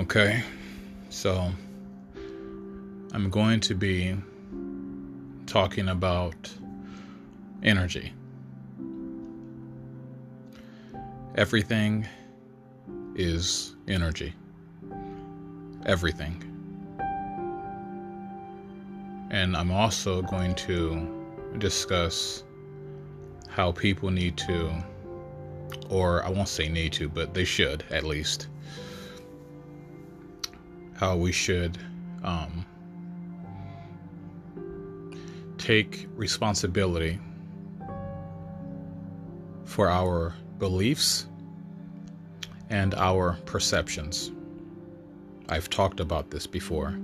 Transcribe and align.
Okay, 0.00 0.42
so 1.10 1.52
I'm 3.12 3.28
going 3.28 3.60
to 3.60 3.74
be 3.74 4.16
talking 5.46 5.90
about 5.90 6.50
energy. 7.62 8.10
Everything 11.34 12.08
is 13.14 13.76
energy. 13.88 14.32
Everything. 15.84 16.42
And 19.30 19.54
I'm 19.54 19.70
also 19.70 20.22
going 20.22 20.54
to 20.54 21.06
discuss 21.58 22.42
how 23.48 23.70
people 23.72 24.10
need 24.10 24.38
to, 24.38 24.72
or 25.90 26.24
I 26.24 26.30
won't 26.30 26.48
say 26.48 26.70
need 26.70 26.94
to, 26.94 27.06
but 27.06 27.34
they 27.34 27.44
should 27.44 27.84
at 27.90 28.04
least, 28.04 28.48
how 31.00 31.16
we 31.16 31.32
should 31.32 31.78
um, 32.22 32.66
take 35.56 36.06
responsibility 36.14 37.18
for 39.64 39.88
our 39.88 40.34
beliefs 40.58 41.26
and 42.68 42.92
our 42.96 43.38
perceptions. 43.46 44.30
I've 45.48 45.70
talked 45.70 46.00
about 46.00 46.30
this 46.30 46.46
before, 46.46 46.90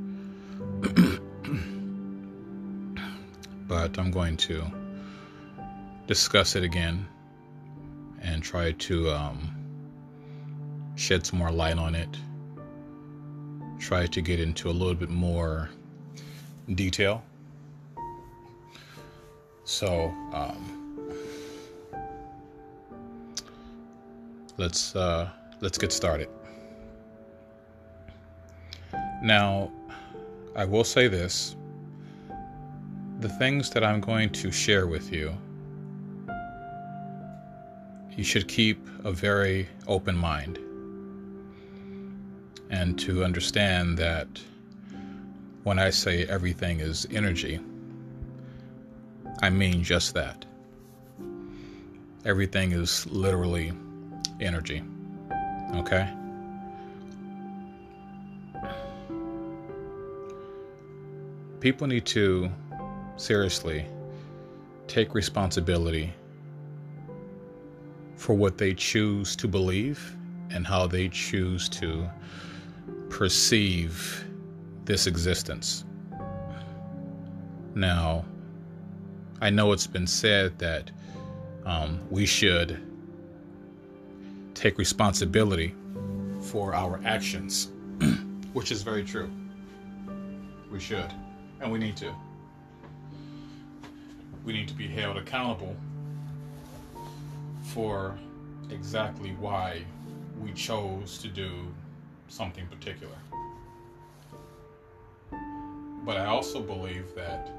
but 3.66 3.98
I'm 3.98 4.10
going 4.10 4.36
to 4.36 4.62
discuss 6.06 6.54
it 6.54 6.64
again 6.64 7.08
and 8.20 8.42
try 8.42 8.72
to 8.72 9.10
um, 9.10 9.54
shed 10.96 11.24
some 11.24 11.38
more 11.38 11.50
light 11.50 11.78
on 11.78 11.94
it 11.94 12.14
try 13.86 14.04
to 14.04 14.20
get 14.20 14.40
into 14.40 14.68
a 14.68 14.74
little 14.80 14.96
bit 14.96 15.08
more 15.08 15.70
detail. 16.74 17.22
So, 19.62 20.12
um, 20.32 20.60
let's 24.56 24.96
uh, 24.96 25.28
let's 25.60 25.78
get 25.78 25.92
started. 25.92 26.28
Now, 29.22 29.70
I 30.56 30.64
will 30.64 30.84
say 30.84 31.06
this: 31.06 31.54
the 33.20 33.28
things 33.28 33.70
that 33.70 33.84
I'm 33.84 34.00
going 34.00 34.30
to 34.30 34.50
share 34.50 34.88
with 34.88 35.12
you, 35.12 35.32
you 38.16 38.24
should 38.24 38.48
keep 38.48 38.84
a 39.04 39.12
very 39.12 39.68
open 39.86 40.16
mind 40.16 40.58
and 42.70 42.98
to 43.00 43.24
understand 43.24 43.98
that 43.98 44.26
when 45.62 45.78
I 45.78 45.90
say 45.90 46.24
everything 46.26 46.80
is 46.80 47.06
energy, 47.10 47.60
I 49.42 49.50
mean 49.50 49.82
just 49.82 50.14
that. 50.14 50.44
Everything 52.24 52.72
is 52.72 53.06
literally 53.06 53.72
energy. 54.40 54.82
Okay? 55.76 56.12
People 61.60 61.86
need 61.86 62.06
to 62.06 62.50
seriously 63.16 63.86
take 64.86 65.14
responsibility 65.14 66.12
for 68.16 68.34
what 68.34 68.58
they 68.58 68.74
choose 68.74 69.36
to 69.36 69.48
believe 69.48 70.16
and 70.50 70.66
how 70.66 70.86
they 70.86 71.08
choose 71.08 71.68
to 71.68 72.08
perceive 73.08 74.24
this 74.84 75.06
existence. 75.06 75.84
Now, 77.74 78.24
I 79.40 79.50
know 79.50 79.72
it's 79.72 79.86
been 79.86 80.06
said 80.06 80.58
that 80.58 80.90
um, 81.64 82.00
we 82.10 82.24
should 82.24 82.80
take 84.54 84.78
responsibility 84.78 85.74
for 86.40 86.74
our 86.74 87.00
actions, 87.04 87.72
which 88.52 88.72
is 88.72 88.82
very 88.82 89.04
true. 89.04 89.30
We 90.70 90.80
should, 90.80 91.12
and 91.60 91.70
we 91.70 91.78
need 91.78 91.96
to. 91.98 92.14
We 94.44 94.52
need 94.52 94.68
to 94.68 94.74
be 94.74 94.86
held 94.86 95.16
accountable 95.16 95.76
for 97.64 98.16
exactly 98.70 99.30
why 99.40 99.84
we 100.40 100.52
chose 100.52 101.18
to 101.18 101.28
do 101.28 101.66
something 102.28 102.66
particular. 102.66 103.16
But 106.04 106.16
I 106.16 106.26
also 106.26 106.60
believe 106.60 107.14
that 107.14 107.50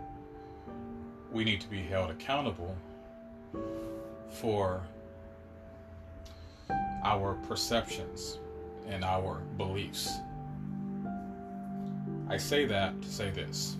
we 1.31 1.43
need 1.43 1.59
to 1.61 1.67
be 1.67 1.81
held 1.81 2.11
accountable 2.11 2.75
for 4.29 4.81
our 7.03 7.35
perceptions 7.47 8.39
and 8.87 9.03
our 9.03 9.41
beliefs. 9.57 10.11
I 12.29 12.37
say 12.37 12.65
that 12.65 13.01
to 13.01 13.09
say 13.09 13.29
this. 13.29 13.75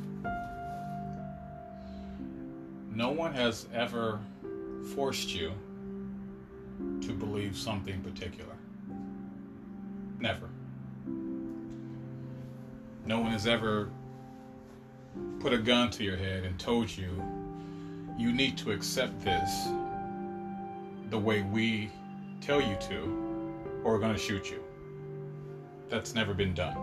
No 2.94 3.10
one 3.12 3.34
has 3.34 3.68
ever 3.74 4.20
forced 4.96 5.34
you 5.34 5.52
to 7.02 7.14
believe 7.14 7.58
something 7.58 8.02
particular. 8.02 8.56
Never. 10.20 10.50
No 13.08 13.20
one 13.20 13.32
has 13.32 13.48
ever 13.48 13.90
put 15.40 15.54
a 15.54 15.58
gun 15.58 15.90
to 15.92 16.04
your 16.04 16.18
head 16.18 16.44
and 16.44 16.60
told 16.60 16.96
you 16.96 17.24
you 18.18 18.34
need 18.34 18.58
to 18.58 18.72
accept 18.72 19.22
this 19.22 19.70
the 21.10 21.18
way 21.18 21.42
we 21.44 21.90
tell 22.42 22.60
you 22.60 22.76
to, 22.82 23.04
or 23.86 23.94
we're 23.94 24.00
going 24.00 24.14
to 24.14 24.20
shoot 24.20 24.52
you. 24.52 24.62
That's 25.88 26.16
never 26.16 26.34
been 26.34 26.54
done, 26.54 26.78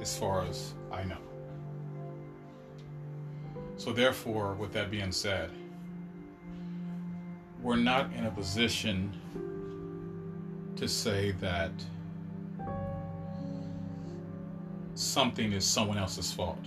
as 0.00 0.16
far 0.16 0.44
as 0.44 0.74
I 0.92 1.02
know. 1.02 1.18
So, 3.78 3.92
therefore, 3.92 4.54
with 4.54 4.72
that 4.74 4.92
being 4.92 5.10
said, 5.10 5.50
we're 7.60 7.74
not 7.74 8.12
in 8.12 8.26
a 8.26 8.30
position 8.30 9.12
to 10.76 10.86
say 10.86 11.32
that 11.40 11.72
something 14.98 15.52
is 15.52 15.64
someone 15.64 15.96
else's 15.96 16.32
fault. 16.32 16.58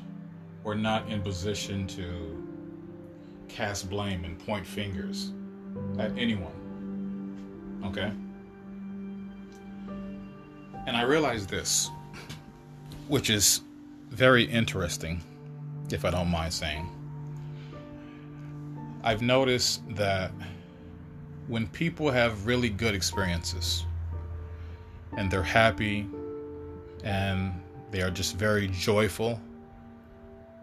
We're 0.64 0.76
not 0.76 1.10
in 1.10 1.22
position 1.22 1.86
to 1.88 2.42
cast 3.50 3.90
blame 3.90 4.24
and 4.24 4.40
point 4.40 4.66
fingers 4.66 5.34
at 6.00 6.18
anyone. 6.18 7.82
Okay? 7.86 8.12
And 10.88 10.96
I 10.96 11.02
realize 11.02 11.46
this, 11.46 11.90
which 13.10 13.30
is 13.30 13.62
very 14.12 14.46
interesting, 14.46 15.22
if 15.92 16.06
I 16.06 16.12
don't 16.12 16.30
mind 16.30 16.54
saying. 16.54 16.88
I've 19.04 19.22
noticed 19.22 19.82
that 19.96 20.32
when 21.48 21.68
people 21.68 22.10
have 22.10 22.46
really 22.46 22.70
good 22.70 22.96
experiences 22.96 23.86
and 25.18 25.30
they're 25.30 25.44
happy 25.44 26.08
and 27.04 27.61
they 27.92 28.02
are 28.02 28.10
just 28.10 28.36
very 28.36 28.68
joyful 28.70 29.40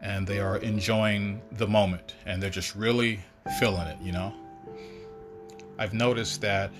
and 0.00 0.26
they 0.26 0.40
are 0.40 0.56
enjoying 0.58 1.40
the 1.52 1.66
moment 1.66 2.14
and 2.26 2.42
they're 2.42 2.50
just 2.50 2.74
really 2.74 3.20
feeling 3.58 3.86
it, 3.86 3.98
you 4.00 4.12
know? 4.12 4.32
I've 5.78 5.94
noticed 5.94 6.40
that 6.40 6.70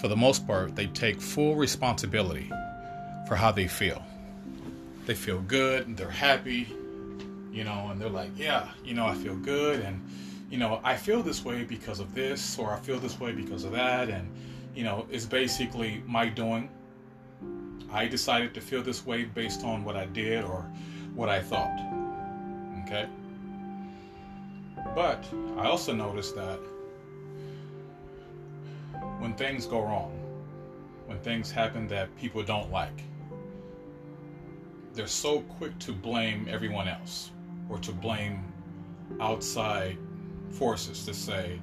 for 0.00 0.08
the 0.08 0.16
most 0.16 0.46
part, 0.46 0.76
they 0.76 0.86
take 0.86 1.20
full 1.20 1.56
responsibility 1.56 2.50
for 3.26 3.36
how 3.36 3.52
they 3.52 3.66
feel. 3.66 4.04
They 5.06 5.14
feel 5.14 5.40
good 5.40 5.86
and 5.86 5.96
they're 5.96 6.10
happy, 6.10 6.68
you 7.52 7.64
know, 7.64 7.88
and 7.90 8.00
they're 8.00 8.08
like, 8.08 8.30
yeah, 8.36 8.68
you 8.84 8.94
know, 8.94 9.06
I 9.06 9.14
feel 9.14 9.36
good 9.36 9.80
and, 9.80 10.04
you 10.50 10.58
know, 10.58 10.80
I 10.84 10.96
feel 10.96 11.22
this 11.22 11.44
way 11.44 11.64
because 11.64 12.00
of 12.00 12.14
this 12.14 12.58
or 12.58 12.72
I 12.72 12.78
feel 12.80 12.98
this 12.98 13.18
way 13.18 13.32
because 13.32 13.64
of 13.64 13.72
that. 13.72 14.08
And, 14.08 14.28
you 14.74 14.84
know, 14.84 15.06
it's 15.10 15.26
basically 15.26 16.02
my 16.06 16.28
doing 16.28 16.68
I 17.90 18.06
decided 18.06 18.54
to 18.54 18.60
feel 18.60 18.82
this 18.82 19.06
way 19.06 19.24
based 19.24 19.64
on 19.64 19.84
what 19.84 19.96
I 19.96 20.06
did 20.06 20.44
or 20.44 20.70
what 21.14 21.28
I 21.28 21.40
thought. 21.40 21.78
Okay? 22.84 23.06
But 24.94 25.24
I 25.56 25.66
also 25.66 25.92
noticed 25.94 26.34
that 26.36 26.58
when 29.18 29.34
things 29.34 29.66
go 29.66 29.82
wrong, 29.82 30.12
when 31.06 31.18
things 31.20 31.50
happen 31.50 31.88
that 31.88 32.14
people 32.16 32.42
don't 32.42 32.70
like, 32.70 33.02
they're 34.94 35.06
so 35.06 35.40
quick 35.42 35.78
to 35.78 35.92
blame 35.92 36.46
everyone 36.50 36.88
else 36.88 37.30
or 37.68 37.78
to 37.78 37.92
blame 37.92 38.44
outside 39.20 39.96
forces 40.50 41.04
to 41.06 41.14
say, 41.14 41.60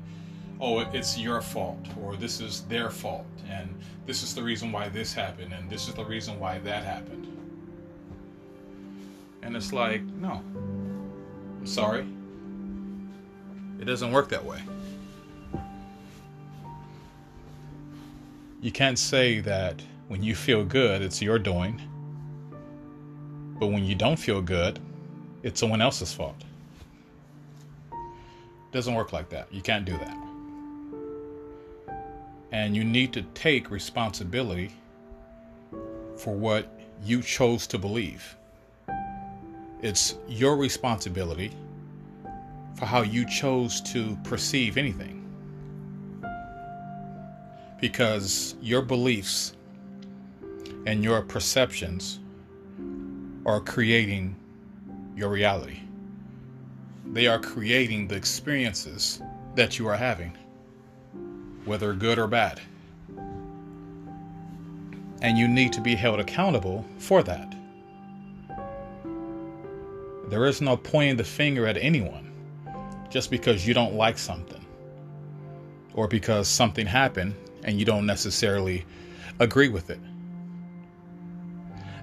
oh, 0.59 0.79
it's 0.79 1.17
your 1.17 1.41
fault, 1.41 1.85
or 2.01 2.15
this 2.15 2.39
is 2.39 2.61
their 2.61 2.89
fault, 2.89 3.25
and 3.49 3.69
this 4.05 4.23
is 4.23 4.33
the 4.33 4.41
reason 4.41 4.71
why 4.71 4.89
this 4.89 5.13
happened, 5.13 5.53
and 5.53 5.69
this 5.69 5.87
is 5.87 5.93
the 5.93 6.05
reason 6.05 6.39
why 6.39 6.59
that 6.59 6.83
happened. 6.83 7.27
And 9.41 9.55
it's 9.55 9.73
like, 9.73 10.01
no, 10.01 10.41
I'm 11.59 11.67
sorry. 11.67 12.07
It 13.79 13.85
doesn't 13.85 14.11
work 14.11 14.29
that 14.29 14.43
way. 14.43 14.61
You 18.61 18.71
can't 18.71 18.97
say 18.97 19.41
that 19.41 19.81
when 20.07 20.23
you 20.23 20.33
feel 20.33 20.63
good, 20.63 21.01
it's 21.01 21.21
your 21.21 21.37
doing, 21.37 21.79
but 23.59 23.67
when 23.67 23.85
you 23.85 23.93
don't 23.93 24.17
feel 24.17 24.41
good, 24.41 24.79
it's 25.43 25.59
someone 25.59 25.81
else's 25.81 26.11
fault. 26.13 26.43
It 27.91 28.71
doesn't 28.71 28.95
work 28.95 29.13
like 29.13 29.29
that. 29.29 29.53
You 29.53 29.61
can't 29.61 29.85
do 29.85 29.97
that. 29.97 30.24
And 32.51 32.75
you 32.75 32.83
need 32.83 33.11
to 33.13 33.21
take 33.33 33.71
responsibility 33.71 34.71
for 36.17 36.33
what 36.33 36.67
you 37.03 37.21
chose 37.21 37.67
to 37.67 37.77
believe. 37.77 38.35
It's 39.81 40.15
your 40.27 40.55
responsibility 40.55 41.51
for 42.75 42.85
how 42.85 43.01
you 43.01 43.25
chose 43.25 43.81
to 43.81 44.17
perceive 44.23 44.77
anything. 44.77 45.21
Because 47.79 48.55
your 48.61 48.81
beliefs 48.81 49.53
and 50.85 51.03
your 51.03 51.21
perceptions 51.21 52.19
are 53.45 53.59
creating 53.59 54.35
your 55.15 55.29
reality. 55.29 55.79
They 57.11 57.27
are 57.27 57.39
creating 57.39 58.07
the 58.07 58.15
experiences 58.15 59.21
that 59.55 59.77
you 59.77 59.87
are 59.87 59.95
having, 59.95 60.35
whether 61.65 61.93
good 61.93 62.17
or 62.17 62.27
bad. 62.27 62.61
And 65.21 65.37
you 65.37 65.47
need 65.47 65.73
to 65.73 65.81
be 65.81 65.95
held 65.95 66.19
accountable 66.19 66.85
for 66.97 67.23
that. 67.23 67.55
There 70.29 70.45
is 70.45 70.61
no 70.61 70.77
pointing 70.77 71.17
the 71.17 71.23
finger 71.23 71.67
at 71.67 71.77
anyone 71.77 72.31
just 73.09 73.29
because 73.29 73.67
you 73.67 73.73
don't 73.73 73.93
like 73.93 74.17
something 74.17 74.63
or 75.93 76.07
because 76.07 76.47
something 76.47 76.85
happened 76.85 77.35
and 77.63 77.79
you 77.79 77.85
don't 77.85 78.05
necessarily 78.05 78.85
agree 79.39 79.69
with 79.69 79.89
it. 79.89 79.99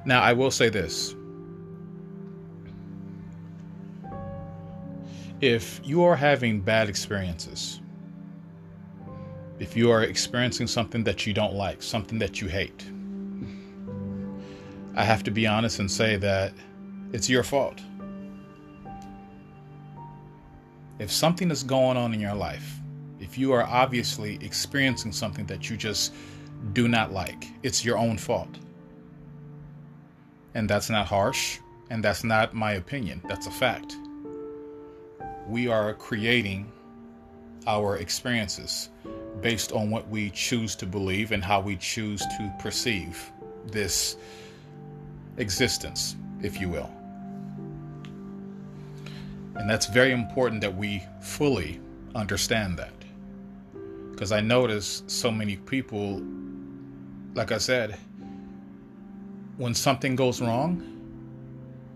Now, 0.05 0.23
I 0.23 0.33
will 0.33 0.51
say 0.51 0.69
this 0.69 1.15
if 5.43 5.81
you 5.85 6.05
are 6.05 6.17
having 6.17 6.61
bad 6.61 6.89
experiences, 6.89 7.82
if 9.59 9.77
you 9.77 9.91
are 9.91 10.03
experiencing 10.03 10.67
something 10.67 11.05
that 11.05 11.27
you 11.27 11.33
don't 11.33 11.55
like, 11.55 11.83
something 11.83 12.19
that 12.19 12.41
you 12.41 12.49
hate, 12.49 12.85
I 14.95 15.05
have 15.05 15.23
to 15.25 15.31
be 15.31 15.47
honest 15.47 15.79
and 15.79 15.91
say 15.91 16.17
that 16.17 16.53
it's 17.13 17.29
your 17.29 17.43
fault. 17.43 17.81
If 20.99 21.11
something 21.11 21.51
is 21.51 21.63
going 21.63 21.97
on 21.97 22.13
in 22.13 22.21
your 22.21 22.35
life, 22.35 22.79
if 23.19 23.39
you 23.39 23.53
are 23.53 23.63
obviously 23.65 24.39
experiencing 24.43 25.13
something 25.13 25.47
that 25.47 25.71
you 25.71 25.77
just 25.77 26.13
do 26.73 26.89
not 26.89 27.13
like, 27.13 27.49
it's 27.63 27.85
your 27.85 27.97
own 27.97 28.19
fault. 28.19 28.59
And 30.55 30.69
that's 30.69 30.91
not 30.91 31.07
harsh, 31.07 31.59
and 31.91 32.05
that's 32.05 32.25
not 32.25 32.53
my 32.53 32.73
opinion, 32.73 33.23
that's 33.29 33.47
a 33.47 33.51
fact. 33.51 33.97
We 35.49 35.69
are 35.69 35.95
creating 35.95 36.71
our 37.67 37.97
experiences 37.97 38.91
based 39.43 39.73
on 39.73 39.91
what 39.91 40.09
we 40.09 40.31
choose 40.31 40.75
to 40.77 40.87
believe 40.87 41.33
and 41.33 41.45
how 41.45 41.61
we 41.61 41.77
choose 41.77 42.21
to 42.21 42.55
perceive 42.61 43.31
this 43.67 44.17
existence, 45.37 46.17
if 46.41 46.61
you 46.61 46.69
will. 46.69 46.91
And 49.57 49.69
that's 49.69 49.87
very 49.87 50.13
important 50.13 50.61
that 50.63 50.75
we 50.75 51.03
fully 51.21 51.81
understand 52.15 52.79
that. 52.79 52.93
Because 54.13 54.33
I 54.33 54.41
notice 54.41 55.03
so 55.09 55.31
many 55.31 55.57
people, 55.57 56.23
like 57.35 57.53
I 57.53 57.59
said, 57.59 57.99
when 59.57 59.75
something 59.75 60.17
goes 60.17 60.41
wrong, 60.41 60.89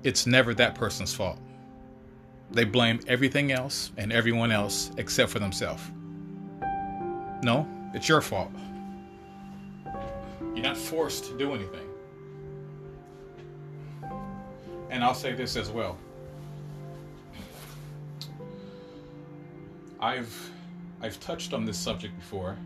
it's 0.02 0.26
never 0.26 0.52
that 0.54 0.74
person's 0.74 1.14
fault. 1.14 1.38
They 2.50 2.64
blame 2.64 3.00
everything 3.06 3.52
else 3.52 3.92
and 3.96 4.12
everyone 4.12 4.50
else 4.50 4.90
except 4.98 5.30
for 5.30 5.38
themselves. 5.38 5.82
No, 7.46 7.64
it's 7.94 8.08
your 8.08 8.20
fault. 8.20 8.50
You're 10.52 10.64
not 10.64 10.76
forced 10.76 11.26
to 11.26 11.38
do 11.38 11.54
anything. 11.54 11.88
And 14.90 15.04
I'll 15.04 15.14
say 15.14 15.32
this 15.32 15.54
as 15.54 15.70
well 15.70 15.96
I've 20.00 20.50
I've 21.00 21.20
touched 21.20 21.54
on 21.54 21.64
this 21.64 21.78
subject 21.78 22.18
before, 22.18 22.56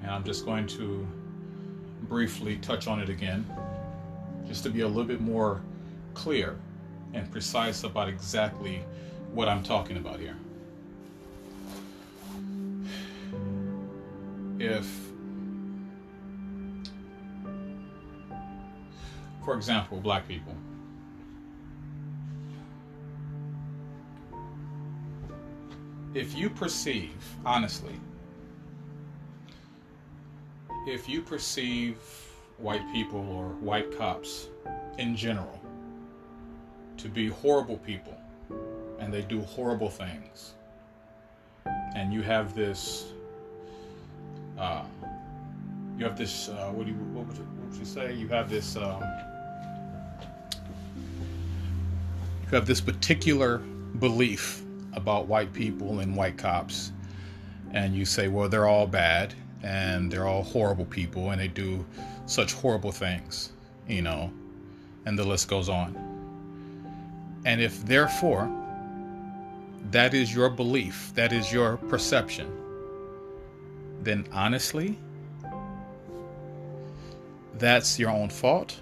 and 0.00 0.10
I'm 0.10 0.24
just 0.24 0.46
going 0.46 0.66
to 0.68 1.06
briefly 2.04 2.56
touch 2.56 2.86
on 2.86 3.00
it 3.00 3.10
again, 3.10 3.44
just 4.48 4.62
to 4.62 4.70
be 4.70 4.80
a 4.80 4.88
little 4.88 5.04
bit 5.04 5.20
more 5.20 5.60
clear 6.14 6.56
and 7.12 7.30
precise 7.30 7.84
about 7.84 8.08
exactly 8.08 8.82
what 9.34 9.46
I'm 9.46 9.62
talking 9.62 9.98
about 9.98 10.20
here. 10.20 10.38
If, 14.64 14.86
for 19.44 19.56
example, 19.56 19.98
black 19.98 20.28
people, 20.28 20.54
if 26.14 26.36
you 26.36 26.48
perceive, 26.48 27.16
honestly, 27.44 27.98
if 30.86 31.08
you 31.08 31.22
perceive 31.22 31.96
white 32.58 32.88
people 32.92 33.18
or 33.30 33.48
white 33.54 33.98
cops 33.98 34.46
in 34.96 35.16
general 35.16 35.60
to 36.98 37.08
be 37.08 37.26
horrible 37.26 37.78
people 37.78 38.16
and 39.00 39.12
they 39.12 39.22
do 39.22 39.40
horrible 39.40 39.90
things, 39.90 40.54
and 41.96 42.12
you 42.12 42.22
have 42.22 42.54
this, 42.54 43.06
uh, 44.62 44.82
you 45.98 46.04
have 46.04 46.16
this, 46.16 46.48
uh, 46.48 46.70
what, 46.72 46.86
do 46.86 46.92
you, 46.92 46.98
what, 46.98 47.26
would 47.26 47.36
you, 47.36 47.42
what 47.42 47.70
would 47.70 47.78
you 47.78 47.84
say? 47.84 48.14
You 48.14 48.28
have 48.28 48.48
this, 48.48 48.76
um, 48.76 49.02
you 52.42 52.48
have 52.50 52.64
this 52.64 52.80
particular 52.80 53.58
belief 53.98 54.62
about 54.92 55.26
white 55.26 55.52
people 55.52 55.98
and 55.98 56.14
white 56.14 56.38
cops, 56.38 56.92
and 57.72 57.94
you 57.94 58.04
say, 58.04 58.28
well, 58.28 58.48
they're 58.48 58.68
all 58.68 58.86
bad 58.86 59.34
and 59.64 60.10
they're 60.10 60.26
all 60.26 60.42
horrible 60.42 60.84
people 60.84 61.30
and 61.30 61.40
they 61.40 61.48
do 61.48 61.84
such 62.26 62.52
horrible 62.52 62.92
things, 62.92 63.50
you 63.88 64.02
know, 64.02 64.30
and 65.06 65.18
the 65.18 65.24
list 65.24 65.48
goes 65.48 65.68
on. 65.68 65.96
And 67.44 67.60
if 67.60 67.84
therefore 67.84 68.50
that 69.90 70.14
is 70.14 70.32
your 70.32 70.48
belief, 70.48 71.10
that 71.14 71.32
is 71.32 71.52
your 71.52 71.76
perception, 71.76 72.61
then 74.04 74.26
honestly, 74.32 74.98
that's 77.58 77.98
your 77.98 78.10
own 78.10 78.28
fault. 78.28 78.78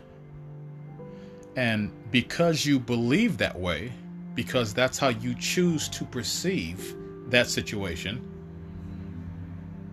And 1.57 1.91
because 2.11 2.65
you 2.65 2.79
believe 2.79 3.37
that 3.39 3.59
way, 3.59 3.93
because 4.35 4.73
that's 4.73 4.99
how 4.99 5.09
you 5.09 5.35
choose 5.35 5.89
to 5.91 6.05
perceive 6.05 6.95
that 7.29 7.49
situation. 7.49 8.27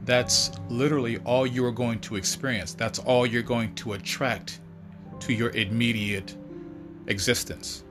That's 0.05 0.51
literally 0.69 1.17
all 1.19 1.45
you 1.45 1.65
are 1.65 1.71
going 1.71 1.99
to 2.01 2.15
experience. 2.15 2.73
That's 2.73 2.99
all 2.99 3.25
you're 3.25 3.43
going 3.43 3.75
to 3.75 3.93
attract 3.93 4.61
to 5.21 5.33
your 5.33 5.49
immediate 5.49 6.35
existence. 7.07 7.83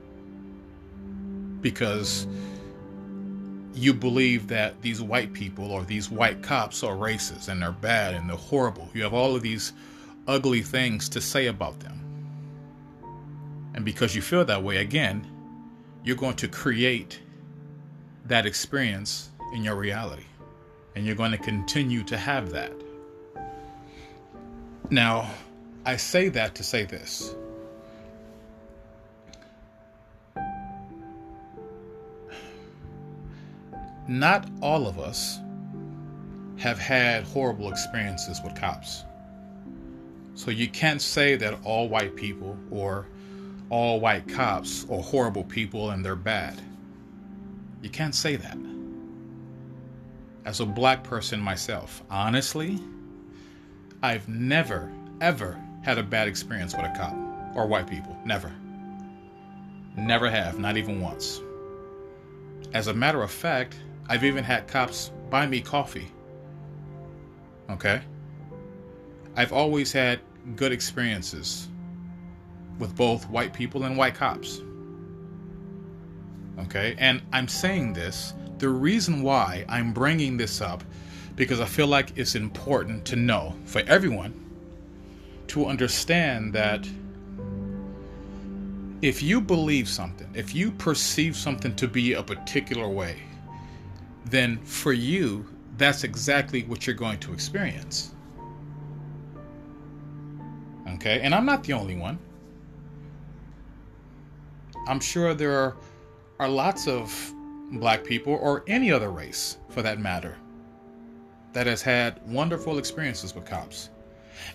Because 1.61 2.25
you 3.77 3.93
believe 3.93 4.47
that 4.47 4.81
these 4.81 5.01
white 5.01 5.33
people 5.33 5.71
or 5.71 5.83
these 5.83 6.09
white 6.09 6.41
cops 6.41 6.83
are 6.83 6.95
racist 6.95 7.47
and 7.47 7.61
they're 7.61 7.71
bad 7.71 8.15
and 8.15 8.29
they're 8.29 8.35
horrible. 8.37 8.89
You 8.93 9.03
have 9.03 9.13
all 9.13 9.35
of 9.35 9.41
these 9.41 9.73
ugly 10.27 10.61
things 10.61 11.07
to 11.09 11.21
say 11.21 11.47
about 11.47 11.79
them. 11.79 12.01
And 13.75 13.85
because 13.85 14.15
you 14.15 14.21
feel 14.21 14.43
that 14.45 14.63
way, 14.63 14.77
again, 14.77 15.25
you're 16.03 16.15
going 16.15 16.35
to 16.37 16.47
create 16.47 17.19
that 18.25 18.45
experience 18.45 19.29
in 19.53 19.63
your 19.63 19.75
reality. 19.75 20.25
And 20.95 21.05
you're 21.05 21.15
going 21.15 21.31
to 21.31 21.37
continue 21.37 22.03
to 22.05 22.17
have 22.17 22.49
that. 22.51 22.73
Now, 24.89 25.29
I 25.85 25.97
say 25.97 26.29
that 26.29 26.55
to 26.55 26.63
say 26.63 26.85
this. 26.85 27.35
Not 34.07 34.49
all 34.61 34.87
of 34.87 34.99
us 34.99 35.39
have 36.57 36.79
had 36.79 37.23
horrible 37.23 37.69
experiences 37.69 38.41
with 38.43 38.55
cops. 38.55 39.03
So 40.35 40.51
you 40.51 40.67
can't 40.67 41.01
say 41.01 41.35
that 41.35 41.59
all 41.63 41.89
white 41.89 42.15
people 42.15 42.57
or 42.71 43.07
all 43.69 43.99
white 43.99 44.27
cops 44.27 44.85
are 44.89 45.01
horrible 45.01 45.43
people 45.43 45.91
and 45.91 46.05
they're 46.05 46.15
bad. 46.15 46.61
You 47.81 47.89
can't 47.89 48.15
say 48.15 48.37
that. 48.37 48.57
As 50.45 50.61
a 50.61 50.65
black 50.65 51.03
person 51.03 51.41
myself, 51.41 52.01
honestly, 52.09 52.79
I've 54.01 54.29
never, 54.29 54.91
ever 55.19 55.61
had 55.83 55.97
a 55.97 56.03
bad 56.03 56.27
experience 56.27 56.75
with 56.75 56.85
a 56.85 56.93
cop 56.95 57.15
or 57.55 57.67
white 57.67 57.87
people. 57.87 58.15
Never. 58.25 58.53
Never 59.97 60.29
have, 60.29 60.59
not 60.59 60.77
even 60.77 61.01
once. 61.01 61.41
As 62.73 62.87
a 62.87 62.93
matter 62.93 63.21
of 63.23 63.31
fact, 63.31 63.75
I've 64.09 64.23
even 64.23 64.43
had 64.43 64.67
cops 64.67 65.11
buy 65.29 65.45
me 65.45 65.61
coffee. 65.61 66.11
Okay? 67.69 68.01
I've 69.35 69.53
always 69.53 69.91
had 69.91 70.19
good 70.55 70.71
experiences 70.71 71.67
with 72.79 72.95
both 72.95 73.29
white 73.29 73.53
people 73.53 73.83
and 73.83 73.97
white 73.97 74.15
cops. 74.15 74.61
Okay? 76.59 76.95
And 76.97 77.21
I'm 77.33 77.47
saying 77.47 77.93
this, 77.93 78.33
the 78.57 78.69
reason 78.69 79.21
why 79.21 79.65
I'm 79.69 79.93
bringing 79.93 80.37
this 80.37 80.61
up, 80.61 80.83
because 81.35 81.59
I 81.59 81.65
feel 81.65 81.87
like 81.87 82.17
it's 82.17 82.35
important 82.35 83.05
to 83.05 83.15
know 83.15 83.53
for 83.65 83.81
everyone 83.81 84.33
to 85.47 85.65
understand 85.65 86.53
that 86.53 86.87
if 89.01 89.21
you 89.21 89.39
believe 89.39 89.87
something, 89.87 90.27
if 90.33 90.55
you 90.55 90.71
perceive 90.71 91.35
something 91.35 91.75
to 91.75 91.87
be 91.87 92.13
a 92.13 92.23
particular 92.23 92.89
way, 92.89 93.17
then 94.29 94.57
for 94.63 94.93
you, 94.93 95.45
that's 95.77 96.03
exactly 96.03 96.63
what 96.63 96.85
you're 96.85 96.95
going 96.95 97.19
to 97.19 97.33
experience. 97.33 98.15
Okay? 100.95 101.21
And 101.21 101.33
I'm 101.33 101.45
not 101.45 101.63
the 101.63 101.73
only 101.73 101.95
one. 101.95 102.17
I'm 104.87 104.99
sure 104.99 105.33
there 105.33 105.57
are, 105.57 105.77
are 106.39 106.49
lots 106.49 106.87
of 106.87 107.33
black 107.73 108.03
people, 108.03 108.33
or 108.33 108.63
any 108.67 108.91
other 108.91 109.11
race 109.11 109.57
for 109.69 109.81
that 109.81 109.99
matter, 109.99 110.37
that 111.53 111.67
has 111.67 111.81
had 111.81 112.21
wonderful 112.25 112.77
experiences 112.77 113.35
with 113.35 113.45
cops. 113.45 113.89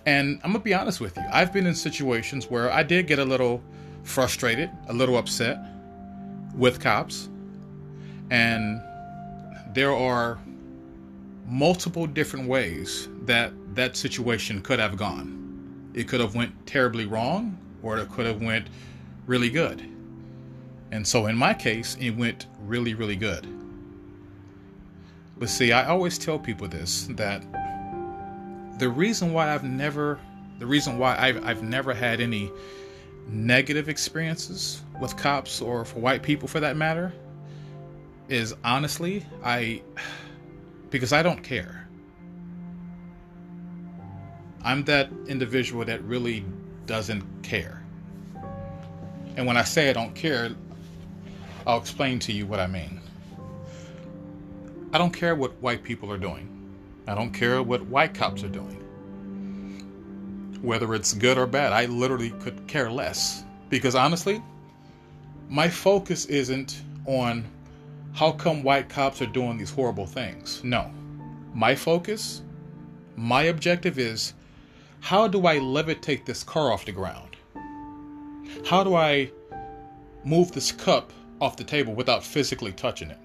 And 0.07 0.41
I'm 0.43 0.52
to 0.52 0.59
be 0.59 0.75
honest 0.75 1.00
with 1.00 1.17
you, 1.17 1.25
I've 1.31 1.52
been 1.52 1.67
in 1.67 1.75
situations 1.75 2.49
where 2.49 2.73
I 2.73 2.83
did 2.83 3.07
get 3.07 3.19
a 3.19 3.25
little 3.25 3.62
frustrated, 4.02 4.71
a 4.88 4.93
little 4.93 5.17
upset 5.19 5.59
with 6.55 6.81
cops. 6.81 7.29
And 8.31 8.81
there 9.75 9.95
are 9.95 10.38
multiple 11.47 12.07
different 12.07 12.49
ways 12.49 13.09
that 13.23 13.52
that 13.75 13.97
situation 13.97 14.61
could 14.61 14.79
have 14.79 14.97
gone. 14.97 15.91
It 15.95 16.09
could 16.09 16.21
have 16.21 16.35
went 16.35 16.67
terribly 16.67 17.07
wrong 17.07 17.59
or 17.83 17.99
it 17.99 18.11
could 18.11 18.26
have 18.26 18.43
went 18.43 18.69
really 19.26 19.50
good. 19.50 19.83
And 20.91 21.07
so 21.07 21.26
in 21.26 21.37
my 21.37 21.55
case, 21.55 21.97
it 22.00 22.11
went 22.11 22.47
really 22.61 22.95
really 22.95 23.17
good. 23.17 23.47
But 25.38 25.49
see, 25.49 25.73
I 25.73 25.87
always 25.87 26.19
tell 26.19 26.38
people 26.38 26.69
this 26.69 27.07
that 27.11 27.43
the 28.79 28.88
reason 28.88 29.33
why 29.33 29.52
I've 29.52 29.64
never 29.64 30.19
the 30.59 30.67
reason 30.67 30.99
why 30.99 31.17
I've, 31.19 31.45
I've 31.45 31.62
never 31.62 31.93
had 31.93 32.21
any 32.21 32.50
negative 33.29 33.88
experiences 33.88 34.83
with 35.00 35.17
cops 35.17 35.61
or 35.61 35.85
for 35.85 35.99
white 35.99 36.23
people 36.23 36.47
for 36.47 36.61
that 36.61 36.76
matter 36.76 37.12
is 38.29 38.55
honestly 38.64 39.25
I 39.45 39.83
because 40.91 41.12
I 41.12 41.23
don't 41.23 41.43
care. 41.43 41.88
I'm 44.64 44.85
that 44.85 45.11
individual 45.26 45.85
that 45.87 46.02
really 46.05 46.45
doesn't 46.87 47.25
care. 47.43 47.83
And 49.37 49.47
when 49.47 49.57
I 49.57 49.64
say 49.64 49.91
I 49.91 49.93
don't 49.93 50.14
care, 50.14 50.50
I'll 51.67 51.79
explain 51.79 52.19
to 52.21 52.33
you 52.33 52.47
what 52.47 52.61
I 52.61 52.67
mean. 52.67 53.00
I 54.93 54.99
don't 54.99 55.12
care 55.12 55.35
what 55.35 55.61
white 55.62 55.83
people 55.83 56.12
are 56.12 56.19
doing. 56.19 56.49
I 57.09 57.14
don't 57.14 57.33
care 57.33 57.62
what 57.62 57.83
white 57.87 58.14
cops 58.14 58.45
are 58.45 58.49
doing 58.49 58.83
whether 60.62 60.95
it's 60.95 61.12
good 61.12 61.37
or 61.37 61.47
bad. 61.47 61.73
I 61.73 61.87
literally 61.87 62.31
could 62.31 62.67
care 62.67 62.91
less. 62.91 63.45
Because 63.69 63.95
honestly, 63.95 64.43
my 65.49 65.69
focus 65.69 66.25
isn't 66.26 66.83
on 67.05 67.45
how 68.14 68.33
come 68.33 68.62
white 68.62 68.88
cops 68.88 69.23
are 69.23 69.26
doing 69.26 69.57
these 69.57 69.71
horrible 69.71 70.07
things. 70.07 70.62
No. 70.62 70.90
My 71.54 71.75
focus, 71.75 72.42
my 73.16 73.45
objective 73.45 73.99
is 73.99 74.35
how 75.00 75.26
do 75.26 75.47
I 75.47 75.59
levitate 75.59 76.25
this 76.25 76.42
car 76.42 76.73
off 76.73 76.85
the 76.85 76.92
ground? 76.92 77.37
How 78.66 78.85
do 78.85 78.95
I 78.95 79.31
move 80.25 80.52
this 80.52 80.73
cup 80.73 81.12
off 81.40 81.57
the 81.57 81.64
table 81.64 81.95
without 81.95 82.23
physically 82.23 82.73
touching 82.73 83.11
it? 83.11 83.19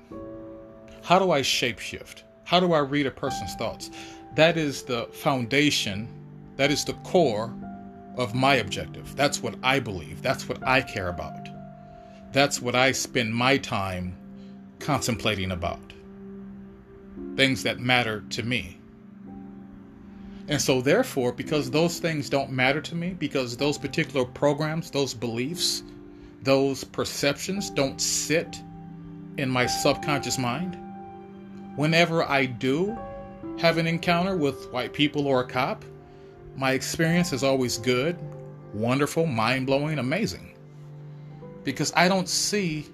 How 1.04 1.20
do 1.20 1.32
I 1.32 1.42
shapeshift? 1.42 2.24
How 2.46 2.60
do 2.60 2.74
I 2.74 2.80
read 2.80 3.06
a 3.06 3.12
person's 3.12 3.56
thoughts? 3.56 3.92
That 4.36 4.58
is 4.58 4.84
the 4.84 5.06
foundation 5.12 6.08
that 6.56 6.72
is 6.72 6.84
the 6.84 6.94
core 6.94 7.54
of 8.18 8.34
my 8.34 8.56
objective. 8.56 9.16
That's 9.16 9.44
what 9.44 9.56
I 9.62 9.80
believe. 9.80 10.22
That's 10.22 10.50
what 10.50 10.66
I 10.66 10.82
care 10.82 11.10
about. 11.10 11.50
That's 12.32 12.62
what 12.62 12.76
I 12.76 12.92
spend 12.92 13.34
my 13.34 13.58
time 13.58 14.16
contemplating 14.80 15.52
about. 15.52 15.94
Things 17.36 17.64
that 17.64 17.80
matter 17.80 18.22
to 18.30 18.44
me. 18.44 18.78
And 20.48 20.62
so, 20.62 20.82
therefore, 20.82 21.34
because 21.34 21.70
those 21.70 22.00
things 22.00 22.30
don't 22.30 22.52
matter 22.52 22.80
to 22.82 22.96
me, 22.96 23.10
because 23.10 23.58
those 23.58 23.78
particular 23.78 24.26
programs, 24.26 24.90
those 24.90 25.14
beliefs, 25.14 25.84
those 26.44 26.84
perceptions 26.84 27.70
don't 27.70 28.00
sit 28.00 28.62
in 29.38 29.50
my 29.50 29.66
subconscious 29.66 30.38
mind, 30.38 30.78
whenever 31.76 32.24
I 32.24 32.46
do 32.46 32.98
have 33.60 33.78
an 33.78 33.88
encounter 33.88 34.38
with 34.38 34.72
white 34.72 34.94
people 34.94 35.28
or 35.28 35.42
a 35.42 35.48
cop, 35.48 35.84
my 36.56 36.72
experience 36.72 37.34
is 37.34 37.44
always 37.44 37.78
good, 37.78 38.18
wonderful, 38.74 39.26
mind 39.26 39.66
blowing, 39.66 40.00
amazing. 40.00 40.56
Because 41.64 41.92
I 41.96 42.08
don't 42.08 42.30
see 42.30 42.88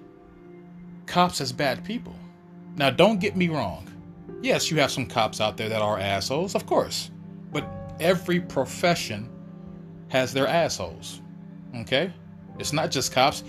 cops 1.06 1.40
as 1.40 1.52
bad 1.52 1.84
people. 1.84 2.14
Now, 2.76 2.90
don't 2.90 3.20
get 3.20 3.36
me 3.36 3.48
wrong. 3.48 3.88
Yes, 4.42 4.70
you 4.70 4.78
have 4.78 4.90
some 4.90 5.06
cops 5.06 5.40
out 5.40 5.56
there 5.56 5.68
that 5.68 5.80
are 5.80 5.98
assholes, 5.98 6.54
of 6.54 6.66
course. 6.66 7.10
But 7.52 7.66
every 8.00 8.40
profession 8.40 9.28
has 10.08 10.32
their 10.32 10.46
assholes. 10.46 11.20
Okay? 11.76 12.12
It's 12.58 12.72
not 12.72 12.90
just 12.90 13.12
cops. 13.12 13.44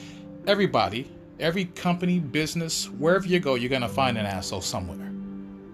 Everybody, 0.47 1.11
every 1.39 1.65
company, 1.65 2.19
business, 2.19 2.89
wherever 2.89 3.27
you 3.27 3.39
go, 3.39 3.55
you're 3.55 3.69
going 3.69 3.81
to 3.81 3.89
find 3.89 4.17
an 4.17 4.25
asshole 4.25 4.61
somewhere. 4.61 5.11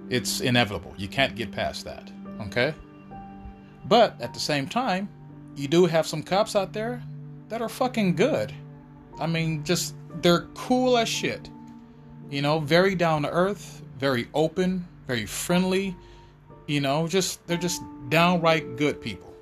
It's 0.10 0.42
inevitable. 0.42 0.94
You 0.98 1.08
can't 1.08 1.36
get 1.36 1.52
past 1.52 1.86
that. 1.86 2.12
Okay? 2.42 2.74
But 3.86 4.20
at 4.22 4.34
the 4.34 4.40
same 4.40 4.68
time, 4.68 5.10
you 5.56 5.68
do 5.68 5.86
have 5.86 6.08
some 6.08 6.24
cops 6.24 6.56
out 6.56 6.74
there 6.74 7.02
that 7.50 7.62
are 7.62 7.70
fucking 7.70 8.16
good. 8.16 8.54
I 9.20 9.28
mean, 9.28 9.64
just 9.64 9.96
they're 10.22 10.48
cool 10.54 10.98
as 10.98 11.10
shit. 11.10 11.50
You 12.32 12.42
know, 12.42 12.60
very 12.60 12.96
down 12.96 13.24
to 13.24 13.30
earth, 13.30 13.82
very 14.00 14.30
open, 14.34 14.88
very 15.06 15.26
friendly. 15.26 15.96
You 16.66 16.80
know, 16.80 17.06
just 17.06 17.46
they're 17.46 17.58
just 17.58 17.82
downright 18.08 18.78
good 18.78 19.02
people. 19.02 19.36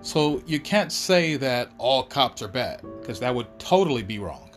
So 0.00 0.42
you 0.46 0.60
can't 0.60 0.90
say 0.90 1.36
that 1.36 1.70
all 1.76 2.02
cops 2.02 2.40
are 2.40 2.48
bad 2.48 2.80
because 3.00 3.20
that 3.20 3.34
would 3.34 3.58
totally 3.58 4.02
be 4.02 4.18
wrong. 4.18 4.50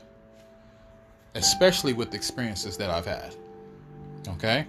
Especially 1.35 1.91
with 1.91 2.11
the 2.11 2.17
experiences 2.17 2.77
that 2.77 2.89
I've 2.89 3.05
had. 3.05 3.35
Okay? 4.29 4.65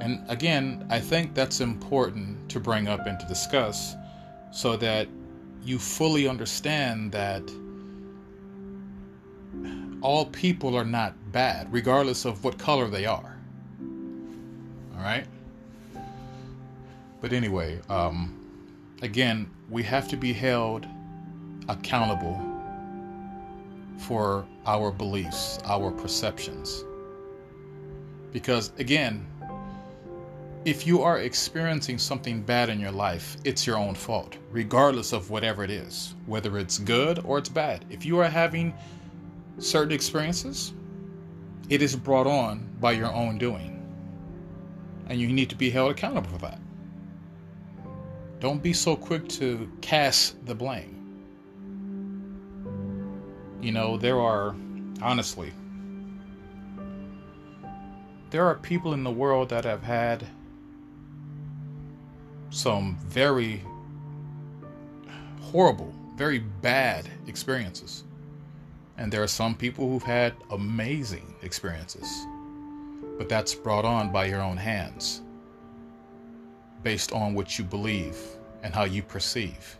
And 0.00 0.24
again, 0.30 0.86
I 0.90 1.00
think 1.00 1.34
that's 1.34 1.60
important 1.60 2.48
to 2.50 2.60
bring 2.60 2.88
up 2.88 3.06
and 3.06 3.18
to 3.20 3.26
discuss 3.26 3.96
so 4.52 4.76
that 4.76 5.08
you 5.62 5.78
fully 5.78 6.28
understand 6.28 7.10
that 7.12 7.42
all 10.00 10.26
people 10.26 10.76
are 10.76 10.84
not 10.84 11.14
bad, 11.32 11.72
regardless 11.72 12.24
of 12.24 12.44
what 12.44 12.58
color 12.58 12.88
they 12.88 13.06
are. 13.06 13.36
All 14.96 15.02
right? 15.02 15.26
But 17.20 17.32
anyway, 17.32 17.80
um, 17.88 18.38
again, 19.02 19.50
we 19.68 19.82
have 19.82 20.08
to 20.08 20.16
be 20.16 20.32
held 20.32 20.86
accountable 21.68 22.40
for 23.98 24.46
our 24.66 24.90
beliefs, 24.92 25.58
our 25.64 25.90
perceptions. 25.90 26.84
Because 28.32 28.72
again, 28.78 29.26
if 30.64 30.86
you 30.86 31.02
are 31.02 31.18
experiencing 31.18 31.98
something 31.98 32.42
bad 32.42 32.68
in 32.68 32.78
your 32.78 32.92
life, 32.92 33.36
it's 33.44 33.66
your 33.66 33.78
own 33.78 33.94
fault, 33.94 34.36
regardless 34.50 35.12
of 35.12 35.30
whatever 35.30 35.64
it 35.64 35.70
is, 35.70 36.14
whether 36.26 36.58
it's 36.58 36.78
good 36.78 37.20
or 37.24 37.38
it's 37.38 37.48
bad. 37.48 37.84
If 37.90 38.04
you 38.04 38.18
are 38.18 38.28
having 38.28 38.74
certain 39.58 39.92
experiences, 39.92 40.72
it 41.68 41.82
is 41.82 41.94
brought 41.96 42.26
on 42.26 42.68
by 42.80 42.92
your 42.92 43.12
own 43.12 43.38
doing. 43.38 43.74
And 45.08 45.20
you 45.20 45.28
need 45.28 45.50
to 45.50 45.56
be 45.56 45.70
held 45.70 45.90
accountable 45.90 46.30
for 46.30 46.38
that. 46.38 46.60
Don't 48.40 48.62
be 48.62 48.72
so 48.72 48.94
quick 48.94 49.28
to 49.30 49.70
cast 49.80 50.44
the 50.46 50.54
blame. 50.54 50.94
You 53.60 53.72
know, 53.72 53.96
there 53.96 54.20
are, 54.20 54.54
honestly, 55.02 55.52
there 58.30 58.44
are 58.44 58.54
people 58.56 58.92
in 58.92 59.02
the 59.02 59.10
world 59.10 59.48
that 59.48 59.64
have 59.64 59.82
had 59.82 60.26
some 62.50 62.96
very 63.06 63.62
horrible, 65.40 65.92
very 66.16 66.38
bad 66.38 67.08
experiences. 67.26 68.04
And 68.98 69.12
there 69.12 69.22
are 69.22 69.28
some 69.28 69.54
people 69.54 69.88
who've 69.88 70.02
had 70.02 70.34
amazing 70.50 71.34
experiences. 71.42 72.26
But 73.16 73.28
that's 73.28 73.54
brought 73.54 73.84
on 73.84 74.12
by 74.12 74.26
your 74.26 74.42
own 74.42 74.56
hands, 74.56 75.22
based 76.82 77.12
on 77.12 77.34
what 77.34 77.58
you 77.58 77.64
believe 77.64 78.18
and 78.62 78.74
how 78.74 78.84
you 78.84 79.02
perceive. 79.02 79.78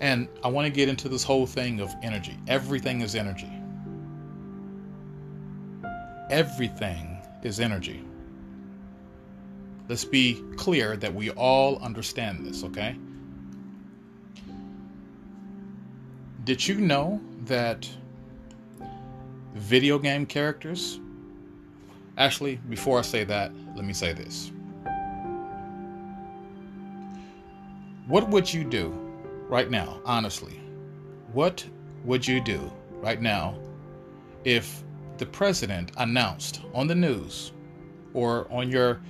And 0.00 0.28
I 0.42 0.48
want 0.48 0.66
to 0.66 0.72
get 0.72 0.88
into 0.88 1.08
this 1.08 1.22
whole 1.22 1.46
thing 1.46 1.80
of 1.80 1.94
energy. 2.02 2.36
Everything 2.48 3.02
is 3.02 3.14
energy. 3.14 3.52
Everything 6.30 7.18
is 7.42 7.60
energy. 7.60 8.02
Let's 9.88 10.04
be 10.04 10.42
clear 10.56 10.96
that 10.96 11.14
we 11.14 11.30
all 11.30 11.78
understand 11.78 12.44
this, 12.44 12.64
okay? 12.64 12.96
Did 16.48 16.66
you 16.66 16.76
know 16.76 17.20
that 17.44 17.86
video 19.52 19.98
game 19.98 20.24
characters? 20.24 20.98
Actually, 22.16 22.56
before 22.70 22.98
I 22.98 23.02
say 23.02 23.22
that, 23.24 23.52
let 23.76 23.84
me 23.84 23.92
say 23.92 24.14
this. 24.14 24.50
What 28.06 28.30
would 28.30 28.50
you 28.50 28.64
do 28.64 28.98
right 29.50 29.70
now, 29.70 30.00
honestly? 30.06 30.58
What 31.34 31.66
would 32.04 32.26
you 32.26 32.40
do 32.42 32.72
right 32.92 33.20
now 33.20 33.54
if 34.44 34.82
the 35.18 35.26
president 35.26 35.92
announced 35.98 36.62
on 36.72 36.86
the 36.86 36.94
news 36.94 37.52
or 38.14 38.50
on 38.50 38.70
your 38.70 39.02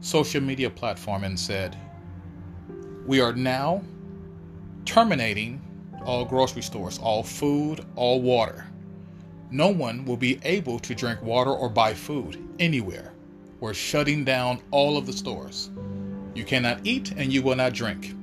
social 0.00 0.40
media 0.40 0.70
platform 0.70 1.22
and 1.22 1.38
said, 1.38 1.78
We 3.06 3.20
are 3.20 3.32
now 3.32 3.84
terminating 4.84 5.60
all 6.04 6.24
grocery 6.24 6.62
stores, 6.62 6.98
all 6.98 7.22
food, 7.22 7.84
all 7.96 8.20
water. 8.20 8.66
No 9.50 9.68
one 9.68 10.04
will 10.04 10.16
be 10.16 10.38
able 10.42 10.78
to 10.80 10.94
drink 10.94 11.22
water 11.22 11.50
or 11.50 11.68
buy 11.68 11.94
food 11.94 12.42
anywhere. 12.58 13.12
We're 13.60 13.74
shutting 13.74 14.24
down 14.24 14.60
all 14.70 14.96
of 14.96 15.06
the 15.06 15.12
stores. 15.12 15.70
You 16.34 16.44
cannot 16.44 16.80
eat 16.84 17.12
and 17.16 17.32
you 17.32 17.42
will 17.42 17.56
not 17.56 17.72
drink. 17.72 18.14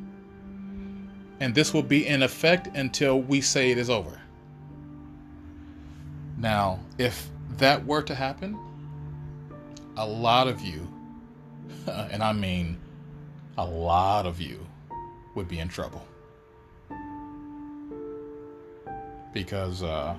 And 1.40 1.56
this 1.56 1.74
will 1.74 1.84
be 1.84 2.06
in 2.08 2.24
effect 2.24 2.68
until 2.76 3.22
we 3.22 3.42
say 3.42 3.72
it 3.72 3.78
is 3.78 3.90
over. 3.90 4.22
Now, 6.38 6.80
if 6.98 7.30
that 7.58 7.86
were 7.86 8.02
to 8.04 8.14
happen, 8.14 8.58
a 9.98 10.06
lot 10.06 10.48
of 10.48 10.62
you 10.62 10.88
and 12.12 12.24
I 12.24 12.34
mean 12.34 12.78
a 13.58 13.66
lot 13.66 14.26
of 14.26 14.40
you, 14.40 14.66
would 15.36 15.48
be 15.48 15.60
in 15.60 15.68
trouble. 15.68 16.06
Because 19.34 19.84
uh, 19.84 20.16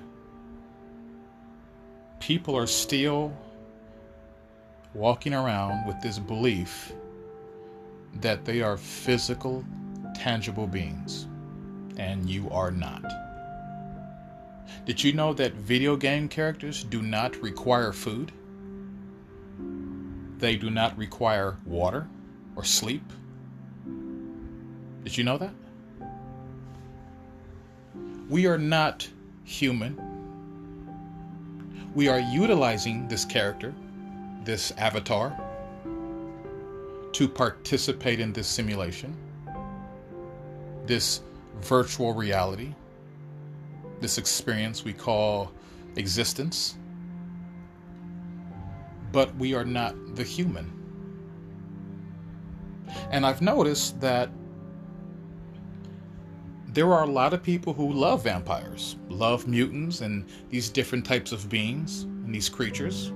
people 2.19 2.57
are 2.57 2.67
still 2.67 3.31
walking 4.93 5.33
around 5.33 5.85
with 5.87 5.99
this 6.01 6.19
belief 6.19 6.93
that 8.21 8.45
they 8.45 8.61
are 8.61 8.77
physical, 8.77 9.63
tangible 10.15 10.67
beings, 10.67 11.27
and 11.97 12.29
you 12.29 12.49
are 12.49 12.71
not. 12.71 13.03
Did 14.85 15.03
you 15.03 15.13
know 15.13 15.33
that 15.33 15.53
video 15.53 15.95
game 15.95 16.27
characters 16.27 16.83
do 16.83 17.01
not 17.01 17.35
require 17.37 17.91
food? 17.91 18.31
they 20.43 20.57
do 20.57 20.69
not 20.69 20.97
require 20.97 21.55
water 21.65 22.05
or 22.57 22.65
sleep. 22.65 23.01
Did 25.05 25.17
you 25.17 25.23
know 25.23 25.37
that? 25.37 25.53
We 28.29 28.47
are 28.47 28.57
not 28.57 29.07
human. 29.43 29.99
We 31.93 32.07
are 32.07 32.19
utilizing 32.19 33.07
this 33.07 33.25
character, 33.25 33.73
this 34.43 34.71
avatar, 34.77 35.37
to 37.11 37.27
participate 37.27 38.19
in 38.19 38.33
this 38.33 38.47
simulation, 38.47 39.15
this 40.85 41.21
virtual 41.61 42.13
reality, 42.13 42.73
this 43.99 44.17
experience 44.17 44.83
we 44.83 44.93
call 44.93 45.51
existence 45.95 46.75
but 49.13 49.33
we 49.35 49.53
are 49.53 49.63
not 49.63 49.95
the 50.15 50.23
human. 50.23 50.69
And 53.11 53.25
I've 53.25 53.41
noticed 53.41 54.01
that 54.01 54.29
there 56.73 56.91
are 56.91 57.03
a 57.03 57.09
lot 57.09 57.33
of 57.33 57.43
people 57.43 57.73
who 57.73 57.91
love 57.91 58.23
vampires, 58.23 58.95
love 59.09 59.47
mutants 59.47 60.01
and 60.01 60.25
these 60.49 60.69
different 60.69 61.05
types 61.05 61.31
of 61.31 61.47
beings 61.49 62.03
and 62.03 62.33
these 62.33 62.49
creatures. 62.49 63.11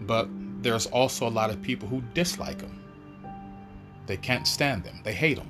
But 0.00 0.28
there's 0.62 0.86
also 0.86 1.26
a 1.26 1.30
lot 1.30 1.50
of 1.50 1.62
people 1.62 1.88
who 1.88 2.02
dislike 2.14 2.58
them. 2.58 2.82
They 4.06 4.16
can't 4.16 4.46
stand 4.46 4.84
them, 4.84 5.00
they 5.04 5.12
hate 5.12 5.36
them. 5.36 5.48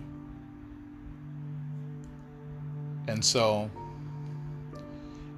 And 3.09 3.25
so, 3.25 3.71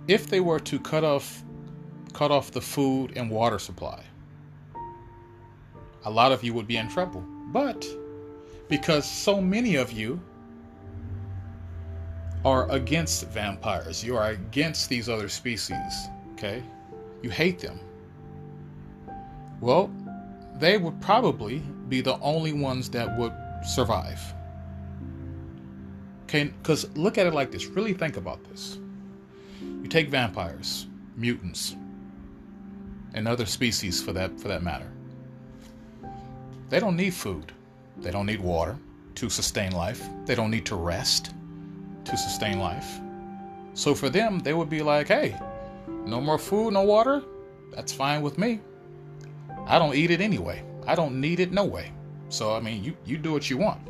if 0.09 0.27
they 0.27 0.41
were 0.41 0.59
to 0.61 0.79
cut 0.81 1.05
off 1.05 1.43
cut 2.13 2.31
off 2.31 2.51
the 2.51 2.61
food 2.61 3.13
and 3.17 3.31
water 3.31 3.59
supply. 3.59 4.03
A 6.05 6.11
lot 6.11 6.33
of 6.33 6.43
you 6.43 6.53
would 6.55 6.67
be 6.67 6.77
in 6.77 6.89
trouble. 6.89 7.25
But 7.53 7.87
because 8.69 9.09
so 9.09 9.41
many 9.41 9.77
of 9.77 9.93
you 9.93 10.21
are 12.45 12.71
against 12.71 13.27
vampires, 13.29 14.03
you 14.03 14.17
are 14.17 14.31
against 14.31 14.89
these 14.89 15.09
other 15.09 15.29
species, 15.29 16.09
okay? 16.33 16.63
You 17.23 17.31
hate 17.31 17.59
them. 17.59 17.79
Well, 19.61 19.91
they 20.57 20.79
would 20.79 21.01
probably 21.01 21.59
be 21.89 22.01
the 22.01 22.19
only 22.21 22.53
ones 22.53 22.89
that 22.91 23.17
would 23.19 23.35
survive. 23.67 24.21
Okay, 26.25 26.45
because 26.45 26.89
look 26.97 27.19
at 27.19 27.27
it 27.27 27.35
like 27.35 27.51
this. 27.51 27.67
Really 27.67 27.93
think 27.93 28.17
about 28.17 28.43
this. 28.45 28.79
You 29.61 29.89
take 29.89 30.09
vampires, 30.09 30.87
mutants, 31.17 31.77
and 33.15 33.27
other 33.27 33.45
species 33.45 34.01
for 34.01 34.13
that 34.13 34.41
for 34.41 34.49
that 34.49 34.63
matter. 34.63 34.91
They 36.69 36.79
don't 36.79 36.97
need 36.97 37.15
food. 37.15 37.53
They 37.99 38.13
don't 38.13 38.27
need 38.27 38.41
water 38.41 38.79
to 39.17 39.29
sustain 39.29 39.73
life. 39.73 40.09
They 40.25 40.37
don't 40.37 40.51
need 40.51 40.65
to 40.67 40.77
rest 40.77 41.35
to 42.05 42.17
sustain 42.17 42.59
life. 42.59 43.01
So 43.75 43.95
for 43.95 44.11
them, 44.11 44.41
they 44.41 44.55
would 44.55 44.69
be 44.69 44.83
like, 44.83 45.09
"Hey, 45.09 45.37
no 46.07 46.21
more 46.21 46.39
food, 46.39 46.73
no 46.73 46.83
water. 46.83 47.23
That's 47.75 47.93
fine 47.93 48.23
with 48.23 48.39
me. 48.39 48.61
I 49.67 49.79
don't 49.79 49.95
eat 49.95 50.11
it 50.11 50.21
anyway. 50.21 50.63
I 50.87 50.95
don't 50.95 51.21
need 51.21 51.41
it 51.41 51.53
no 51.53 51.65
way. 51.65 51.93
So 52.29 52.55
I 52.55 52.61
mean, 52.61 52.83
you 52.83 52.97
you 53.05 53.19
do 53.19 53.33
what 53.33 53.51
you 53.51 53.59
want. 53.59 53.81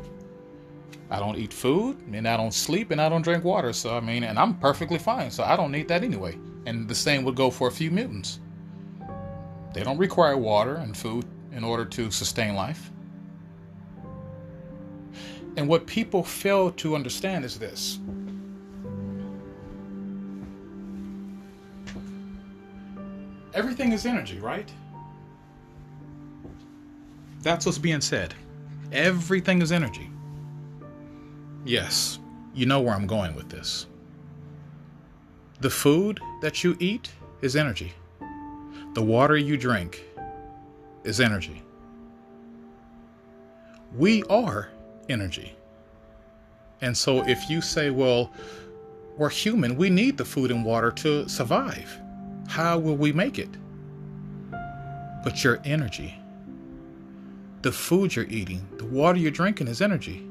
I 1.09 1.19
don't 1.19 1.37
eat 1.37 1.51
food, 1.51 1.97
and 2.13 2.27
I 2.27 2.37
don't 2.37 2.53
sleep, 2.53 2.91
and 2.91 3.01
I 3.01 3.09
don't 3.09 3.21
drink 3.21 3.43
water. 3.43 3.73
So 3.73 3.97
I 3.97 3.99
mean, 3.99 4.23
and 4.23 4.39
I'm 4.39 4.53
perfectly 4.59 4.99
fine. 4.99 5.29
So 5.31 5.43
I 5.43 5.55
don't 5.55 5.71
need 5.71 5.87
that 5.89 6.03
anyway. 6.03 6.37
And 6.65 6.87
the 6.87 6.95
same 6.95 7.23
would 7.23 7.35
go 7.35 7.49
for 7.49 7.67
a 7.67 7.71
few 7.71 7.91
mutants. 7.91 8.39
They 9.73 9.83
don't 9.83 9.97
require 9.97 10.37
water 10.37 10.75
and 10.75 10.95
food 10.95 11.25
in 11.51 11.63
order 11.63 11.85
to 11.85 12.11
sustain 12.11 12.55
life. 12.55 12.91
And 15.57 15.67
what 15.67 15.85
people 15.85 16.23
fail 16.23 16.71
to 16.71 16.95
understand 16.95 17.45
is 17.45 17.59
this 17.59 17.99
everything 23.53 23.91
is 23.91 24.05
energy, 24.05 24.39
right? 24.39 24.71
That's 27.41 27.65
what's 27.65 27.77
being 27.77 28.01
said. 28.01 28.33
Everything 28.91 29.61
is 29.61 29.71
energy. 29.71 30.09
Yes, 31.65 32.19
you 32.53 32.65
know 32.65 32.81
where 32.81 32.93
I'm 32.93 33.07
going 33.07 33.35
with 33.35 33.49
this. 33.49 33.87
The 35.59 35.69
food 35.69 36.19
that 36.41 36.63
you 36.63 36.75
eat 36.79 37.11
is 37.41 37.55
energy. 37.55 37.93
The 38.93 39.01
water 39.01 39.37
you 39.37 39.57
drink 39.57 40.03
is 41.03 41.19
energy. 41.19 41.61
We 43.95 44.23
are 44.23 44.69
energy. 45.11 45.55
And 46.81 46.97
so 46.97 47.27
if 47.27 47.49
you 47.49 47.61
say, 47.61 47.89
well, 47.89 48.31
we're 49.17 49.29
human, 49.29 49.75
we 49.75 49.89
need 49.89 50.17
the 50.17 50.25
food 50.25 50.51
and 50.51 50.65
water 50.65 50.91
to 50.91 51.27
survive, 51.29 51.99
how 52.47 52.79
will 52.79 52.95
we 52.95 53.11
make 53.11 53.37
it? 53.37 53.49
but 55.23 55.43
your 55.43 55.59
energy. 55.63 56.15
The 57.61 57.71
food 57.71 58.15
you're 58.15 58.25
eating, 58.25 58.67
the 58.77 58.85
water 58.85 59.19
you're 59.19 59.31
drinking 59.31 59.67
is 59.67 59.81
energy. 59.81 60.27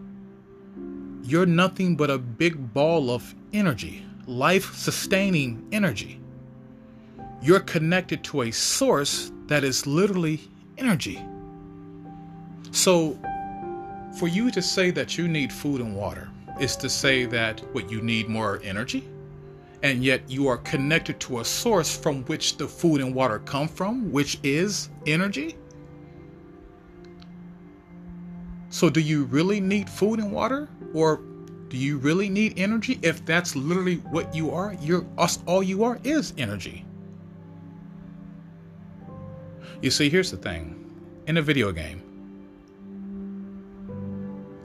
You're 1.22 1.46
nothing 1.46 1.96
but 1.96 2.10
a 2.10 2.18
big 2.18 2.72
ball 2.74 3.10
of 3.10 3.34
energy, 3.52 4.04
life 4.26 4.74
sustaining 4.74 5.66
energy. 5.70 6.20
You're 7.40 7.60
connected 7.60 8.24
to 8.24 8.42
a 8.42 8.50
source 8.50 9.30
that 9.46 9.64
is 9.64 9.86
literally 9.86 10.40
energy. 10.76 11.22
So, 12.72 13.18
for 14.18 14.28
you 14.28 14.50
to 14.50 14.60
say 14.60 14.90
that 14.90 15.16
you 15.16 15.28
need 15.28 15.52
food 15.52 15.80
and 15.80 15.94
water 15.94 16.28
is 16.58 16.76
to 16.76 16.88
say 16.88 17.24
that 17.26 17.60
what 17.72 17.90
you 17.90 18.02
need 18.02 18.28
more 18.28 18.60
energy, 18.62 19.08
and 19.82 20.04
yet 20.04 20.28
you 20.28 20.46
are 20.46 20.58
connected 20.58 21.18
to 21.20 21.40
a 21.40 21.44
source 21.44 21.96
from 21.96 22.24
which 22.24 22.56
the 22.56 22.68
food 22.68 23.00
and 23.00 23.14
water 23.14 23.38
come 23.38 23.66
from, 23.68 24.12
which 24.12 24.38
is 24.42 24.90
energy. 25.06 25.56
So, 28.68 28.90
do 28.90 29.00
you 29.00 29.24
really 29.24 29.60
need 29.60 29.88
food 29.88 30.20
and 30.20 30.30
water, 30.30 30.68
or 30.92 31.22
do 31.68 31.76
you 31.76 31.98
really 31.98 32.28
need 32.28 32.58
energy? 32.58 32.98
If 33.02 33.24
that's 33.24 33.56
literally 33.56 33.96
what 34.10 34.34
you 34.34 34.50
are, 34.52 34.76
you're 34.80 35.06
us 35.18 35.38
all 35.46 35.62
you 35.62 35.82
are 35.82 35.98
is 36.04 36.34
energy. 36.36 36.84
You 39.82 39.90
see, 39.90 40.10
here's 40.10 40.30
the 40.30 40.36
thing: 40.36 40.76
in 41.26 41.38
a 41.38 41.42
video 41.42 41.72
game, 41.72 42.02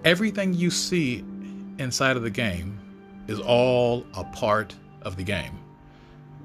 everything 0.06 0.54
you 0.54 0.70
see 0.70 1.26
inside 1.80 2.16
of 2.16 2.22
the 2.22 2.30
game 2.30 2.80
is 3.28 3.40
all 3.40 4.06
a 4.14 4.24
part 4.26 4.76
of 5.02 5.18
the 5.18 5.24
game, 5.24 5.60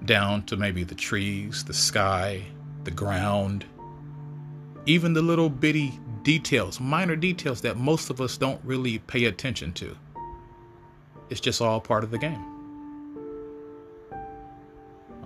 down 0.07 0.43
to 0.45 0.57
maybe 0.57 0.83
the 0.83 0.95
trees, 0.95 1.63
the 1.63 1.75
sky, 1.75 2.43
the 2.85 2.91
ground, 2.91 3.67
even 4.87 5.13
the 5.13 5.21
little 5.21 5.51
bitty 5.51 5.93
details, 6.23 6.81
minor 6.81 7.15
details 7.15 7.61
that 7.61 7.77
most 7.77 8.09
of 8.09 8.21
us 8.21 8.39
don't 8.39 8.61
really 8.65 8.99
pay 9.01 9.27
attention 9.27 9.73
to. 9.75 9.95
It's 11.29 11.41
just 11.41 11.61
all 11.61 11.81
part 11.81 12.03
of 12.03 12.11
the 12.11 12.19
game. 12.19 12.45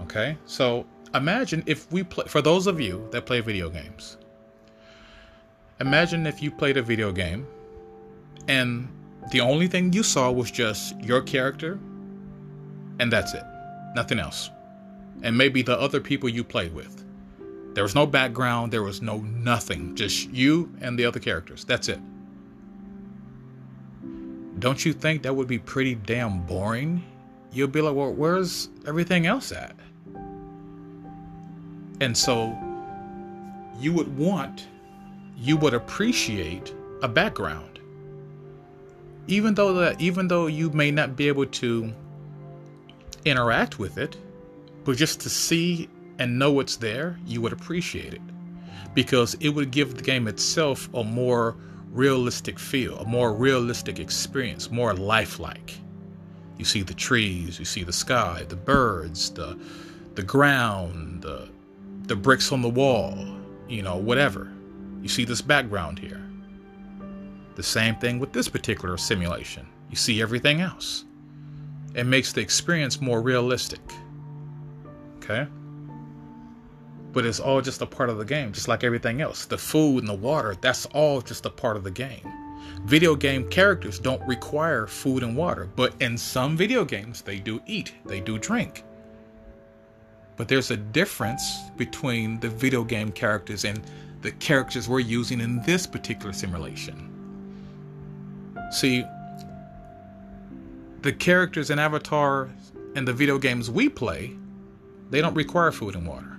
Okay, 0.03 0.37
so 0.45 0.85
imagine 1.15 1.63
if 1.67 1.91
we 1.93 2.03
play, 2.03 2.25
for 2.27 2.43
those 2.43 2.67
of 2.67 2.81
you 2.81 3.07
that 3.13 3.27
play 3.27 3.41
video 3.41 3.71
games, 3.71 4.19
imagine 5.81 6.27
if 6.27 6.43
you 6.43 6.51
played 6.51 6.77
a 6.77 6.83
video 6.83 7.13
game 7.13 7.47
and 8.49 8.89
the 9.33 9.41
only 9.41 9.69
thing 9.69 9.93
you 9.93 10.03
saw 10.03 10.31
was 10.31 10.51
just 10.51 10.99
your 11.01 11.23
character, 11.23 11.79
and 13.01 13.11
that's 13.13 13.35
it. 13.35 13.45
Nothing 13.95 14.19
else. 14.19 14.51
And 15.23 15.37
maybe 15.37 15.63
the 15.63 15.79
other 15.79 16.01
people 16.01 16.29
you 16.29 16.45
played 16.45 16.75
with. 16.75 17.05
There 17.75 17.83
was 17.83 17.95
no 17.95 18.07
background, 18.07 18.73
there 18.73 18.83
was 18.83 19.03
no 19.03 19.19
nothing, 19.19 19.97
just 19.97 20.31
you 20.31 20.73
and 20.81 20.99
the 20.99 21.05
other 21.05 21.19
characters. 21.21 21.65
That's 21.65 21.89
it. 21.89 22.01
Don't 24.61 24.85
you 24.85 24.93
think 24.93 25.23
that 25.23 25.35
would 25.35 25.49
be 25.49 25.59
pretty 25.59 25.97
damn 25.97 26.47
boring? 26.47 27.03
You'll 27.53 27.69
be 27.69 27.81
like, 27.81 27.95
well, 27.95 28.13
where's 28.13 28.69
everything 28.87 29.27
else 29.27 29.51
at? 29.51 29.75
And 32.01 32.17
so 32.17 32.57
you 33.79 33.93
would 33.93 34.17
want, 34.17 34.69
you 35.37 35.57
would 35.57 35.75
appreciate 35.75 36.73
a 37.03 37.09
background. 37.09 37.74
Even 39.27 39.55
though 39.55 39.73
that 39.75 40.01
even 40.01 40.29
though 40.29 40.47
you 40.47 40.71
may 40.71 40.91
not 40.91 41.17
be 41.17 41.29
able 41.29 41.47
to 41.47 41.93
interact 43.25 43.79
with 43.79 43.99
it, 43.99 44.17
but 44.85 44.97
just 44.97 45.21
to 45.21 45.31
see 45.31 45.89
and 46.19 46.39
know 46.39 46.61
it's 46.61 46.77
there, 46.77 47.19
you 47.27 47.41
would 47.41 47.53
appreciate 47.53 48.15
it 48.15 48.21
because 48.95 49.35
it 49.41 49.49
would 49.49 49.71
give 49.71 49.97
the 49.97 50.03
game 50.03 50.29
itself 50.29 50.89
a 50.95 51.03
more 51.03 51.57
realistic 51.91 52.59
feel, 52.59 52.99
a 52.99 53.05
more 53.05 53.33
realistic 53.33 53.99
experience, 53.99 54.71
more 54.71 54.95
lifelike. 54.95 55.79
You 56.59 56.65
see 56.65 56.83
the 56.83 56.95
trees, 56.95 57.59
you 57.59 57.65
see 57.65 57.83
the 57.83 57.93
sky, 57.93 58.45
the 58.49 58.57
birds, 58.57 59.31
the 59.31 59.59
the 60.15 60.23
ground, 60.23 61.23
the 61.23 61.49
the 62.07 62.17
bricks 62.17 62.53
on 62.53 62.63
the 62.63 62.69
wall, 62.69 63.17
you 63.69 63.83
know, 63.83 63.97
whatever. 63.97 64.53
You 65.03 65.09
see 65.09 65.25
this 65.25 65.41
background 65.41 65.99
here. 65.99 66.21
The 67.55 67.63
same 67.63 67.97
thing 67.97 68.19
with 68.19 68.33
this 68.33 68.49
particular 68.49 68.97
simulation. 68.97 69.67
You 69.91 69.97
see 69.97 70.21
everything 70.21 70.61
else. 70.61 71.05
It 71.95 72.05
makes 72.05 72.33
the 72.33 72.41
experience 72.41 73.01
more 73.01 73.23
realistic. 73.23 73.81
Okay? 75.19 75.47
but 77.15 77.25
it's 77.25 77.41
all 77.41 77.63
just 77.63 77.81
a 77.81 77.87
part 77.87 78.11
of 78.11 78.19
the 78.19 78.25
game, 78.25 78.53
just 78.53 78.69
like 78.69 78.83
everything 78.83 79.23
else. 79.23 79.47
The 79.47 79.57
food 79.57 79.99
and 80.01 80.09
the 80.09 80.15
water, 80.15 80.57
that's 80.61 80.85
all 80.87 81.23
just 81.23 81.47
a 81.47 81.51
part 81.51 81.77
of 81.77 81.85
the 81.85 81.91
game. 81.91 82.31
Video 82.85 83.15
game 83.15 83.49
characters 83.49 84.01
don't 84.01 84.21
require 84.27 84.87
food 84.87 85.23
and 85.23 85.37
water, 85.37 85.71
but 85.77 85.95
in 86.01 86.19
some 86.19 86.57
video 86.57 86.85
games, 86.85 87.23
they 87.23 87.39
do 87.39 87.63
eat, 87.67 87.95
they 88.05 88.21
do 88.21 88.37
drink. 88.37 88.83
But 90.37 90.49
there's 90.49 90.73
a 90.73 90.77
difference 90.77 91.71
between 91.77 92.41
the 92.41 92.49
video 92.49 92.83
game 92.83 93.13
characters 93.13 93.65
and 93.65 93.81
the 94.23 94.33
characters 94.33 94.89
we're 94.89 94.99
using 94.99 95.41
in 95.41 95.63
this 95.63 95.87
particular 95.87 96.33
simulation. 96.33 97.14
See, 98.75 99.05
the 101.03 101.13
characters 101.13 101.71
in 101.71 101.79
Avatar 101.79 102.51
and 102.97 103.07
the 103.07 103.13
video 103.13 103.39
games 103.39 103.71
we 103.71 103.89
play, 103.89 104.37
they 105.11 105.21
don't 105.21 105.35
require 105.35 105.71
food 105.71 105.95
and 105.95 106.09
water 106.09 106.37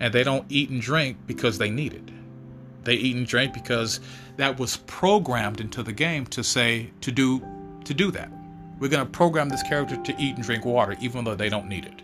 and 0.00 0.12
they 0.12 0.24
don't 0.24 0.44
eat 0.48 0.70
and 0.70 0.80
drink 0.82 1.18
because 1.28 1.56
they 1.58 1.70
need 1.70 1.94
it. 1.94 2.10
They 2.82 2.94
eat 2.94 3.14
and 3.14 3.28
drink 3.28 3.54
because 3.54 4.00
that 4.38 4.58
was 4.58 4.78
programmed 4.88 5.60
into 5.60 5.84
the 5.84 5.92
game 5.92 6.26
to 6.26 6.42
say 6.42 6.90
to 7.00 7.12
do 7.12 7.40
to 7.84 7.94
do 7.94 8.10
that. 8.10 8.28
We're 8.80 8.88
going 8.88 9.06
to 9.06 9.10
program 9.10 9.48
this 9.48 9.62
character 9.62 9.96
to 9.96 10.20
eat 10.20 10.34
and 10.34 10.42
drink 10.44 10.64
water 10.64 10.96
even 11.00 11.22
though 11.22 11.36
they 11.36 11.48
don't 11.48 11.68
need 11.68 11.84
it. 11.84 12.02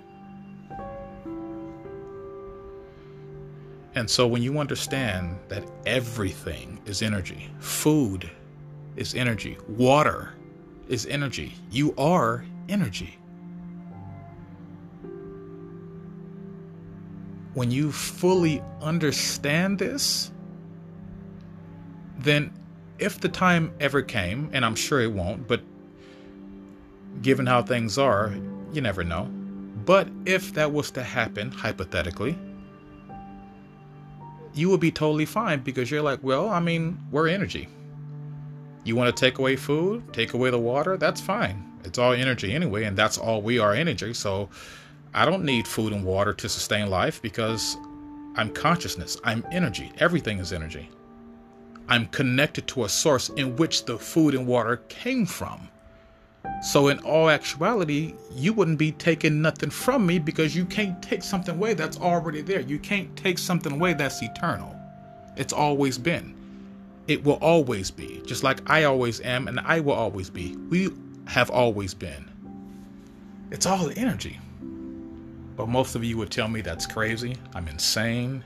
And 3.96 4.08
so 4.08 4.28
when 4.28 4.40
you 4.40 4.60
understand 4.60 5.36
that 5.48 5.64
everything 5.84 6.80
is 6.86 7.02
energy, 7.02 7.50
food 7.58 8.30
is 8.96 9.14
energy, 9.14 9.56
water 9.68 10.32
is 10.88 11.06
energy, 11.06 11.54
you 11.70 11.94
are 11.96 12.44
energy. 12.68 13.18
when 17.54 17.70
you 17.70 17.92
fully 17.92 18.62
understand 18.80 19.78
this, 19.78 20.30
then 22.18 22.52
if 22.98 23.20
the 23.20 23.28
time 23.28 23.72
ever 23.80 24.00
came, 24.00 24.48
and 24.52 24.64
I'm 24.64 24.74
sure 24.74 25.00
it 25.00 25.12
won't, 25.12 25.46
but 25.46 25.60
given 27.20 27.46
how 27.46 27.62
things 27.62 27.98
are, 27.98 28.34
you 28.72 28.80
never 28.80 29.04
know. 29.04 29.24
But 29.84 30.08
if 30.24 30.54
that 30.54 30.72
was 30.72 30.90
to 30.92 31.02
happen, 31.02 31.50
hypothetically, 31.50 32.38
you 34.54 34.68
would 34.70 34.80
be 34.80 34.92
totally 34.92 35.26
fine 35.26 35.60
because 35.60 35.90
you're 35.90 36.02
like, 36.02 36.20
well, 36.22 36.48
I 36.48 36.60
mean, 36.60 36.98
we're 37.10 37.28
energy. 37.28 37.68
You 38.84 38.96
want 38.96 39.14
to 39.14 39.20
take 39.20 39.38
away 39.38 39.56
food, 39.56 40.12
take 40.12 40.34
away 40.34 40.50
the 40.50 40.58
water, 40.58 40.96
that's 40.96 41.20
fine. 41.20 41.72
It's 41.84 41.98
all 41.98 42.12
energy 42.12 42.52
anyway, 42.54 42.84
and 42.84 42.96
that's 42.96 43.18
all 43.18 43.42
we 43.42 43.58
are 43.58 43.74
energy. 43.74 44.14
So 44.14 44.48
I 45.14 45.24
don't 45.24 45.44
need 45.44 45.68
food 45.68 45.92
and 45.92 46.04
water 46.04 46.32
to 46.32 46.48
sustain 46.48 46.90
life 46.90 47.20
because 47.22 47.76
I'm 48.34 48.50
consciousness, 48.50 49.18
I'm 49.24 49.46
energy. 49.52 49.92
Everything 49.98 50.38
is 50.38 50.52
energy. 50.52 50.88
I'm 51.88 52.06
connected 52.06 52.66
to 52.68 52.84
a 52.84 52.88
source 52.88 53.28
in 53.30 53.56
which 53.56 53.84
the 53.84 53.98
food 53.98 54.34
and 54.34 54.46
water 54.46 54.78
came 54.88 55.26
from. 55.26 55.68
So, 56.62 56.88
in 56.88 56.98
all 57.00 57.30
actuality, 57.30 58.14
you 58.32 58.52
wouldn't 58.52 58.78
be 58.78 58.92
taking 58.92 59.42
nothing 59.42 59.70
from 59.70 60.06
me 60.06 60.18
because 60.18 60.56
you 60.56 60.64
can't 60.64 61.00
take 61.02 61.22
something 61.22 61.56
away 61.56 61.74
that's 61.74 61.98
already 61.98 62.40
there. 62.40 62.60
You 62.60 62.78
can't 62.78 63.14
take 63.16 63.38
something 63.38 63.72
away 63.72 63.94
that's 63.94 64.22
eternal. 64.22 64.74
It's 65.36 65.52
always 65.52 65.98
been. 65.98 66.34
It 67.08 67.24
will 67.24 67.34
always 67.34 67.90
be, 67.90 68.22
just 68.24 68.42
like 68.42 68.60
I 68.70 68.84
always 68.84 69.20
am 69.20 69.48
and 69.48 69.60
I 69.60 69.80
will 69.80 69.94
always 69.94 70.30
be. 70.30 70.56
We 70.56 70.90
have 71.26 71.50
always 71.50 71.94
been. 71.94 72.30
It's 73.50 73.66
all 73.66 73.90
energy. 73.96 74.38
But 75.56 75.68
most 75.68 75.94
of 75.94 76.04
you 76.04 76.16
would 76.18 76.30
tell 76.30 76.48
me 76.48 76.60
that's 76.60 76.86
crazy. 76.86 77.36
I'm 77.54 77.68
insane. 77.68 78.44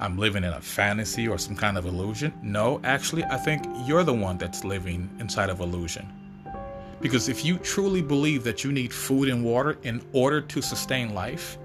I'm 0.00 0.18
living 0.18 0.42
in 0.44 0.52
a 0.52 0.60
fantasy 0.60 1.28
or 1.28 1.38
some 1.38 1.54
kind 1.54 1.76
of 1.76 1.86
illusion. 1.86 2.32
No, 2.42 2.80
actually, 2.82 3.24
I 3.24 3.36
think 3.36 3.64
you're 3.86 4.02
the 4.02 4.14
one 4.14 4.38
that's 4.38 4.64
living 4.64 5.10
inside 5.20 5.50
of 5.50 5.60
illusion. 5.60 6.10
Because 7.00 7.28
if 7.28 7.44
you 7.44 7.58
truly 7.58 8.02
believe 8.02 8.44
that 8.44 8.64
you 8.64 8.72
need 8.72 8.92
food 8.92 9.28
and 9.28 9.44
water 9.44 9.76
in 9.82 10.00
order 10.12 10.40
to 10.40 10.62
sustain 10.62 11.14
life, 11.14 11.58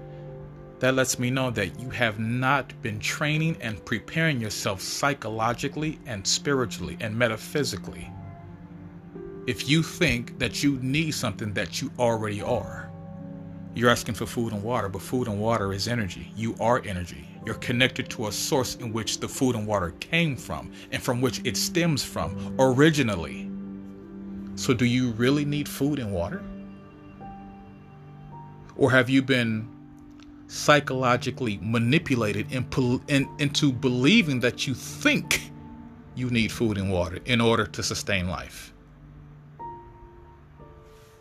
that 0.80 0.94
lets 0.94 1.18
me 1.18 1.30
know 1.30 1.50
that 1.50 1.80
you 1.80 1.90
have 1.90 2.18
not 2.18 2.72
been 2.82 3.00
training 3.00 3.56
and 3.60 3.84
preparing 3.84 4.40
yourself 4.40 4.80
psychologically 4.80 5.98
and 6.06 6.26
spiritually 6.26 6.96
and 7.00 7.16
metaphysically. 7.16 8.10
If 9.46 9.68
you 9.68 9.82
think 9.82 10.38
that 10.38 10.62
you 10.62 10.78
need 10.82 11.12
something 11.12 11.52
that 11.54 11.80
you 11.80 11.90
already 11.98 12.42
are. 12.42 12.90
You're 13.74 13.90
asking 13.90 14.14
for 14.14 14.26
food 14.26 14.52
and 14.52 14.62
water, 14.62 14.88
but 14.88 15.02
food 15.02 15.28
and 15.28 15.40
water 15.40 15.72
is 15.72 15.88
energy. 15.88 16.32
You 16.36 16.54
are 16.60 16.82
energy. 16.84 17.28
You're 17.44 17.54
connected 17.56 18.10
to 18.10 18.26
a 18.26 18.32
source 18.32 18.74
in 18.76 18.92
which 18.92 19.20
the 19.20 19.28
food 19.28 19.54
and 19.54 19.66
water 19.66 19.92
came 20.00 20.36
from 20.36 20.72
and 20.92 21.02
from 21.02 21.20
which 21.20 21.40
it 21.44 21.56
stems 21.56 22.04
from 22.04 22.54
originally. 22.58 23.50
So, 24.56 24.74
do 24.74 24.84
you 24.84 25.12
really 25.12 25.44
need 25.44 25.68
food 25.68 25.98
and 25.98 26.12
water? 26.12 26.42
Or 28.76 28.90
have 28.90 29.08
you 29.08 29.22
been 29.22 29.68
psychologically 30.48 31.58
manipulated 31.62 32.50
in, 32.50 32.66
in, 33.08 33.28
into 33.38 33.72
believing 33.72 34.40
that 34.40 34.66
you 34.66 34.74
think 34.74 35.50
you 36.14 36.30
need 36.30 36.50
food 36.50 36.76
and 36.76 36.90
water 36.90 37.20
in 37.26 37.40
order 37.40 37.66
to 37.66 37.82
sustain 37.82 38.28
life? 38.28 38.72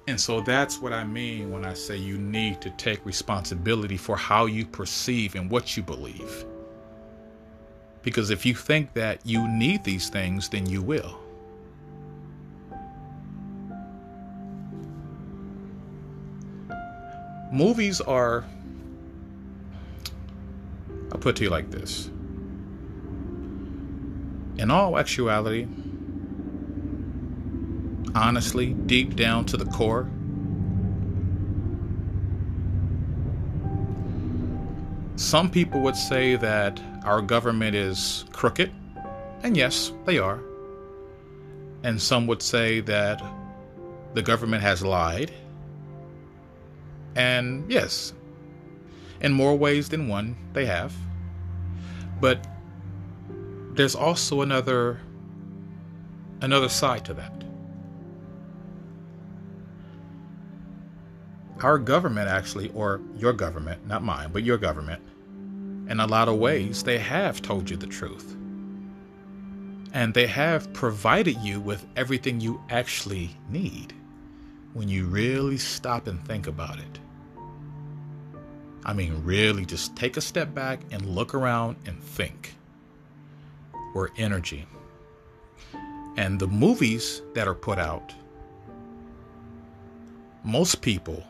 And 0.07 0.19
so 0.19 0.39
that's 0.39 0.79
what 0.79 0.93
I 0.93 1.03
mean 1.03 1.51
when 1.51 1.65
I 1.65 1.73
say 1.73 1.97
you 1.97 2.17
need 2.17 2.61
to 2.61 2.69
take 2.71 3.05
responsibility 3.05 3.97
for 3.97 4.15
how 4.15 4.45
you 4.45 4.65
perceive 4.65 5.35
and 5.35 5.51
what 5.51 5.75
you 5.75 5.83
believe. 5.83 6.45
Because 8.03 8.29
if 8.29 8.45
you 8.45 8.55
think 8.55 8.93
that 8.93 9.25
you 9.25 9.45
need 9.49 9.83
these 9.83 10.07
things, 10.09 10.47
then 10.47 10.65
you 10.65 10.81
will. 10.81 11.19
Movies 17.51 17.99
are, 17.99 18.45
I'll 21.11 21.19
put 21.19 21.29
it 21.29 21.35
to 21.37 21.43
you 21.43 21.49
like 21.49 21.71
this. 21.71 22.09
In 24.57 24.71
all 24.71 24.97
actuality, 24.97 25.67
honestly, 28.15 28.73
deep 28.73 29.15
down 29.15 29.45
to 29.45 29.57
the 29.57 29.65
core, 29.65 30.09
some 35.15 35.49
people 35.49 35.81
would 35.81 35.95
say 35.95 36.35
that 36.35 36.81
our 37.03 37.21
government 37.21 37.75
is 37.75 38.25
crooked, 38.31 38.71
and 39.43 39.55
yes, 39.55 39.93
they 40.05 40.17
are. 40.17 40.39
And 41.83 42.01
some 42.01 42.27
would 42.27 42.41
say 42.41 42.79
that 42.81 43.23
the 44.13 44.21
government 44.21 44.63
has 44.63 44.83
lied. 44.83 45.31
And 47.15 47.71
yes, 47.71 48.13
in 49.21 49.34
more 49.34 49.58
ways 49.58 49.89
than 49.89 50.08
one, 50.08 50.36
they 50.53 50.65
have. 50.65 50.93
But 52.19 52.45
there's 53.73 53.95
also 53.95 54.41
another 54.41 54.99
another 56.41 56.69
side 56.69 57.03
to 57.06 57.13
that. 57.15 57.38
our 61.63 61.80
government 61.80 62.30
actually, 62.30 62.71
or 62.73 63.01
your 63.17 63.34
government, 63.34 63.86
not 63.88 64.03
mine, 64.03 64.30
but 64.32 64.43
your 64.43 64.58
government, 64.58 65.01
in 65.89 65.99
a 65.99 66.08
lot 66.08 66.27
of 66.27 66.38
ways, 66.38 66.84
they 66.84 66.97
have 66.97 67.41
told 67.41 67.69
you 67.69 67.77
the 67.77 67.88
truth. 67.88 68.36
And 69.93 70.13
they 70.13 70.27
have 70.27 70.71
provided 70.73 71.38
you 71.38 71.60
with 71.60 71.86
everything 71.95 72.39
you 72.39 72.62
actually 72.69 73.32
need 73.49 73.93
when 74.73 74.89
you 74.89 75.08
really 75.08 75.58
stop 75.58 76.08
and 76.08 76.23
think 76.27 76.45
about 76.45 76.77
it. 76.77 76.99
I 78.88 78.93
mean, 78.93 79.21
really 79.23 79.65
just 79.65 79.95
take 79.95 80.17
a 80.17 80.21
step 80.21 80.56
back 80.56 80.80
and 80.89 81.06
look 81.06 81.36
around 81.36 81.76
and 81.86 82.02
think. 82.02 82.56
We're 83.93 84.10
energy. 84.17 84.65
And 86.15 86.39
the 86.39 86.47
movies 86.47 87.21
that 87.36 87.47
are 87.47 87.54
put 87.54 87.78
out, 87.78 88.15
most 90.43 90.82
people 90.82 91.23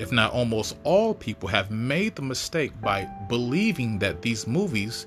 if 0.00 0.10
not 0.10 0.32
almost 0.32 0.78
all 0.82 1.12
people, 1.12 1.46
have 1.50 1.70
made 1.70 2.16
the 2.16 2.22
mistake 2.22 2.72
by 2.80 3.04
believing 3.28 3.98
that 3.98 4.22
these 4.22 4.46
movies 4.46 5.06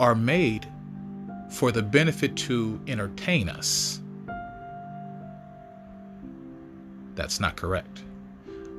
are 0.00 0.16
made 0.16 0.66
for 1.48 1.70
the 1.70 1.82
benefit 1.82 2.34
to 2.36 2.80
entertain 2.88 3.48
us. 3.48 4.00
That's 7.14 7.38
not 7.38 7.54
correct. 7.54 8.02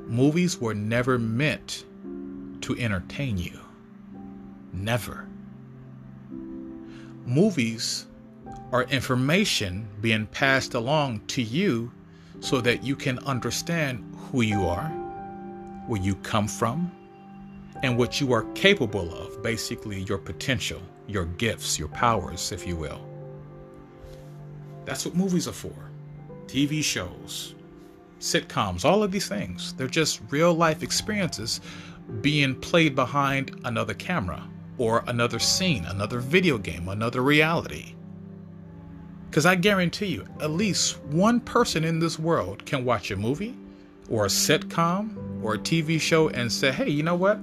Movies 0.05 0.59
were 0.59 0.73
never 0.73 1.17
meant 1.17 1.85
to 2.61 2.77
entertain 2.77 3.37
you. 3.37 3.59
Never. 4.73 5.27
Movies 7.25 8.07
are 8.71 8.83
information 8.83 9.87
being 10.01 10.25
passed 10.27 10.73
along 10.73 11.21
to 11.27 11.41
you 11.41 11.91
so 12.39 12.61
that 12.61 12.83
you 12.83 12.95
can 12.95 13.19
understand 13.19 14.03
who 14.31 14.41
you 14.41 14.65
are 14.65 14.91
where 15.87 16.01
you 16.01 16.15
come 16.15 16.47
from, 16.47 16.91
and 17.83 17.97
what 17.97 18.21
you 18.21 18.31
are 18.31 18.43
capable 18.53 19.13
of 19.13 19.41
basically, 19.41 20.03
your 20.03 20.17
potential, 20.17 20.81
your 21.07 21.25
gifts, 21.25 21.79
your 21.79 21.87
powers, 21.89 22.51
if 22.51 22.67
you 22.67 22.75
will. 22.75 23.05
That's 24.85 25.05
what 25.05 25.15
movies 25.15 25.47
are 25.47 25.53
for. 25.53 25.75
TV 26.45 26.83
shows, 26.83 27.55
sitcoms, 28.19 28.85
all 28.85 29.03
of 29.03 29.11
these 29.11 29.27
things. 29.27 29.73
They're 29.73 29.87
just 29.87 30.21
real 30.29 30.53
life 30.53 30.83
experiences 30.83 31.61
being 32.21 32.55
played 32.55 32.95
behind 32.95 33.59
another 33.63 33.93
camera 33.93 34.47
or 34.77 35.03
another 35.07 35.39
scene, 35.39 35.85
another 35.85 36.19
video 36.19 36.57
game, 36.57 36.89
another 36.89 37.21
reality. 37.21 37.95
Because 39.29 39.45
I 39.45 39.55
guarantee 39.55 40.07
you, 40.07 40.25
at 40.41 40.51
least 40.51 40.99
one 41.03 41.39
person 41.39 41.83
in 41.83 41.99
this 41.99 42.19
world 42.19 42.65
can 42.65 42.83
watch 42.83 43.11
a 43.11 43.15
movie 43.15 43.55
or 44.09 44.25
a 44.25 44.29
sitcom 44.29 45.43
or 45.43 45.53
a 45.53 45.57
TV 45.57 45.99
show 46.01 46.29
and 46.29 46.51
say, 46.51 46.71
hey, 46.71 46.89
you 46.89 47.03
know 47.03 47.15
what? 47.15 47.39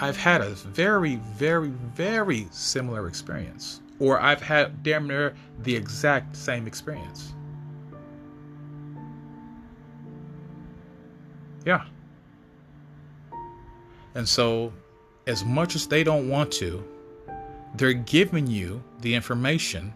I've 0.00 0.16
had 0.16 0.40
a 0.40 0.50
very, 0.50 1.16
very, 1.16 1.68
very 1.68 2.48
similar 2.50 3.06
experience. 3.06 3.82
Or 3.98 4.18
I've 4.18 4.40
had 4.40 4.82
damn 4.82 5.06
near 5.06 5.34
the 5.62 5.76
exact 5.76 6.34
same 6.34 6.66
experience. 6.66 7.34
Yeah. 11.66 11.84
And 14.14 14.28
so, 14.28 14.72
as 15.26 15.44
much 15.44 15.76
as 15.76 15.86
they 15.86 16.02
don't 16.02 16.28
want 16.28 16.50
to, 16.52 16.82
they're 17.74 17.92
giving 17.92 18.46
you 18.46 18.82
the 19.00 19.14
information 19.14 19.92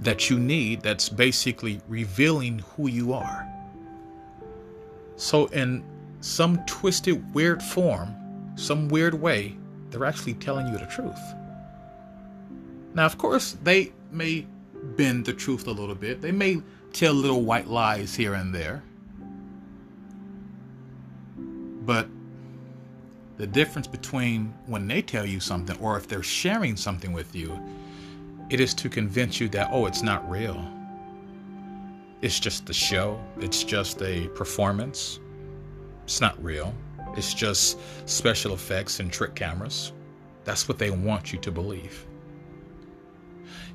that 0.00 0.30
you 0.30 0.38
need 0.38 0.82
that's 0.82 1.08
basically 1.08 1.80
revealing 1.88 2.60
who 2.76 2.88
you 2.88 3.12
are. 3.12 3.48
So, 5.16 5.46
in 5.46 5.84
some 6.20 6.64
twisted, 6.66 7.34
weird 7.34 7.62
form, 7.62 8.14
some 8.56 8.88
weird 8.88 9.14
way, 9.14 9.56
they're 9.90 10.04
actually 10.04 10.34
telling 10.34 10.68
you 10.68 10.78
the 10.78 10.86
truth. 10.86 11.20
Now, 12.94 13.06
of 13.06 13.18
course, 13.18 13.56
they 13.62 13.92
may 14.10 14.46
bend 14.96 15.24
the 15.24 15.32
truth 15.32 15.66
a 15.66 15.70
little 15.70 15.94
bit, 15.94 16.20
they 16.20 16.32
may 16.32 16.62
tell 16.92 17.14
little 17.14 17.42
white 17.42 17.68
lies 17.68 18.14
here 18.14 18.34
and 18.34 18.54
there. 18.54 18.82
But 21.84 22.06
the 23.42 23.46
difference 23.46 23.88
between 23.88 24.54
when 24.66 24.86
they 24.86 25.02
tell 25.02 25.26
you 25.26 25.40
something 25.40 25.76
or 25.80 25.96
if 25.96 26.06
they're 26.06 26.22
sharing 26.22 26.76
something 26.76 27.12
with 27.12 27.34
you, 27.34 27.58
it 28.48 28.60
is 28.60 28.72
to 28.74 28.88
convince 28.88 29.40
you 29.40 29.48
that, 29.50 29.68
oh, 29.72 29.86
it's 29.86 30.02
not 30.02 30.28
real 30.30 30.64
it's 32.22 32.38
just 32.38 32.66
the 32.66 32.72
show, 32.72 33.20
it's 33.40 33.64
just 33.64 34.00
a 34.00 34.28
performance. 34.28 35.18
It's 36.04 36.20
not 36.20 36.42
real. 36.42 36.72
It's 37.16 37.34
just 37.34 37.78
special 38.08 38.54
effects 38.54 39.00
and 39.00 39.12
trick 39.12 39.34
cameras. 39.34 39.92
That's 40.44 40.68
what 40.68 40.78
they 40.78 40.90
want 40.90 41.32
you 41.32 41.40
to 41.40 41.50
believe. 41.50 42.06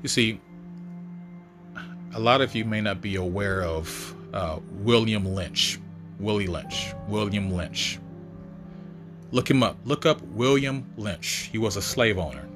You 0.02 0.08
see, 0.08 0.40
a 2.14 2.20
lot 2.20 2.40
of 2.40 2.56
you 2.56 2.64
may 2.64 2.80
not 2.80 3.02
be 3.02 3.18
aware 3.18 3.64
of 3.64 4.16
uh, 4.34 4.60
William 4.80 5.26
Lynch. 5.26 5.80
Willie 6.18 6.48
Lynch. 6.48 6.94
William 7.10 7.52
Lynch. 7.52 8.00
Look 9.32 9.50
him 9.50 9.62
up. 9.64 9.78
Look 9.86 10.06
up 10.06 10.22
William 10.22 10.86
Lynch. 10.98 11.50
He 11.52 11.58
was 11.58 11.76
a 11.76 11.82
slave 11.82 12.18
owner. 12.18 12.48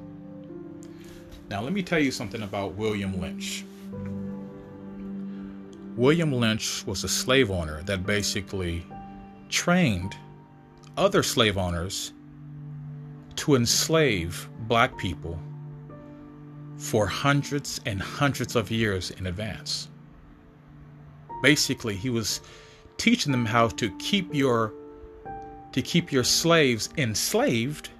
Now, 1.50 1.60
let 1.60 1.72
me 1.72 1.82
tell 1.82 1.98
you 1.98 2.10
something 2.10 2.42
about 2.42 2.74
William 2.74 3.20
Lynch. 3.20 3.64
William 5.96 6.32
Lynch 6.32 6.86
was 6.86 7.04
a 7.04 7.08
slave 7.08 7.50
owner 7.50 7.82
that 7.82 8.06
basically 8.06 8.86
trained 9.50 10.16
other 10.96 11.22
slave 11.22 11.58
owners 11.58 12.14
to 13.36 13.54
enslave 13.54 14.48
black 14.60 14.96
people 14.96 15.38
for 16.78 17.06
hundreds 17.06 17.80
and 17.84 18.00
hundreds 18.00 18.56
of 18.56 18.70
years 18.70 19.10
in 19.10 19.26
advance. 19.26 19.88
Basically, 21.42 21.94
he 21.94 22.08
was 22.08 22.40
teaching 22.96 23.32
them 23.32 23.44
how 23.44 23.68
to 23.68 23.90
keep 23.98 24.34
your 24.34 24.72
to 25.72 25.82
keep 25.82 26.12
your 26.12 26.24
slaves 26.24 26.88
enslaved 26.96 27.90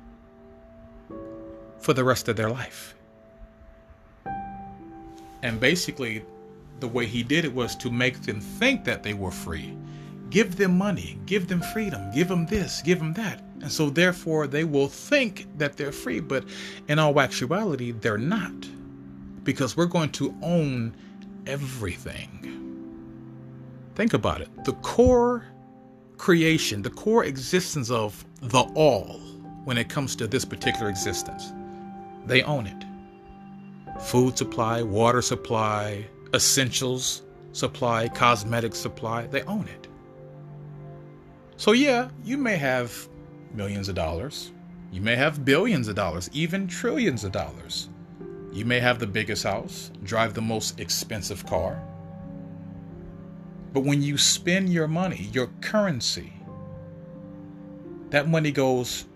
for 1.78 1.92
the 1.92 2.04
rest 2.04 2.28
of 2.28 2.36
their 2.36 2.50
life. 2.50 2.94
And 5.42 5.58
basically, 5.58 6.24
the 6.80 6.88
way 6.88 7.06
he 7.06 7.22
did 7.22 7.44
it 7.44 7.52
was 7.52 7.74
to 7.76 7.90
make 7.90 8.22
them 8.22 8.40
think 8.40 8.84
that 8.84 9.02
they 9.02 9.14
were 9.14 9.30
free, 9.30 9.76
give 10.30 10.56
them 10.56 10.78
money, 10.78 11.18
give 11.26 11.48
them 11.48 11.60
freedom, 11.60 12.10
give 12.12 12.28
them 12.28 12.46
this, 12.46 12.80
give 12.82 12.98
them 12.98 13.12
that. 13.14 13.42
And 13.60 13.70
so, 13.70 13.90
therefore, 13.90 14.46
they 14.46 14.64
will 14.64 14.88
think 14.88 15.46
that 15.58 15.76
they're 15.76 15.92
free, 15.92 16.20
but 16.20 16.44
in 16.88 16.98
all 16.98 17.20
actuality, 17.20 17.92
they're 17.92 18.18
not. 18.18 18.52
Because 19.44 19.76
we're 19.76 19.86
going 19.86 20.10
to 20.12 20.34
own 20.42 20.94
everything. 21.46 22.28
Think 23.94 24.14
about 24.14 24.40
it. 24.40 24.48
The 24.64 24.72
core 24.74 25.44
creation, 26.22 26.82
the 26.82 26.90
core 26.90 27.24
existence 27.24 27.90
of 27.90 28.24
the 28.42 28.60
all, 28.76 29.18
when 29.64 29.76
it 29.76 29.88
comes 29.88 30.14
to 30.14 30.28
this 30.28 30.44
particular 30.44 30.88
existence, 30.88 31.52
they 32.26 32.44
own 32.44 32.64
it. 32.64 32.84
Food 34.00 34.38
supply, 34.38 34.82
water 34.82 35.20
supply, 35.20 36.06
essentials 36.32 37.22
supply, 37.50 38.06
cosmetic 38.06 38.76
supply, 38.76 39.26
they 39.26 39.42
own 39.42 39.66
it. 39.66 39.88
So, 41.56 41.72
yeah, 41.72 42.08
you 42.22 42.38
may 42.38 42.56
have 42.56 43.08
millions 43.52 43.88
of 43.88 43.96
dollars. 43.96 44.52
You 44.92 45.00
may 45.00 45.16
have 45.16 45.44
billions 45.44 45.88
of 45.88 45.96
dollars, 45.96 46.30
even 46.32 46.68
trillions 46.68 47.24
of 47.24 47.32
dollars. 47.32 47.88
You 48.52 48.64
may 48.64 48.78
have 48.78 49.00
the 49.00 49.08
biggest 49.08 49.42
house, 49.42 49.90
drive 50.04 50.34
the 50.34 50.40
most 50.40 50.78
expensive 50.78 51.44
car. 51.46 51.82
But 53.72 53.84
when 53.84 54.02
you 54.02 54.18
spend 54.18 54.70
your 54.70 54.88
money, 54.88 55.28
your 55.32 55.48
currency, 55.60 56.32
that 58.10 58.28
money 58.28 58.50
goes 58.50 59.06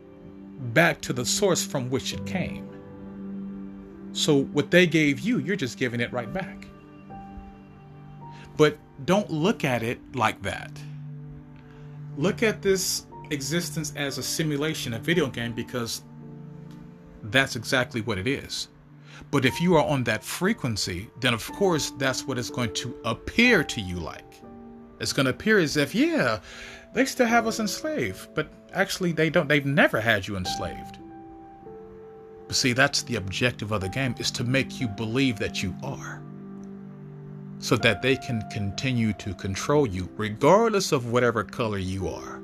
back 0.72 1.00
to 1.02 1.12
the 1.12 1.26
source 1.26 1.64
from 1.64 1.90
which 1.90 2.14
it 2.14 2.24
came. 2.24 2.66
So 4.12 4.44
what 4.44 4.70
they 4.70 4.86
gave 4.86 5.20
you, 5.20 5.38
you're 5.38 5.56
just 5.56 5.78
giving 5.78 6.00
it 6.00 6.10
right 6.12 6.32
back. 6.32 6.66
But 8.56 8.78
don't 9.04 9.30
look 9.30 9.64
at 9.64 9.82
it 9.82 10.00
like 10.14 10.40
that. 10.42 10.72
Look 12.16 12.42
at 12.42 12.62
this 12.62 13.06
existence 13.30 13.92
as 13.96 14.16
a 14.16 14.22
simulation, 14.22 14.94
a 14.94 14.98
video 14.98 15.26
game, 15.26 15.52
because 15.52 16.02
that's 17.24 17.56
exactly 17.56 18.00
what 18.00 18.16
it 18.16 18.26
is. 18.26 18.68
But 19.30 19.44
if 19.44 19.60
you 19.60 19.74
are 19.76 19.84
on 19.84 20.04
that 20.04 20.24
frequency, 20.24 21.10
then 21.20 21.34
of 21.34 21.46
course 21.52 21.90
that's 21.98 22.26
what 22.26 22.38
it's 22.38 22.50
going 22.50 22.72
to 22.74 22.96
appear 23.04 23.62
to 23.64 23.80
you 23.80 23.96
like. 23.96 24.25
It's 25.00 25.12
going 25.12 25.24
to 25.26 25.30
appear 25.30 25.58
as 25.58 25.76
if, 25.76 25.94
yeah, 25.94 26.40
they 26.94 27.04
still 27.04 27.26
have 27.26 27.46
us 27.46 27.60
enslaved, 27.60 28.34
but 28.34 28.48
actually 28.72 29.12
they 29.12 29.28
don't. 29.30 29.48
They've 29.48 29.66
never 29.66 30.00
had 30.00 30.26
you 30.26 30.36
enslaved. 30.36 30.98
But 32.46 32.56
see, 32.56 32.72
that's 32.72 33.02
the 33.02 33.16
objective 33.16 33.72
of 33.72 33.80
the 33.80 33.88
game 33.88 34.14
is 34.18 34.30
to 34.32 34.44
make 34.44 34.80
you 34.80 34.88
believe 34.88 35.38
that 35.38 35.62
you 35.62 35.74
are. 35.82 36.22
So 37.58 37.76
that 37.78 38.02
they 38.02 38.16
can 38.16 38.48
continue 38.50 39.12
to 39.14 39.34
control 39.34 39.86
you 39.86 40.08
regardless 40.16 40.92
of 40.92 41.10
whatever 41.10 41.42
color 41.42 41.78
you 41.78 42.08
are. 42.08 42.40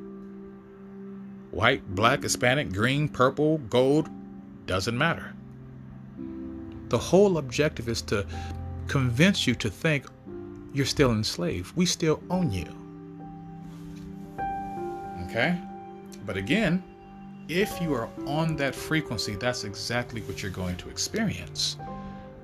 White, 1.51 1.87
black, 1.95 2.23
Hispanic, 2.23 2.73
green, 2.73 3.09
purple, 3.09 3.59
gold, 3.59 4.09
doesn't 4.67 4.97
matter. 4.97 5.35
The 6.89 6.99
whole 6.99 7.39
objective 7.39 7.89
is 7.89 8.03
to 8.03 8.27
convince 8.89 9.47
you 9.47 9.55
to 9.57 9.71
think 9.71 10.07
you're 10.73 10.87
still 10.87 11.13
enslaved. 11.13 11.77
We 11.77 11.87
still 11.87 12.23
own 12.31 12.51
you. 12.51 12.67
Okay? 15.27 15.59
But 16.27 16.37
again, 16.37 16.83
if 17.49 17.81
you 17.81 17.93
are 17.95 18.09
on 18.27 18.57
that 18.57 18.75
frequency, 18.75 19.35
that's 19.35 19.65
exactly 19.65 20.21
what 20.23 20.43
you're 20.43 20.53
going 20.53 20.77
to 20.77 20.89
experience. 20.89 21.77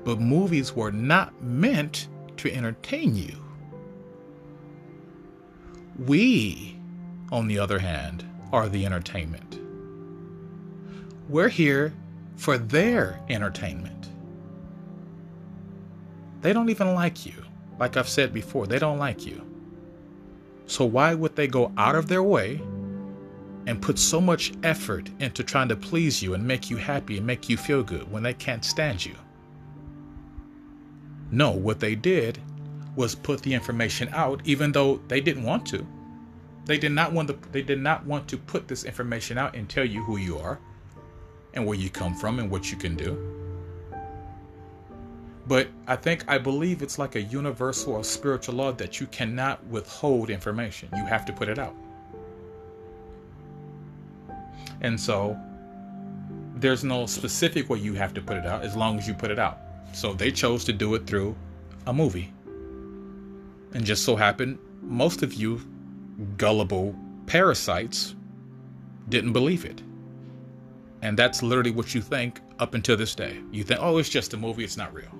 But 0.04 0.20
movies 0.20 0.74
were 0.74 0.92
not 0.92 1.40
meant 1.42 2.08
to 2.38 2.52
entertain 2.52 3.14
you. 3.14 3.36
We, 5.98 6.78
on 7.32 7.46
the 7.48 7.58
other 7.58 7.78
hand, 7.78 8.24
are 8.52 8.68
the 8.68 8.86
entertainment. 8.86 9.60
We're 11.28 11.48
here 11.48 11.92
for 12.36 12.56
their 12.56 13.20
entertainment. 13.28 14.08
They 16.40 16.52
don't 16.52 16.70
even 16.70 16.94
like 16.94 17.26
you. 17.26 17.34
Like 17.78 17.96
I've 17.96 18.08
said 18.08 18.34
before, 18.34 18.66
they 18.66 18.78
don't 18.78 18.98
like 18.98 19.24
you. 19.24 19.44
So 20.66 20.84
why 20.84 21.14
would 21.14 21.36
they 21.36 21.46
go 21.46 21.72
out 21.76 21.94
of 21.94 22.08
their 22.08 22.22
way 22.22 22.60
and 23.66 23.80
put 23.80 23.98
so 23.98 24.20
much 24.20 24.52
effort 24.62 25.10
into 25.18 25.42
trying 25.44 25.68
to 25.68 25.76
please 25.76 26.22
you 26.22 26.34
and 26.34 26.46
make 26.46 26.70
you 26.70 26.76
happy 26.76 27.16
and 27.18 27.26
make 27.26 27.48
you 27.48 27.56
feel 27.56 27.82
good 27.82 28.10
when 28.10 28.22
they 28.22 28.34
can't 28.34 28.64
stand 28.64 29.04
you? 29.04 29.14
No, 31.30 31.50
what 31.50 31.80
they 31.80 31.94
did 31.94 32.38
was 32.96 33.14
put 33.14 33.42
the 33.42 33.54
information 33.54 34.08
out 34.12 34.40
even 34.44 34.72
though 34.72 35.00
they 35.08 35.20
didn't 35.20 35.44
want 35.44 35.66
to. 35.66 35.86
They 36.64 36.78
did 36.78 36.92
not 36.92 37.12
want 37.12 37.28
to 37.28 37.38
they 37.52 37.62
did 37.62 37.80
not 37.80 38.04
want 38.04 38.28
to 38.28 38.36
put 38.36 38.68
this 38.68 38.84
information 38.84 39.38
out 39.38 39.56
and 39.56 39.68
tell 39.68 39.84
you 39.84 40.02
who 40.02 40.18
you 40.18 40.38
are 40.38 40.58
and 41.54 41.64
where 41.64 41.78
you 41.78 41.88
come 41.88 42.14
from 42.14 42.38
and 42.38 42.50
what 42.50 42.70
you 42.70 42.76
can 42.76 42.94
do. 42.94 43.37
But 45.48 45.68
I 45.86 45.96
think, 45.96 46.24
I 46.28 46.36
believe 46.36 46.82
it's 46.82 46.98
like 46.98 47.16
a 47.16 47.22
universal 47.22 47.94
or 47.94 48.04
spiritual 48.04 48.56
law 48.56 48.72
that 48.72 49.00
you 49.00 49.06
cannot 49.06 49.64
withhold 49.66 50.28
information. 50.28 50.90
You 50.94 51.06
have 51.06 51.24
to 51.24 51.32
put 51.32 51.48
it 51.48 51.58
out. 51.58 51.74
And 54.82 55.00
so 55.00 55.38
there's 56.56 56.84
no 56.84 57.06
specific 57.06 57.70
way 57.70 57.78
you 57.78 57.94
have 57.94 58.12
to 58.14 58.20
put 58.20 58.36
it 58.36 58.46
out 58.46 58.62
as 58.62 58.76
long 58.76 58.98
as 58.98 59.08
you 59.08 59.14
put 59.14 59.30
it 59.30 59.38
out. 59.38 59.58
So 59.94 60.12
they 60.12 60.30
chose 60.30 60.64
to 60.64 60.72
do 60.72 60.94
it 60.94 61.06
through 61.06 61.34
a 61.86 61.92
movie. 61.94 62.30
And 63.72 63.84
just 63.84 64.04
so 64.04 64.16
happened, 64.16 64.58
most 64.82 65.22
of 65.22 65.32
you 65.32 65.60
gullible 66.36 66.94
parasites 67.26 68.14
didn't 69.08 69.32
believe 69.32 69.64
it. 69.64 69.80
And 71.00 71.18
that's 71.18 71.42
literally 71.42 71.70
what 71.70 71.94
you 71.94 72.02
think 72.02 72.40
up 72.58 72.74
until 72.74 72.96
this 72.96 73.14
day. 73.14 73.38
You 73.50 73.64
think, 73.64 73.80
oh, 73.82 73.96
it's 73.98 74.08
just 74.08 74.34
a 74.34 74.36
movie, 74.36 74.64
it's 74.64 74.76
not 74.76 74.92
real. 74.92 75.17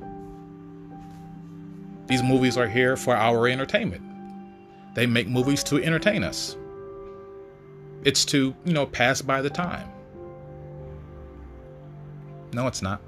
These 2.09 2.23
movies 2.23 2.57
are 2.57 2.67
here 2.67 2.97
for 2.97 3.15
our 3.15 3.47
entertainment. 3.47 4.03
They 4.95 5.07
make 5.07 5.29
movies 5.29 5.63
to 5.65 5.77
entertain 5.77 6.25
us. 6.25 6.57
It's 8.05 8.25
to, 8.27 8.55
you 8.65 8.73
know, 8.73 8.87
pass 8.87 9.21
by 9.21 9.43
the 9.43 9.51
time. 9.51 9.89
No, 12.55 12.67
it's 12.67 12.81
not. 12.81 13.03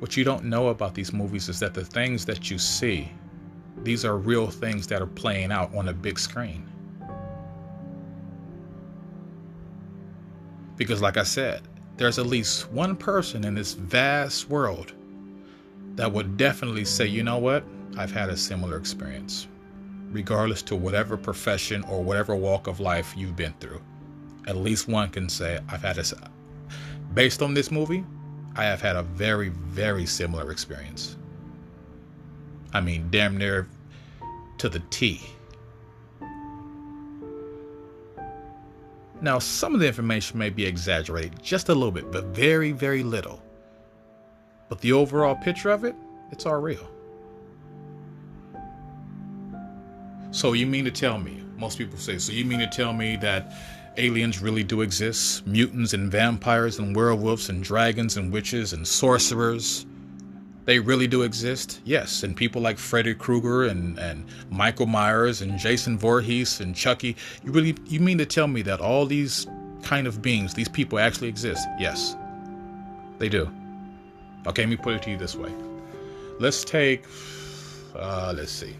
What 0.00 0.16
you 0.16 0.24
don't 0.24 0.44
know 0.44 0.68
about 0.68 0.94
these 0.94 1.12
movies 1.12 1.48
is 1.48 1.60
that 1.60 1.72
the 1.72 1.84
things 1.84 2.24
that 2.24 2.50
you 2.50 2.58
see, 2.58 3.10
these 3.84 4.04
are 4.04 4.16
real 4.16 4.50
things 4.50 4.88
that 4.88 5.00
are 5.00 5.06
playing 5.06 5.52
out 5.52 5.72
on 5.74 5.88
a 5.88 5.92
big 5.92 6.18
screen. 6.18 6.68
Because, 10.76 11.00
like 11.00 11.16
I 11.16 11.22
said, 11.22 11.62
there's 11.96 12.18
at 12.18 12.26
least 12.26 12.70
one 12.70 12.96
person 12.96 13.44
in 13.44 13.54
this 13.54 13.74
vast 13.74 14.48
world 14.48 14.92
that 15.98 16.12
would 16.12 16.36
definitely 16.36 16.84
say, 16.84 17.06
you 17.06 17.24
know 17.24 17.38
what, 17.38 17.64
I've 17.96 18.12
had 18.12 18.28
a 18.28 18.36
similar 18.36 18.76
experience, 18.76 19.48
regardless 20.12 20.62
to 20.62 20.76
whatever 20.76 21.16
profession 21.16 21.82
or 21.90 22.04
whatever 22.04 22.36
walk 22.36 22.68
of 22.68 22.78
life 22.78 23.12
you've 23.16 23.34
been 23.34 23.52
through. 23.58 23.80
At 24.46 24.56
least 24.56 24.86
one 24.86 25.08
can 25.08 25.28
say, 25.28 25.58
I've 25.68 25.82
had 25.82 25.98
a, 25.98 26.04
based 27.14 27.42
on 27.42 27.52
this 27.52 27.72
movie, 27.72 28.04
I 28.54 28.62
have 28.62 28.80
had 28.80 28.94
a 28.94 29.02
very, 29.02 29.48
very 29.48 30.06
similar 30.06 30.52
experience. 30.52 31.16
I 32.72 32.80
mean, 32.80 33.08
damn 33.10 33.36
near 33.36 33.68
to 34.58 34.68
the 34.68 34.80
T. 34.90 35.20
Now, 39.20 39.40
some 39.40 39.74
of 39.74 39.80
the 39.80 39.88
information 39.88 40.38
may 40.38 40.50
be 40.50 40.64
exaggerated 40.64 41.42
just 41.42 41.70
a 41.70 41.74
little 41.74 41.90
bit, 41.90 42.12
but 42.12 42.26
very, 42.26 42.70
very 42.70 43.02
little. 43.02 43.42
But 44.68 44.80
the 44.80 44.92
overall 44.92 45.34
picture 45.34 45.70
of 45.70 45.84
it, 45.84 45.94
it's 46.30 46.46
all 46.46 46.60
real. 46.60 46.88
So 50.30 50.52
you 50.52 50.66
mean 50.66 50.84
to 50.84 50.90
tell 50.90 51.18
me, 51.18 51.42
most 51.56 51.78
people 51.78 51.98
say, 51.98 52.18
so 52.18 52.32
you 52.32 52.44
mean 52.44 52.58
to 52.60 52.66
tell 52.66 52.92
me 52.92 53.16
that 53.16 53.52
aliens 53.96 54.40
really 54.40 54.62
do 54.62 54.82
exist? 54.82 55.46
Mutants 55.46 55.94
and 55.94 56.12
vampires 56.12 56.78
and 56.78 56.94
werewolves 56.94 57.48
and 57.48 57.64
dragons 57.64 58.16
and 58.16 58.32
witches 58.32 58.72
and 58.72 58.86
sorcerers? 58.86 59.86
They 60.66 60.78
really 60.78 61.06
do 61.06 61.22
exist? 61.22 61.80
Yes. 61.84 62.22
And 62.22 62.36
people 62.36 62.60
like 62.60 62.76
Freddy 62.76 63.14
Krueger 63.14 63.64
and, 63.64 63.98
and 63.98 64.26
Michael 64.50 64.84
Myers 64.84 65.40
and 65.40 65.58
Jason 65.58 65.98
Voorhees 65.98 66.60
and 66.60 66.76
Chucky, 66.76 67.16
you 67.42 67.50
really 67.50 67.74
you 67.86 68.00
mean 68.00 68.18
to 68.18 68.26
tell 68.26 68.46
me 68.46 68.60
that 68.62 68.80
all 68.80 69.06
these 69.06 69.46
kind 69.82 70.06
of 70.06 70.20
beings, 70.20 70.52
these 70.52 70.68
people 70.68 70.98
actually 70.98 71.28
exist? 71.28 71.66
Yes. 71.78 72.16
They 73.18 73.30
do. 73.30 73.50
Okay, 74.48 74.62
let 74.62 74.70
me 74.70 74.76
put 74.76 74.94
it 74.94 75.02
to 75.02 75.10
you 75.10 75.16
this 75.16 75.36
way. 75.36 75.52
Let's 76.40 76.64
take, 76.64 77.04
uh, 77.94 78.32
let's 78.34 78.50
see. 78.50 78.74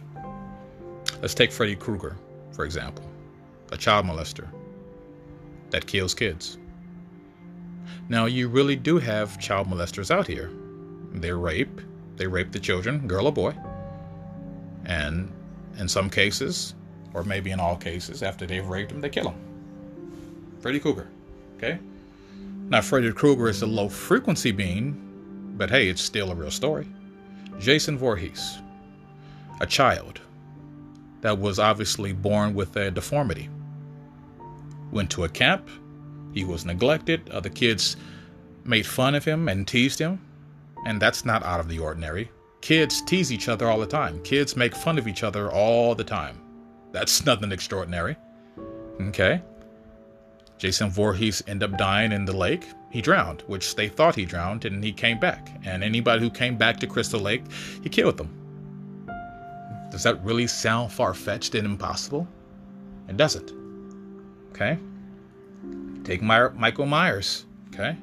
Let's 1.20 1.34
take 1.34 1.52
Freddy 1.52 1.76
Krueger, 1.76 2.16
for 2.52 2.64
example, 2.64 3.04
a 3.70 3.76
child 3.76 4.06
molester 4.06 4.48
that 5.70 5.86
kills 5.86 6.14
kids. 6.14 6.56
Now, 8.08 8.24
you 8.24 8.48
really 8.48 8.76
do 8.76 8.98
have 8.98 9.38
child 9.38 9.68
molesters 9.68 10.10
out 10.10 10.26
here. 10.26 10.50
They 11.12 11.32
rape, 11.32 11.80
they 12.16 12.26
rape 12.26 12.52
the 12.52 12.60
children, 12.60 13.06
girl 13.06 13.26
or 13.26 13.32
boy, 13.32 13.54
and 14.86 15.30
In 15.78 15.88
some 15.88 16.10
cases, 16.10 16.74
or 17.14 17.22
maybe 17.22 17.52
in 17.52 17.60
all 17.60 17.76
cases, 17.76 18.22
after 18.22 18.46
they've 18.46 18.66
raped 18.66 18.90
them, 18.90 19.00
they 19.00 19.08
kill 19.08 19.24
them. 19.24 19.36
Freddy 20.60 20.80
Krueger. 20.80 21.08
Okay? 21.56 21.78
Now, 22.68 22.80
Freddy 22.80 23.12
Krueger 23.12 23.48
is 23.48 23.62
a 23.62 23.66
low 23.66 23.88
frequency 23.88 24.50
being, 24.50 25.07
but 25.58 25.70
hey, 25.70 25.88
it's 25.88 26.00
still 26.00 26.30
a 26.30 26.34
real 26.34 26.50
story. 26.50 26.86
Jason 27.58 27.98
Voorhees, 27.98 28.58
a 29.60 29.66
child 29.66 30.20
that 31.20 31.38
was 31.38 31.58
obviously 31.58 32.12
born 32.12 32.54
with 32.54 32.76
a 32.76 32.90
deformity, 32.90 33.50
went 34.92 35.10
to 35.10 35.24
a 35.24 35.28
camp. 35.28 35.68
He 36.32 36.44
was 36.44 36.64
neglected. 36.64 37.28
Other 37.30 37.48
kids 37.50 37.96
made 38.64 38.86
fun 38.86 39.14
of 39.14 39.24
him 39.24 39.48
and 39.48 39.66
teased 39.66 39.98
him. 39.98 40.20
And 40.86 41.02
that's 41.02 41.24
not 41.24 41.42
out 41.42 41.58
of 41.58 41.68
the 41.68 41.80
ordinary. 41.80 42.30
Kids 42.60 43.02
tease 43.02 43.32
each 43.32 43.48
other 43.48 43.66
all 43.68 43.80
the 43.80 43.86
time. 43.86 44.22
Kids 44.22 44.56
make 44.56 44.74
fun 44.74 44.98
of 44.98 45.08
each 45.08 45.24
other 45.24 45.50
all 45.50 45.94
the 45.94 46.04
time. 46.04 46.40
That's 46.92 47.26
nothing 47.26 47.50
extraordinary. 47.50 48.16
Okay. 49.00 49.42
Jason 50.58 50.90
Voorhees 50.90 51.42
ended 51.46 51.72
up 51.72 51.78
dying 51.78 52.12
in 52.12 52.24
the 52.24 52.36
lake. 52.36 52.66
He 52.90 53.02
drowned, 53.02 53.42
which 53.46 53.74
they 53.76 53.88
thought 53.88 54.14
he 54.14 54.24
drowned, 54.24 54.64
and 54.64 54.82
he 54.82 54.92
came 54.92 55.18
back. 55.18 55.50
And 55.64 55.84
anybody 55.84 56.20
who 56.20 56.30
came 56.30 56.56
back 56.56 56.80
to 56.80 56.86
Crystal 56.86 57.20
Lake, 57.20 57.44
he 57.82 57.88
killed 57.88 58.16
them. 58.16 58.30
Does 59.90 60.02
that 60.04 60.22
really 60.24 60.46
sound 60.46 60.92
far 60.92 61.14
fetched 61.14 61.54
and 61.54 61.66
impossible? 61.66 62.26
It 63.08 63.16
doesn't. 63.16 63.52
Okay? 64.50 64.78
Take 66.04 66.22
My- 66.22 66.48
Michael 66.50 66.86
Myers. 66.86 67.44
Okay? 67.74 67.96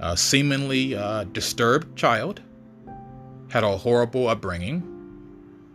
A 0.00 0.16
seemingly 0.16 0.96
uh, 0.96 1.24
disturbed 1.24 1.96
child, 1.96 2.40
had 3.50 3.64
a 3.64 3.76
horrible 3.76 4.28
upbringing, 4.28 4.82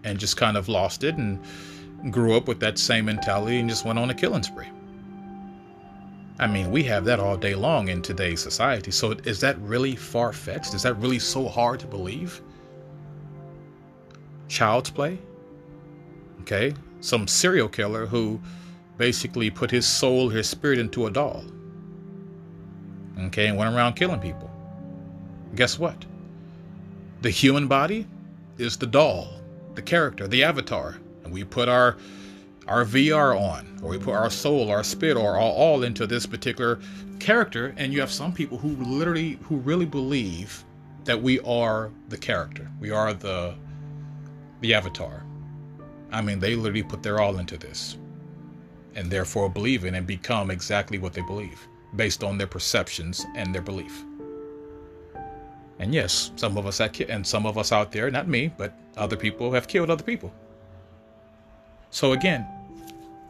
and 0.04 0.20
just 0.20 0.38
kind 0.38 0.58
of 0.58 0.68
lost 0.68 1.04
it 1.04 1.16
and 1.16 1.40
grew 2.12 2.36
up 2.36 2.48
with 2.48 2.60
that 2.60 2.78
same 2.78 3.06
mentality 3.06 3.60
and 3.60 3.70
just 3.70 3.86
went 3.86 4.00
on 4.00 4.10
a 4.10 4.14
killing 4.14 4.44
spree. 4.44 4.68
I 6.38 6.48
mean, 6.48 6.70
we 6.70 6.84
have 6.84 7.06
that 7.06 7.20
all 7.20 7.38
day 7.38 7.56
long 7.56 7.88
in 7.88 8.02
today's 8.02 8.42
society. 8.42 8.92
So 8.92 9.12
is 9.24 9.40
that 9.40 9.58
really 9.60 9.96
far 9.96 10.34
fetched? 10.34 10.74
Is 10.74 10.84
that 10.84 10.96
really 10.96 11.20
so 11.20 11.48
hard 11.48 11.80
to 11.80 11.88
believe? 11.88 12.42
Child's 14.50 14.90
play? 14.90 15.18
Okay. 16.42 16.74
Some 17.00 17.28
serial 17.28 17.70
killer 17.70 18.06
who 18.06 18.40
basically 18.98 19.50
put 19.50 19.72
his 19.72 19.88
soul, 19.88 20.30
his 20.30 20.50
spirit 20.50 20.78
into 20.78 21.08
a 21.08 21.12
doll. 21.12 21.44
Okay. 23.20 23.48
And 23.48 23.58
went 23.58 23.74
around 23.74 23.94
killing 23.94 24.20
people. 24.20 24.52
Guess 25.56 25.80
what? 25.80 26.04
The 27.22 27.30
human 27.30 27.68
body 27.68 28.08
is 28.58 28.76
the 28.76 28.88
doll, 28.88 29.30
the 29.74 29.82
character, 29.82 30.28
the 30.28 30.44
avatar. 30.44 30.98
And 31.24 31.34
we 31.34 31.46
put 31.46 31.70
our 31.70 31.96
our 32.68 32.84
VR 32.84 33.40
on, 33.40 33.80
or 33.84 33.90
we 33.92 33.98
put 33.98 34.16
our 34.16 34.30
soul, 34.30 34.70
our 34.72 34.84
spirit, 34.84 35.18
or 35.18 35.36
our 35.36 35.40
all 35.40 35.84
into 35.84 36.08
this 36.08 36.26
particular 36.26 36.80
character, 37.20 37.74
and 37.78 37.94
you 37.94 38.00
have 38.00 38.12
some 38.12 38.34
people 38.34 38.58
who 38.58 38.76
literally, 38.84 39.38
who 39.44 39.58
really 39.58 39.86
believe 39.86 40.64
that 41.04 41.22
we 41.22 41.40
are 41.42 41.92
the 42.10 42.18
character, 42.18 42.70
we 42.80 42.92
are 42.92 43.14
the 43.14 43.54
the 44.62 44.74
avatar. 44.74 45.24
I 46.12 46.22
mean, 46.22 46.40
they 46.40 46.56
literally 46.56 46.84
put 46.84 47.04
their 47.04 47.20
all 47.20 47.38
into 47.38 47.58
this, 47.58 47.98
and 48.96 49.12
therefore 49.12 49.50
believe 49.50 49.86
in 49.86 49.96
and 49.96 50.08
become 50.08 50.50
exactly 50.50 50.98
what 50.98 51.14
they 51.14 51.22
believe, 51.22 51.68
based 51.96 52.24
on 52.24 52.38
their 52.38 52.48
perceptions 52.48 53.26
and 53.36 53.54
their 53.54 53.62
belief. 53.62 54.04
And 55.78 55.94
yes, 55.94 56.32
some 56.36 56.58
of 56.58 56.66
us 56.66 56.78
have, 56.78 57.00
and 57.10 57.28
some 57.28 57.46
of 57.46 57.58
us 57.58 57.72
out 57.72 57.92
there, 57.92 58.10
not 58.10 58.28
me, 58.28 58.52
but 58.58 58.74
other 58.98 59.18
people 59.18 59.52
have 59.52 59.68
killed 59.68 59.90
other 59.90 60.04
people. 60.04 60.34
So 61.90 62.14
again, 62.14 62.48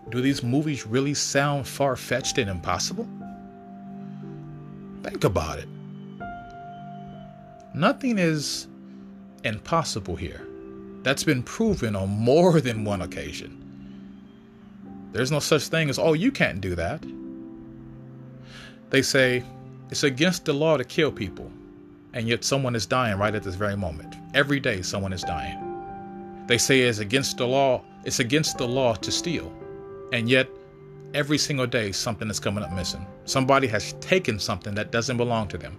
do 0.10 0.22
these 0.22 0.44
movies 0.44 0.86
really 0.86 1.14
sound 1.14 1.68
far 1.68 1.96
fetched 1.96 2.38
and 2.38 2.50
impossible? 2.50 3.08
Think 5.04 5.24
about 5.24 5.60
it. 5.60 5.68
Nothing 7.74 8.18
is 8.18 8.68
impossible 9.44 10.16
here. 10.16 10.48
That's 11.04 11.24
been 11.24 11.44
proven 11.44 11.96
on 11.96 12.10
more 12.10 12.62
than 12.62 12.84
one 12.84 13.02
occasion. 13.02 13.62
There's 15.12 15.32
no 15.32 15.40
such 15.40 15.68
thing 15.68 15.90
as, 15.90 16.00
oh, 16.00 16.14
you 16.14 16.32
can't 16.32 16.62
do 16.62 16.76
that. 16.76 17.04
They 18.90 19.02
say 19.02 19.44
it's 19.90 20.04
against 20.04 20.46
the 20.46 20.54
law 20.54 20.78
to 20.78 20.84
kill 20.84 21.12
people, 21.12 21.52
and 22.14 22.28
yet 22.28 22.44
someone 22.44 22.76
is 22.76 22.86
dying 22.86 23.18
right 23.18 23.36
at 23.36 23.44
this 23.44 23.56
very 23.56 23.78
moment. 23.78 24.16
Every 24.34 24.60
day, 24.60 24.82
someone 24.82 25.14
is 25.14 25.22
dying. 25.22 25.62
They 26.48 26.58
say 26.58 26.82
it's 26.82 27.00
against 27.00 27.38
the 27.38 27.48
law, 27.48 27.82
it's 28.04 28.20
against 28.20 28.58
the 28.58 28.68
law 28.68 28.96
to 28.96 29.12
steal, 29.12 29.52
and 30.12 30.30
yet, 30.30 30.48
every 31.14 31.38
single 31.38 31.68
day, 31.68 31.92
something 31.92 32.30
is 32.30 32.40
coming 32.40 32.64
up 32.64 32.72
missing. 32.74 33.06
Somebody 33.26 33.68
has 33.68 33.94
taken 33.94 34.40
something 34.40 34.76
that 34.76 34.92
doesn't 34.92 35.18
belong 35.18 35.48
to 35.50 35.58
them. 35.58 35.78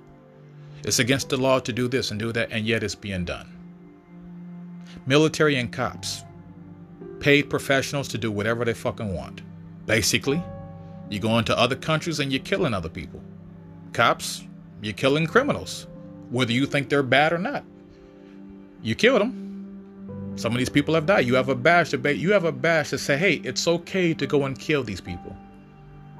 It's 0.85 0.99
against 0.99 1.29
the 1.29 1.37
law 1.37 1.59
to 1.61 1.73
do 1.73 1.89
this 1.89 2.11
and 2.11 2.21
do 2.21 2.33
that, 2.33 2.51
and 2.51 2.67
yet 2.67 2.83
it's 2.83 2.95
being 2.95 3.25
done. 3.25 3.53
Military 5.07 5.57
and 5.57 5.73
cops, 5.73 6.25
paid 7.21 7.51
professionals 7.51 8.09
to 8.09 8.19
do 8.19 8.31
whatever 8.31 8.65
they 8.65 8.75
fucking 8.75 9.15
want. 9.15 9.43
Basically, 9.87 10.43
you 11.09 11.19
go 11.19 11.39
into 11.39 11.57
other 11.57 11.77
countries 11.77 12.21
and 12.21 12.33
you're 12.33 12.43
killing 12.43 12.75
other 12.75 12.89
people. 12.89 13.21
Cops, 13.93 14.45
you're 14.83 14.93
killing 14.93 15.27
criminals, 15.27 15.87
whether 16.31 16.53
you 16.53 16.67
think 16.67 16.89
they're 16.89 17.03
bad 17.03 17.33
or 17.33 17.39
not. 17.39 17.65
You 18.83 18.95
killed 18.95 19.21
them. 19.21 19.46
Some 20.37 20.53
of 20.53 20.59
these 20.59 20.69
people 20.69 20.95
have 20.95 21.07
died. 21.07 21.27
You 21.27 21.35
have 21.35 21.49
a 21.49 21.55
badge 21.55 21.91
to 21.91 22.15
you 22.15 22.33
have 22.33 22.45
a 22.45 22.53
badge 22.53 22.91
to 22.91 22.99
say, 22.99 23.17
hey, 23.17 23.35
it's 23.37 23.67
okay 23.67 24.13
to 24.15 24.27
go 24.27 24.45
and 24.45 24.59
kill 24.59 24.85
these 24.85 25.01
people. 25.01 25.35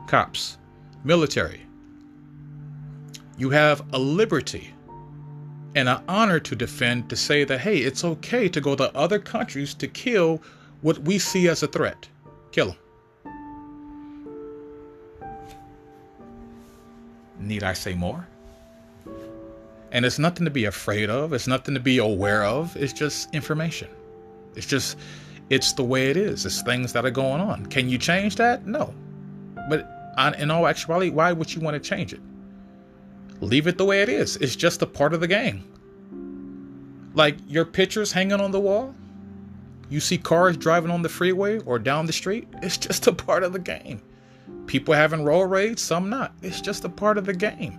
Cops, 0.07 0.57
military. 1.05 1.61
You 3.37 3.51
have 3.51 3.83
a 3.93 3.99
liberty 3.99 4.73
and 5.75 5.91
an 5.91 6.03
honor 6.09 6.41
to 6.41 6.57
defend 6.57 7.11
to 7.11 7.17
say 7.17 7.45
that, 7.45 7.59
hey, 7.61 7.77
it's 7.77 8.03
okay 8.03 8.49
to 8.49 8.61
go 8.63 8.75
to 8.75 8.97
other 8.97 9.19
countries 9.19 9.75
to 9.75 9.87
kill 9.87 10.43
what 10.81 10.99
we 11.01 11.19
see 11.19 11.49
as 11.49 11.63
a 11.63 11.67
threat. 11.67 12.09
Kill 12.53 12.69
them. 12.69 12.77
Need 17.39 17.63
I 17.63 17.75
say 17.75 17.95
more? 17.95 18.27
And 19.93 20.07
it's 20.07 20.19
nothing 20.19 20.47
to 20.47 20.51
be 20.51 20.65
afraid 20.65 21.11
of. 21.11 21.35
It's 21.35 21.47
nothing 21.47 21.75
to 21.75 21.81
be 21.81 21.99
aware 21.99 22.45
of. 22.45 22.75
It's 22.77 22.95
just 22.95 23.33
information. 23.35 23.89
It's 24.57 24.67
just, 24.67 24.99
it's 25.51 25.75
the 25.75 25.85
way 25.85 26.11
it 26.11 26.17
is. 26.17 26.45
It's 26.47 26.63
things 26.63 26.93
that 26.93 27.05
are 27.05 27.11
going 27.11 27.41
on. 27.41 27.67
Can 27.67 27.89
you 27.89 27.99
change 27.99 28.37
that? 28.37 28.67
No. 28.67 28.93
But 29.69 29.89
in 30.39 30.51
all 30.51 30.67
actuality, 30.67 31.11
why 31.11 31.33
would 31.33 31.55
you 31.55 31.61
want 31.61 31.75
to 31.75 31.89
change 31.89 32.13
it? 32.13 32.21
Leave 33.41 33.67
it 33.67 33.77
the 33.79 33.85
way 33.85 34.03
it 34.03 34.09
is. 34.09 34.37
It's 34.37 34.57
just 34.57 34.83
a 34.83 34.87
part 34.87 35.13
of 35.13 35.21
the 35.21 35.29
game. 35.29 35.63
Like 37.15 37.37
your 37.47 37.65
pictures 37.65 38.13
hanging 38.13 38.41
on 38.41 38.51
the 38.51 38.61
wall, 38.61 38.95
you 39.89 40.01
see 40.01 40.19
cars 40.19 40.57
driving 40.57 40.91
on 40.91 41.03
the 41.03 41.09
freeway 41.09 41.61
or 41.61 41.79
down 41.79 42.07
the 42.07 42.13
street, 42.13 42.49
it's 42.63 42.77
just 42.77 43.07
a 43.07 43.13
part 43.13 43.43
of 43.45 43.53
the 43.53 43.59
game. 43.59 44.03
People 44.67 44.95
having 44.95 45.23
roll 45.23 45.45
rage, 45.45 45.79
some 45.79 46.11
not. 46.11 46.33
It's 46.43 46.61
just 46.61 46.85
a 46.85 46.89
part 46.89 47.19
of 47.19 47.27
the 47.27 47.35
game. 47.35 47.79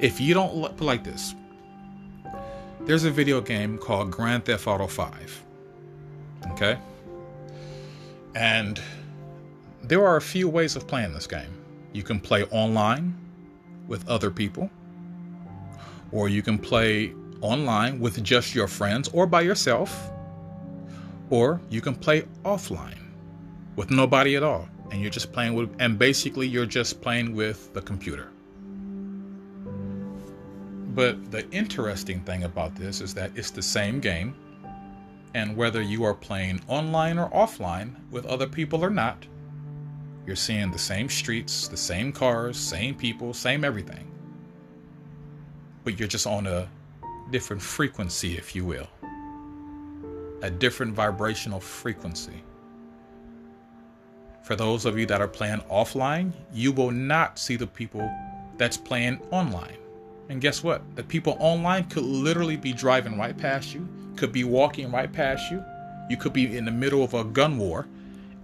If 0.00 0.20
you 0.20 0.34
don't 0.34 0.54
look 0.54 0.80
like 0.80 1.02
this, 1.02 1.34
there's 2.88 3.04
a 3.04 3.10
video 3.10 3.38
game 3.38 3.76
called 3.76 4.10
Grand 4.10 4.46
Theft 4.46 4.66
Auto 4.66 4.86
5. 4.86 5.44
Okay? 6.52 6.78
And 8.34 8.80
there 9.82 10.06
are 10.06 10.16
a 10.16 10.22
few 10.22 10.48
ways 10.48 10.74
of 10.74 10.86
playing 10.86 11.12
this 11.12 11.26
game. 11.26 11.52
You 11.92 12.02
can 12.02 12.18
play 12.18 12.44
online 12.44 13.14
with 13.88 14.08
other 14.08 14.30
people, 14.30 14.70
or 16.12 16.30
you 16.30 16.40
can 16.40 16.56
play 16.56 17.12
online 17.42 18.00
with 18.00 18.24
just 18.24 18.54
your 18.54 18.66
friends 18.66 19.10
or 19.12 19.26
by 19.26 19.42
yourself, 19.42 20.10
or 21.28 21.60
you 21.68 21.82
can 21.82 21.94
play 21.94 22.22
offline 22.46 22.98
with 23.76 23.90
nobody 23.90 24.34
at 24.34 24.42
all. 24.42 24.66
And 24.90 25.02
you're 25.02 25.10
just 25.10 25.30
playing 25.30 25.52
with, 25.52 25.70
and 25.78 25.98
basically 25.98 26.48
you're 26.48 26.64
just 26.64 27.02
playing 27.02 27.34
with 27.34 27.70
the 27.74 27.82
computer. 27.82 28.30
But 30.94 31.30
the 31.30 31.48
interesting 31.50 32.20
thing 32.20 32.44
about 32.44 32.74
this 32.74 33.00
is 33.00 33.14
that 33.14 33.30
it's 33.34 33.50
the 33.50 33.62
same 33.62 34.00
game, 34.00 34.34
and 35.34 35.56
whether 35.56 35.82
you 35.82 36.04
are 36.04 36.14
playing 36.14 36.62
online 36.66 37.18
or 37.18 37.30
offline 37.30 37.94
with 38.10 38.24
other 38.26 38.46
people 38.46 38.84
or 38.84 38.90
not, 38.90 39.26
you're 40.26 40.36
seeing 40.36 40.70
the 40.70 40.78
same 40.78 41.08
streets, 41.08 41.68
the 41.68 41.76
same 41.76 42.12
cars, 42.12 42.56
same 42.58 42.94
people, 42.94 43.32
same 43.32 43.64
everything. 43.64 44.10
But 45.84 45.98
you're 45.98 46.08
just 46.08 46.26
on 46.26 46.46
a 46.46 46.68
different 47.30 47.62
frequency, 47.62 48.36
if 48.36 48.54
you 48.54 48.64
will, 48.64 48.88
a 50.42 50.50
different 50.50 50.94
vibrational 50.94 51.60
frequency. 51.60 52.42
For 54.42 54.56
those 54.56 54.86
of 54.86 54.98
you 54.98 55.04
that 55.06 55.20
are 55.20 55.28
playing 55.28 55.60
offline, 55.70 56.32
you 56.52 56.72
will 56.72 56.90
not 56.90 57.38
see 57.38 57.56
the 57.56 57.66
people 57.66 58.10
that's 58.56 58.78
playing 58.78 59.20
online. 59.30 59.76
And 60.28 60.40
guess 60.40 60.62
what? 60.62 60.82
The 60.96 61.02
people 61.02 61.36
online 61.40 61.84
could 61.84 62.02
literally 62.02 62.56
be 62.56 62.72
driving 62.72 63.18
right 63.18 63.36
past 63.36 63.74
you, 63.74 63.88
could 64.16 64.32
be 64.32 64.44
walking 64.44 64.90
right 64.92 65.12
past 65.12 65.50
you, 65.50 65.64
You 66.08 66.16
could 66.16 66.32
be 66.32 66.56
in 66.56 66.64
the 66.64 66.70
middle 66.70 67.04
of 67.04 67.14
a 67.14 67.22
gun 67.22 67.58
war 67.58 67.86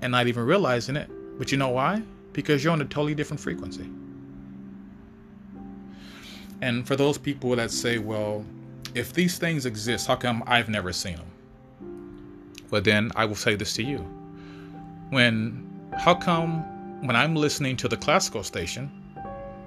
and 0.03 0.13
not 0.13 0.27
even 0.27 0.45
realizing 0.45 0.97
it. 0.97 1.11
But 1.39 1.51
you 1.51 1.59
know 1.59 1.71
why? 1.71 2.03
Because 2.33 2.63
you're 2.63 2.73
on 2.73 2.81
a 2.81 2.85
totally 2.85 3.15
different 3.15 3.41
frequency. 3.41 3.89
And 6.61 6.87
for 6.87 6.95
those 6.95 7.19
people 7.19 7.57
that 7.57 7.71
say, 7.71 7.99
well, 7.99 8.45
if 8.95 9.13
these 9.13 9.39
things 9.39 9.67
exist, 9.67 10.07
how 10.07 10.17
come 10.17 10.43
I've 10.47 10.69
never 10.69 10.93
seen 10.93 11.17
them? 11.17 11.27
Well, 12.71 12.83
then 12.83 13.11
I 13.17 13.25
will 13.25 13.35
say 13.35 13.55
this 13.55 13.73
to 13.75 13.83
you. 13.83 13.99
When, 15.11 15.91
how 15.99 16.15
come 16.15 16.63
when 17.07 17.17
I'm 17.17 17.35
listening 17.35 17.77
to 17.79 17.89
the 17.89 17.97
classical 17.97 18.43
station, 18.43 18.91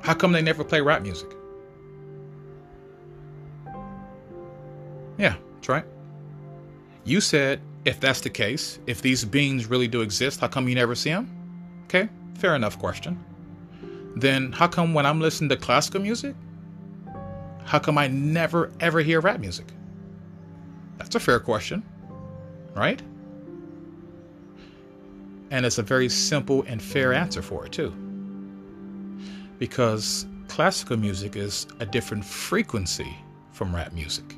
how 0.01 0.13
come 0.13 0.31
they 0.31 0.41
never 0.41 0.63
play 0.63 0.81
rap 0.81 1.01
music? 1.01 1.36
Yeah, 5.17 5.35
that's 5.55 5.69
right. 5.69 5.85
You 7.03 7.21
said 7.21 7.61
if 7.85 7.99
that's 7.99 8.21
the 8.21 8.29
case, 8.29 8.79
if 8.85 9.01
these 9.01 9.23
beings 9.23 9.67
really 9.67 9.87
do 9.87 10.01
exist, 10.01 10.41
how 10.41 10.47
come 10.47 10.67
you 10.67 10.75
never 10.75 10.93
see 10.93 11.09
them? 11.09 11.31
Okay, 11.85 12.09
fair 12.35 12.55
enough 12.55 12.77
question. 12.77 13.23
Then 14.15 14.51
how 14.51 14.67
come 14.67 14.93
when 14.93 15.05
I'm 15.05 15.21
listening 15.21 15.49
to 15.49 15.57
classical 15.57 16.01
music, 16.01 16.35
how 17.63 17.79
come 17.79 17.97
I 17.97 18.07
never 18.07 18.71
ever 18.79 18.99
hear 18.99 19.21
rap 19.21 19.39
music? 19.39 19.67
That's 20.97 21.15
a 21.15 21.19
fair 21.19 21.39
question, 21.39 21.83
right? 22.75 23.01
And 25.51 25.65
it's 25.65 25.77
a 25.77 25.83
very 25.83 26.09
simple 26.09 26.63
and 26.63 26.81
fair 26.81 27.13
answer 27.13 27.41
for 27.41 27.65
it, 27.65 27.71
too. 27.71 27.91
Because 29.59 30.25
classical 30.49 30.97
music 30.97 31.35
is 31.35 31.67
a 31.79 31.85
different 31.85 32.25
frequency 32.25 33.15
from 33.51 33.73
rap 33.73 33.93
music. 33.93 34.35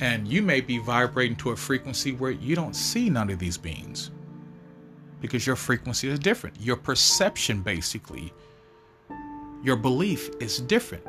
And 0.00 0.26
you 0.26 0.40
may 0.40 0.62
be 0.62 0.78
vibrating 0.78 1.36
to 1.36 1.50
a 1.50 1.56
frequency 1.56 2.12
where 2.12 2.30
you 2.30 2.56
don't 2.56 2.74
see 2.74 3.10
none 3.10 3.30
of 3.30 3.38
these 3.38 3.58
beings 3.58 4.10
because 5.20 5.46
your 5.46 5.56
frequency 5.56 6.08
is 6.08 6.18
different. 6.18 6.58
Your 6.58 6.76
perception, 6.76 7.60
basically, 7.60 8.32
your 9.62 9.76
belief 9.76 10.30
is 10.40 10.60
different. 10.60 11.06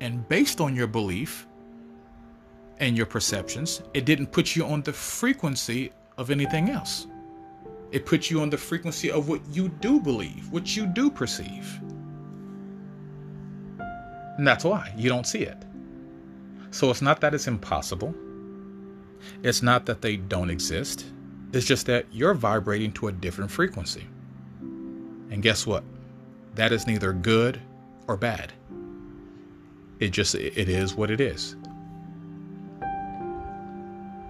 And 0.00 0.26
based 0.28 0.60
on 0.60 0.76
your 0.76 0.86
belief 0.86 1.48
and 2.78 2.96
your 2.96 3.06
perceptions, 3.06 3.82
it 3.92 4.04
didn't 4.04 4.28
put 4.28 4.54
you 4.54 4.64
on 4.64 4.82
the 4.82 4.92
frequency 4.92 5.90
of 6.16 6.30
anything 6.30 6.70
else. 6.70 7.08
It 7.90 8.06
puts 8.06 8.30
you 8.30 8.40
on 8.40 8.50
the 8.50 8.58
frequency 8.58 9.10
of 9.10 9.28
what 9.28 9.40
you 9.50 9.68
do 9.68 9.98
believe, 9.98 10.48
what 10.52 10.76
you 10.76 10.86
do 10.86 11.10
perceive. 11.10 11.80
And 14.36 14.46
that's 14.46 14.62
why 14.62 14.92
you 14.96 15.08
don't 15.08 15.26
see 15.26 15.40
it. 15.40 15.64
So 16.70 16.90
it's 16.90 17.02
not 17.02 17.20
that 17.22 17.34
it's 17.34 17.48
impossible. 17.48 18.14
It's 19.42 19.62
not 19.62 19.86
that 19.86 20.02
they 20.02 20.16
don't 20.16 20.50
exist. 20.50 21.06
It's 21.52 21.66
just 21.66 21.86
that 21.86 22.06
you're 22.12 22.34
vibrating 22.34 22.92
to 22.92 23.08
a 23.08 23.12
different 23.12 23.50
frequency. 23.50 24.06
And 25.30 25.42
guess 25.42 25.66
what? 25.66 25.84
That 26.54 26.72
is 26.72 26.86
neither 26.86 27.12
good 27.12 27.60
or 28.06 28.16
bad. 28.16 28.52
It 30.00 30.10
just 30.10 30.34
it 30.34 30.68
is 30.68 30.94
what 30.94 31.10
it 31.10 31.20
is. 31.20 31.56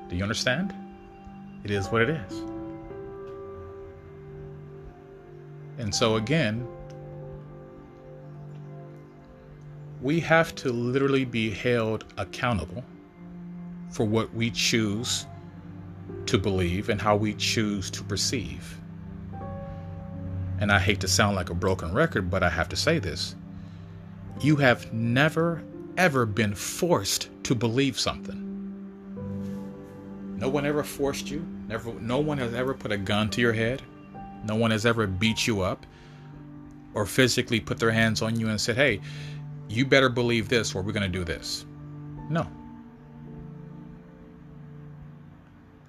Do 0.09 0.17
you 0.17 0.23
understand? 0.23 0.75
It 1.65 1.71
is 1.71 1.89
what 1.89 2.03
it 2.03 2.11
is. 2.11 2.43
And 5.79 5.95
so 5.95 6.17
again, 6.17 6.67
we 10.01 10.21
have 10.21 10.55
to 10.57 10.73
literally 10.73 11.25
be 11.25 11.51
held 11.51 12.05
accountable 12.17 12.85
for 13.91 14.05
what 14.05 14.33
we 14.35 14.51
choose 14.51 15.27
to 16.27 16.39
believe 16.39 16.89
and 16.89 17.01
how 17.01 17.17
we 17.17 17.35
choose 17.35 17.91
to 17.91 18.03
perceive. 18.05 18.79
And 20.61 20.73
I 20.73 20.79
hate 20.79 21.01
to 21.01 21.09
sound 21.09 21.37
like 21.37 21.51
a 21.51 21.55
broken 21.55 21.93
record, 21.93 22.31
but 22.31 22.43
I 22.43 22.49
have 22.49 22.69
to 22.71 22.77
say 22.77 22.99
this. 22.99 23.37
You 24.41 24.57
have 24.57 24.93
never, 24.93 25.63
ever 25.97 26.27
been 26.27 26.55
forced 26.55 27.29
to 27.45 27.55
believe 27.55 27.99
something. 27.99 28.45
No 30.37 30.49
one 30.49 30.67
ever 30.67 30.83
forced 30.83 31.31
you. 31.31 31.47
Never, 31.67 31.93
no 31.95 32.19
one 32.19 32.39
has 32.39 32.55
ever 32.55 32.75
put 32.75 32.93
a 32.93 32.97
gun 32.97 33.31
to 33.31 33.41
your 33.41 33.53
head. 33.53 33.83
No 34.45 34.55
one 34.55 34.71
has 34.71 34.87
ever 34.87 35.07
beat 35.07 35.47
you 35.47 35.63
up 35.63 35.85
or 36.95 37.07
physically 37.07 37.61
put 37.61 37.79
their 37.79 37.91
hands 37.91 38.23
on 38.23 38.39
you 38.39 38.49
and 38.49 38.61
said, 38.61 38.77
hey, 38.77 39.01
you 39.69 39.85
better 39.85 40.09
believe 40.09 40.49
this 40.49 40.75
or 40.75 40.83
we're 40.83 40.93
going 40.93 41.11
to 41.11 41.19
do 41.19 41.25
this. 41.25 41.67
No. 42.31 42.47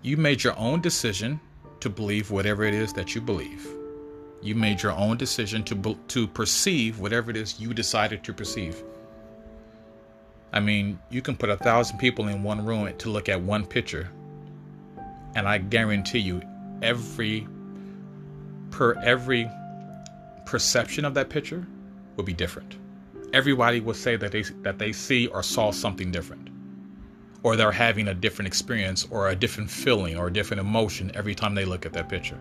You 0.01 0.15
made 0.15 0.45
your 0.45 0.57
own 0.57 0.79
decision 0.79 1.41
to 1.81 1.89
believe 1.89 2.31
whatever 2.31 2.63
it 2.63 2.73
is 2.73 2.93
that 2.93 3.15
you 3.15 3.19
believe. 3.21 3.67
You 4.41 4.55
made 4.55 4.81
your 4.81 4.93
own 4.93 5.17
decision 5.17 5.61
to 5.65 5.97
to 6.07 6.25
perceive 6.25 6.99
whatever 6.99 7.29
it 7.31 7.35
is 7.35 7.59
you 7.59 7.73
decided 7.73 8.23
to 8.23 8.33
perceive. 8.33 8.81
I 10.53 10.61
mean, 10.61 10.99
you 11.09 11.21
can 11.21 11.35
put 11.35 11.49
a 11.49 11.57
thousand 11.57 11.97
people 11.97 12.29
in 12.29 12.43
one 12.43 12.65
room 12.65 12.95
to 12.97 13.09
look 13.09 13.27
at 13.27 13.41
one 13.41 13.65
picture, 13.65 14.09
and 15.35 15.45
I 15.45 15.57
guarantee 15.57 16.19
you, 16.19 16.41
every 16.81 17.45
per 18.71 18.93
every 19.03 19.51
perception 20.45 21.03
of 21.03 21.13
that 21.15 21.29
picture 21.29 21.67
will 22.15 22.23
be 22.23 22.33
different. 22.33 22.77
Everybody 23.33 23.81
will 23.81 23.93
say 23.93 24.15
that 24.15 24.31
they 24.31 24.43
that 24.63 24.79
they 24.79 24.93
see 24.93 25.27
or 25.27 25.43
saw 25.43 25.71
something 25.71 26.09
different 26.09 26.48
or 27.43 27.55
they're 27.55 27.71
having 27.71 28.09
a 28.09 28.13
different 28.13 28.47
experience 28.47 29.07
or 29.11 29.29
a 29.29 29.35
different 29.35 29.69
feeling 29.69 30.17
or 30.17 30.27
a 30.27 30.33
different 30.33 30.59
emotion 30.59 31.11
every 31.15 31.33
time 31.33 31.55
they 31.55 31.65
look 31.65 31.85
at 31.85 31.93
that 31.93 32.09
picture. 32.09 32.39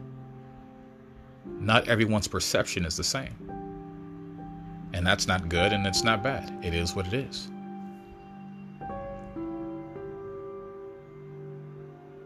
Not 1.47 1.89
everyone's 1.89 2.29
perception 2.29 2.85
is 2.85 2.97
the 2.97 3.05
same. 3.05 3.35
And 4.93 5.07
that's 5.07 5.27
not 5.27 5.49
good 5.49 5.73
and 5.73 5.87
it's 5.87 6.03
not 6.03 6.23
bad. 6.23 6.53
It 6.65 6.75
is 6.75 6.95
what 6.95 7.07
it 7.07 7.15
is. 7.15 7.49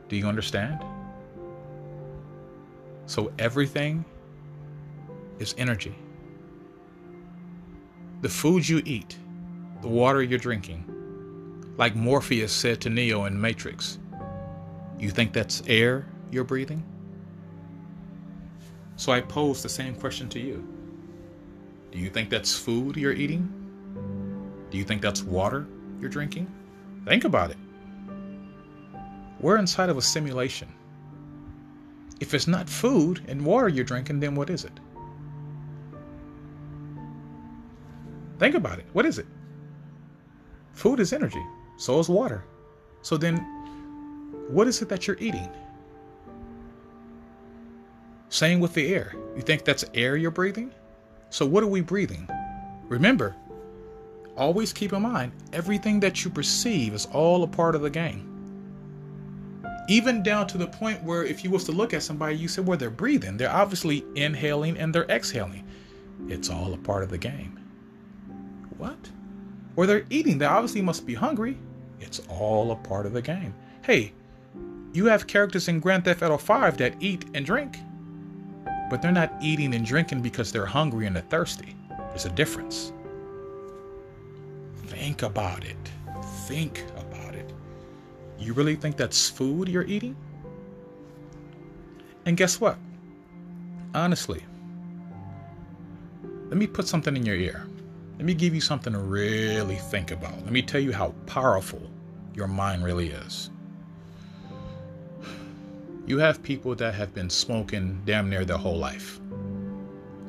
Do 0.09 0.17
you 0.17 0.27
understand? 0.27 0.81
So 3.07 3.33
everything 3.39 4.05
is 5.39 5.55
energy. 5.59 5.95
The 8.21 8.29
food 8.29 8.69
you 8.69 8.83
eat, 8.85 9.19
the 9.81 9.89
water 9.89 10.23
you're 10.23 10.39
drinking, 10.39 10.92
like 11.77 11.97
Morpheus 11.97 12.53
said 12.53 12.81
to 12.83 12.91
Neo 12.91 13.25
in 13.25 13.41
Matrix. 13.41 13.99
You 14.99 15.11
think 15.11 15.33
that's 15.33 15.63
air 15.67 16.07
you're 16.31 16.45
breathing? 16.45 16.85
So 18.97 19.13
I 19.13 19.21
pose 19.21 19.63
the 19.63 19.69
same 19.69 19.95
question 19.95 20.29
to 20.31 20.39
you. 20.39 20.67
Do 21.91 21.99
you 21.99 22.09
think 22.09 22.31
that's 22.31 22.57
food 22.57 22.97
you're 22.97 23.13
eating? 23.13 23.53
Do 24.71 24.79
you 24.79 24.85
think 24.85 25.03
that's 25.03 25.23
water 25.23 25.67
you're 26.01 26.11
drinking? 26.11 26.53
Think 27.05 27.25
about 27.25 27.51
it. 27.51 27.57
We're 29.41 29.59
inside 29.59 29.89
of 29.89 29.97
a 29.97 30.03
simulation. 30.03 30.69
If 32.21 32.33
it's 32.33 32.47
not 32.47 32.69
food 32.69 33.23
and 33.27 33.45
water 33.45 33.69
you're 33.69 33.85
drinking, 33.85 34.21
then 34.21 34.35
what 34.35 34.51
is 34.51 34.65
it? 34.65 34.79
Think 38.39 38.55
about 38.55 38.79
it. 38.79 38.87
What 38.93 39.05
is 39.05 39.19
it? 39.19 39.27
Food 40.73 41.01
is 41.01 41.13
energy. 41.13 41.45
So 41.83 41.99
is 41.99 42.09
water. 42.09 42.45
So 43.03 43.17
then, 43.17 43.39
what 44.49 44.69
is 44.69 44.81
it 44.83 44.89
that 44.89 45.09
you're 45.09 45.17
eating? 45.19 45.49
Same 48.29 48.61
with 48.61 48.73
the 48.75 48.95
air. 48.95 49.17
You 49.35 49.43
think 49.43 49.65
that's 49.65 49.85
air 49.93 50.17
you're 50.17 50.31
breathing? 50.31 50.71
So, 51.31 51.45
what 51.45 51.65
are 51.65 51.67
we 51.67 51.81
breathing? 51.81 52.29
Remember, 52.85 53.35
always 54.37 54.73
keep 54.73 54.93
in 54.93 55.03
mind 55.03 55.33
everything 55.53 55.99
that 55.99 56.25
you 56.25 56.31
perceive 56.31 56.95
is 56.95 57.07
all 57.07 57.43
a 57.43 57.49
part 57.49 57.75
of 57.75 57.83
the 57.83 57.91
game. 57.91 58.29
Even 59.89 60.23
down 60.23 60.47
to 60.47 60.59
the 60.59 60.69
point 60.69 61.03
where 61.03 61.25
if 61.25 61.43
you 61.43 61.51
was 61.51 61.65
to 61.65 61.73
look 61.73 61.93
at 61.93 62.05
somebody, 62.05 62.37
you 62.37 62.47
said, 62.47 62.65
well, 62.65 62.79
they're 62.79 62.91
breathing. 62.91 63.37
They're 63.37 63.51
obviously 63.51 64.05
inhaling 64.15 64.79
and 64.79 64.95
they're 64.95 65.11
exhaling. 65.11 65.67
It's 66.29 66.49
all 66.49 66.75
a 66.75 66.79
part 66.79 67.03
of 67.03 67.11
the 67.11 67.19
game. 67.19 67.59
What? 68.79 69.11
Or 69.75 69.89
they're 69.89 70.07
eating. 70.11 70.39
They 70.39 70.47
obviously 70.47 70.81
must 70.81 71.07
be 71.07 71.15
hungry. 71.15 71.59
It's 72.03 72.21
all 72.29 72.73
a 72.73 72.77
part 72.77 73.07
of 73.07 73.13
the 73.13 73.23
game. 73.23 73.55
Hey, 73.83 74.13
you 74.93 75.07
have 75.07 75.27
characters 75.27 75.69
in 75.69 75.81
Grand 75.81 76.05
Theft 76.05 76.23
Auto 76.23 76.37
5 76.37 76.77
that 76.79 76.95
eat 77.01 77.25
and 77.35 77.47
drink, 77.47 77.79
but 78.91 79.01
they're 79.01 79.13
not 79.13 79.33
eating 79.41 79.75
and 79.75 79.87
drinking 79.87 80.21
because 80.21 80.53
they're 80.53 80.67
hungry 80.67 81.07
and 81.07 81.17
they're 81.17 81.23
thirsty. 81.23 81.75
There's 82.11 82.27
a 82.27 82.31
difference. 82.31 82.93
Think 84.87 85.23
about 85.23 85.65
it. 85.65 85.77
Think 86.47 86.85
about 86.99 87.35
it. 87.35 87.51
You 88.39 88.53
really 88.53 88.77
think 88.77 88.97
that's 88.97 89.31
food 89.31 89.69
you're 89.69 89.87
eating? 89.87 90.17
And 92.27 92.37
guess 92.37 92.61
what? 92.61 92.77
Honestly, 93.95 94.43
let 96.49 96.57
me 96.57 96.67
put 96.67 96.87
something 96.87 97.17
in 97.17 97.25
your 97.25 97.37
ear. 97.37 97.67
Let 98.19 98.27
me 98.27 98.35
give 98.35 98.55
you 98.55 98.61
something 98.61 98.93
to 98.93 98.99
really 98.99 99.77
think 99.77 100.11
about. 100.11 100.35
Let 100.43 100.53
me 100.53 100.63
tell 100.63 100.81
you 100.81 100.93
how 100.93 101.15
powerful 101.27 101.81
your 102.35 102.47
mind 102.47 102.85
really 102.85 103.09
is. 103.09 103.51
You 106.07 106.19
have 106.19 106.43
people 106.43 106.75
that 106.77 106.95
have 106.95 107.15
been 107.15 107.31
smoking 107.31 108.03
damn 108.05 108.29
near 108.29 108.45
their 108.45 108.57
whole 108.57 108.79
life 108.79 109.21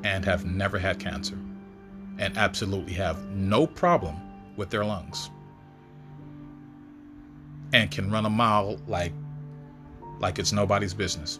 and 0.04 0.24
have 0.26 0.45
never 0.45 0.78
had 0.78 0.99
cancer 0.99 1.38
and 2.20 2.38
absolutely 2.38 2.93
have 2.93 3.26
no 3.30 3.66
problem 3.66 4.16
with 4.56 4.70
their 4.70 4.86
lungs 4.86 5.32
and 7.74 7.89
can 7.89 8.12
run 8.12 8.26
a 8.26 8.30
mile 8.30 8.78
like 8.88 9.14
like 10.20 10.38
it's 10.39 10.54
nobody's 10.54 10.93
business. 10.93 11.39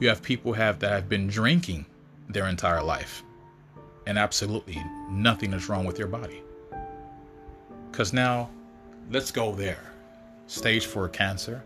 You 0.00 0.08
have 0.08 0.22
people 0.22 0.52
have 0.52 0.80
that 0.80 0.90
have 0.90 1.08
been 1.08 1.28
drinking 1.28 1.86
their 2.28 2.48
entire 2.48 2.82
life 2.82 3.22
and 4.06 4.18
absolutely 4.18 4.82
nothing 5.10 5.52
is 5.52 5.68
wrong 5.68 5.84
with 5.84 5.98
your 5.98 6.08
body. 6.08 6.42
Cuz 7.92 8.12
now 8.12 8.50
let's 9.10 9.30
go 9.30 9.54
there. 9.54 9.92
Stage 10.46 10.86
4 10.86 11.08
cancer, 11.08 11.62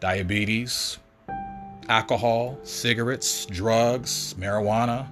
diabetes, 0.00 0.98
alcohol, 1.88 2.58
cigarettes, 2.62 3.46
drugs, 3.46 4.34
marijuana, 4.34 5.08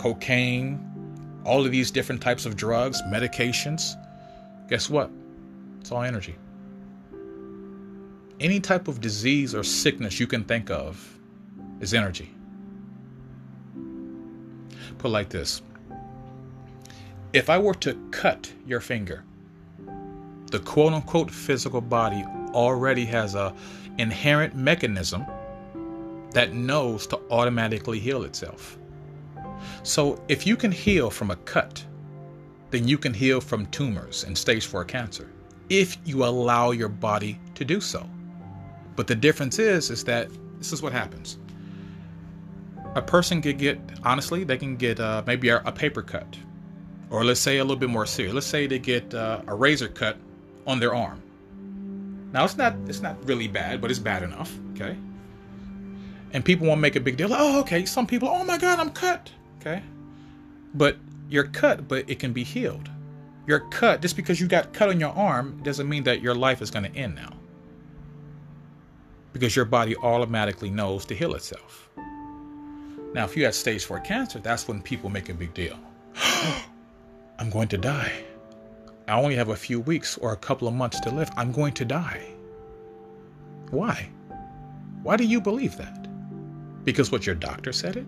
cocaine, 0.00 0.80
all 1.44 1.64
of 1.64 1.70
these 1.70 1.90
different 1.90 2.20
types 2.20 2.46
of 2.46 2.56
drugs, 2.56 3.00
medications. 3.02 3.94
Guess 4.68 4.90
what? 4.90 5.10
It's 5.80 5.92
all 5.92 6.02
energy. 6.02 6.36
Any 8.40 8.60
type 8.60 8.88
of 8.88 9.00
disease 9.00 9.54
or 9.54 9.62
sickness 9.62 10.20
you 10.20 10.26
can 10.26 10.44
think 10.44 10.70
of 10.70 11.18
is 11.80 11.94
energy. 11.94 12.34
Put 14.98 15.10
like 15.10 15.28
this 15.28 15.62
if 17.32 17.50
I 17.50 17.58
were 17.58 17.74
to 17.74 17.94
cut 18.10 18.52
your 18.66 18.80
finger, 18.80 19.22
the 20.50 20.58
quote 20.60 20.92
unquote 20.92 21.30
physical 21.30 21.80
body 21.80 22.24
already 22.52 23.04
has 23.04 23.34
a 23.34 23.54
inherent 23.98 24.54
mechanism 24.54 25.24
that 26.32 26.52
knows 26.52 27.06
to 27.06 27.20
automatically 27.30 27.98
heal 27.98 28.24
itself. 28.24 28.78
So 29.82 30.22
if 30.28 30.46
you 30.46 30.56
can 30.56 30.70
heal 30.70 31.10
from 31.10 31.30
a 31.30 31.36
cut, 31.36 31.84
then 32.70 32.86
you 32.86 32.98
can 32.98 33.14
heal 33.14 33.40
from 33.40 33.66
tumors 33.66 34.24
and 34.24 34.36
stage 34.36 34.66
4 34.66 34.84
cancer 34.84 35.30
if 35.68 35.96
you 36.04 36.24
allow 36.24 36.70
your 36.70 36.88
body 36.88 37.38
to 37.54 37.64
do 37.64 37.80
so. 37.80 38.08
But 38.96 39.06
the 39.06 39.14
difference 39.14 39.58
is 39.58 39.90
is 39.90 40.04
that 40.04 40.28
this 40.58 40.72
is 40.72 40.82
what 40.82 40.92
happens. 40.92 41.38
A 42.94 43.02
person 43.02 43.42
could 43.42 43.58
get 43.58 43.78
honestly, 44.04 44.44
they 44.44 44.56
can 44.56 44.76
get 44.76 45.00
uh, 45.00 45.22
maybe 45.26 45.48
a, 45.50 45.58
a, 45.64 45.72
paper 45.72 46.02
cut, 46.02 46.36
or 47.10 47.24
let's 47.24 47.40
say 47.40 47.58
a 47.58 47.64
little 47.64 47.76
bit 47.76 47.90
more 47.90 48.06
serious. 48.06 48.34
Let's 48.34 48.46
say 48.46 48.66
they 48.66 48.78
get 48.78 49.12
uh, 49.12 49.42
a 49.46 49.54
razor 49.54 49.88
cut 49.88 50.16
on 50.66 50.80
their 50.80 50.94
arm. 50.94 51.22
Now 52.32 52.44
it's 52.44 52.56
not 52.56 52.74
it's 52.86 53.00
not 53.00 53.16
really 53.26 53.48
bad, 53.48 53.80
but 53.80 53.90
it's 53.90 54.00
bad 54.00 54.22
enough. 54.22 54.52
Okay. 54.74 54.96
And 56.32 56.44
people 56.44 56.66
won't 56.66 56.80
make 56.80 56.96
a 56.96 57.00
big 57.00 57.16
deal. 57.16 57.28
Oh, 57.32 57.60
okay. 57.60 57.84
Some 57.86 58.06
people, 58.06 58.28
oh 58.28 58.44
my 58.44 58.58
God, 58.58 58.78
I'm 58.78 58.90
cut. 58.90 59.30
Okay. 59.60 59.82
But 60.74 60.96
you're 61.28 61.46
cut, 61.46 61.88
but 61.88 62.08
it 62.10 62.18
can 62.18 62.32
be 62.32 62.44
healed. 62.44 62.90
You're 63.46 63.60
cut 63.70 64.02
just 64.02 64.16
because 64.16 64.40
you 64.40 64.48
got 64.48 64.72
cut 64.72 64.88
on 64.88 65.00
your 65.00 65.10
arm 65.10 65.60
doesn't 65.62 65.88
mean 65.88 66.02
that 66.04 66.20
your 66.20 66.34
life 66.34 66.60
is 66.60 66.70
going 66.70 66.90
to 66.90 66.98
end 66.98 67.14
now. 67.14 67.32
Because 69.32 69.54
your 69.54 69.64
body 69.64 69.96
automatically 69.96 70.70
knows 70.70 71.04
to 71.06 71.14
heal 71.14 71.34
itself. 71.34 71.88
Now, 73.14 73.24
if 73.24 73.36
you 73.36 73.44
had 73.44 73.54
stage 73.54 73.84
4 73.84 74.00
cancer, 74.00 74.40
that's 74.40 74.68
when 74.68 74.82
people 74.82 75.08
make 75.08 75.28
a 75.28 75.34
big 75.34 75.54
deal. 75.54 75.78
I'm 77.38 77.50
going 77.50 77.68
to 77.68 77.78
die. 77.78 78.12
I 79.08 79.20
only 79.20 79.36
have 79.36 79.50
a 79.50 79.56
few 79.56 79.80
weeks 79.80 80.18
or 80.18 80.32
a 80.32 80.36
couple 80.36 80.66
of 80.66 80.74
months 80.74 80.98
to 81.00 81.10
live. 81.10 81.30
I'm 81.36 81.52
going 81.52 81.74
to 81.74 81.84
die. 81.84 82.26
Why? 83.70 84.08
Why 85.02 85.16
do 85.16 85.24
you 85.24 85.40
believe 85.40 85.76
that? 85.76 86.08
Because 86.84 87.12
what 87.12 87.24
your 87.24 87.36
doctor 87.36 87.72
said 87.72 87.96
it? 87.96 88.06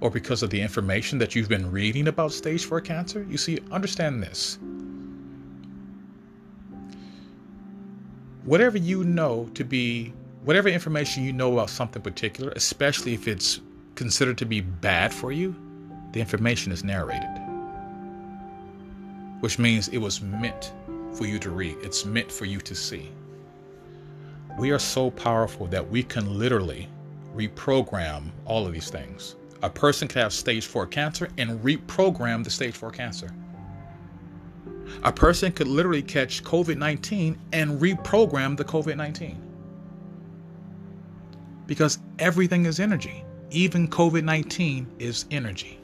Or 0.00 0.10
because 0.10 0.42
of 0.42 0.50
the 0.50 0.60
information 0.60 1.18
that 1.18 1.34
you've 1.34 1.48
been 1.48 1.70
reading 1.70 2.08
about 2.08 2.32
stage 2.32 2.66
4 2.66 2.82
cancer? 2.82 3.26
You 3.30 3.38
see, 3.38 3.58
understand 3.70 4.22
this. 4.22 4.58
Whatever 8.44 8.76
you 8.76 9.02
know 9.04 9.48
to 9.54 9.64
be, 9.64 10.12
whatever 10.44 10.68
information 10.68 11.24
you 11.24 11.32
know 11.32 11.54
about 11.54 11.70
something 11.70 12.02
particular, 12.02 12.52
especially 12.54 13.14
if 13.14 13.26
it's 13.26 13.60
considered 13.94 14.36
to 14.38 14.44
be 14.44 14.60
bad 14.60 15.14
for 15.14 15.32
you, 15.32 15.56
the 16.12 16.20
information 16.20 16.70
is 16.70 16.84
narrated 16.84 17.33
which 19.44 19.58
means 19.58 19.88
it 19.88 19.98
was 19.98 20.22
meant 20.22 20.72
for 21.12 21.26
you 21.26 21.38
to 21.38 21.50
read, 21.50 21.76
it's 21.82 22.06
meant 22.06 22.32
for 22.32 22.46
you 22.46 22.62
to 22.62 22.74
see. 22.74 23.10
We 24.58 24.70
are 24.70 24.78
so 24.78 25.10
powerful 25.10 25.66
that 25.66 25.86
we 25.86 26.02
can 26.02 26.38
literally 26.38 26.88
reprogram 27.36 28.30
all 28.46 28.66
of 28.66 28.72
these 28.72 28.88
things. 28.88 29.36
A 29.62 29.68
person 29.68 30.08
could 30.08 30.22
have 30.22 30.32
stage 30.32 30.64
4 30.64 30.86
cancer 30.86 31.28
and 31.36 31.60
reprogram 31.60 32.42
the 32.42 32.48
stage 32.48 32.74
4 32.74 32.90
cancer. 32.90 33.34
A 35.02 35.12
person 35.12 35.52
could 35.52 35.68
literally 35.68 36.00
catch 36.00 36.42
COVID 36.42 36.78
19 36.78 37.38
and 37.52 37.78
reprogram 37.78 38.56
the 38.56 38.64
COVID 38.64 38.96
19. 38.96 39.36
Because 41.66 41.98
everything 42.18 42.64
is 42.64 42.80
energy. 42.80 43.26
Even 43.50 43.88
COVID 43.88 44.24
19 44.24 44.86
is 44.98 45.26
energy. 45.30 45.78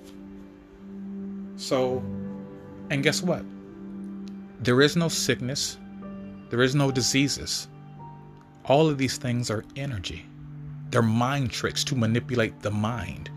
So, 1.57 2.03
and 2.91 3.03
guess 3.03 3.23
what? 3.23 3.45
There 4.61 4.83
is 4.83 4.97
no 4.97 5.09
sickness, 5.09 5.79
there 6.51 6.61
is 6.61 6.75
no 6.75 6.91
diseases. 6.91 7.69
All 8.65 8.89
of 8.89 8.99
these 8.99 9.17
things 9.17 9.51
are 9.51 9.65
energy. 9.77 10.27
They're 10.91 11.03
mind 11.03 11.51
tricks 11.51 11.83
to 11.85 11.95
manipulate 11.95 12.61
the 12.61 12.71
mind, 12.71 13.31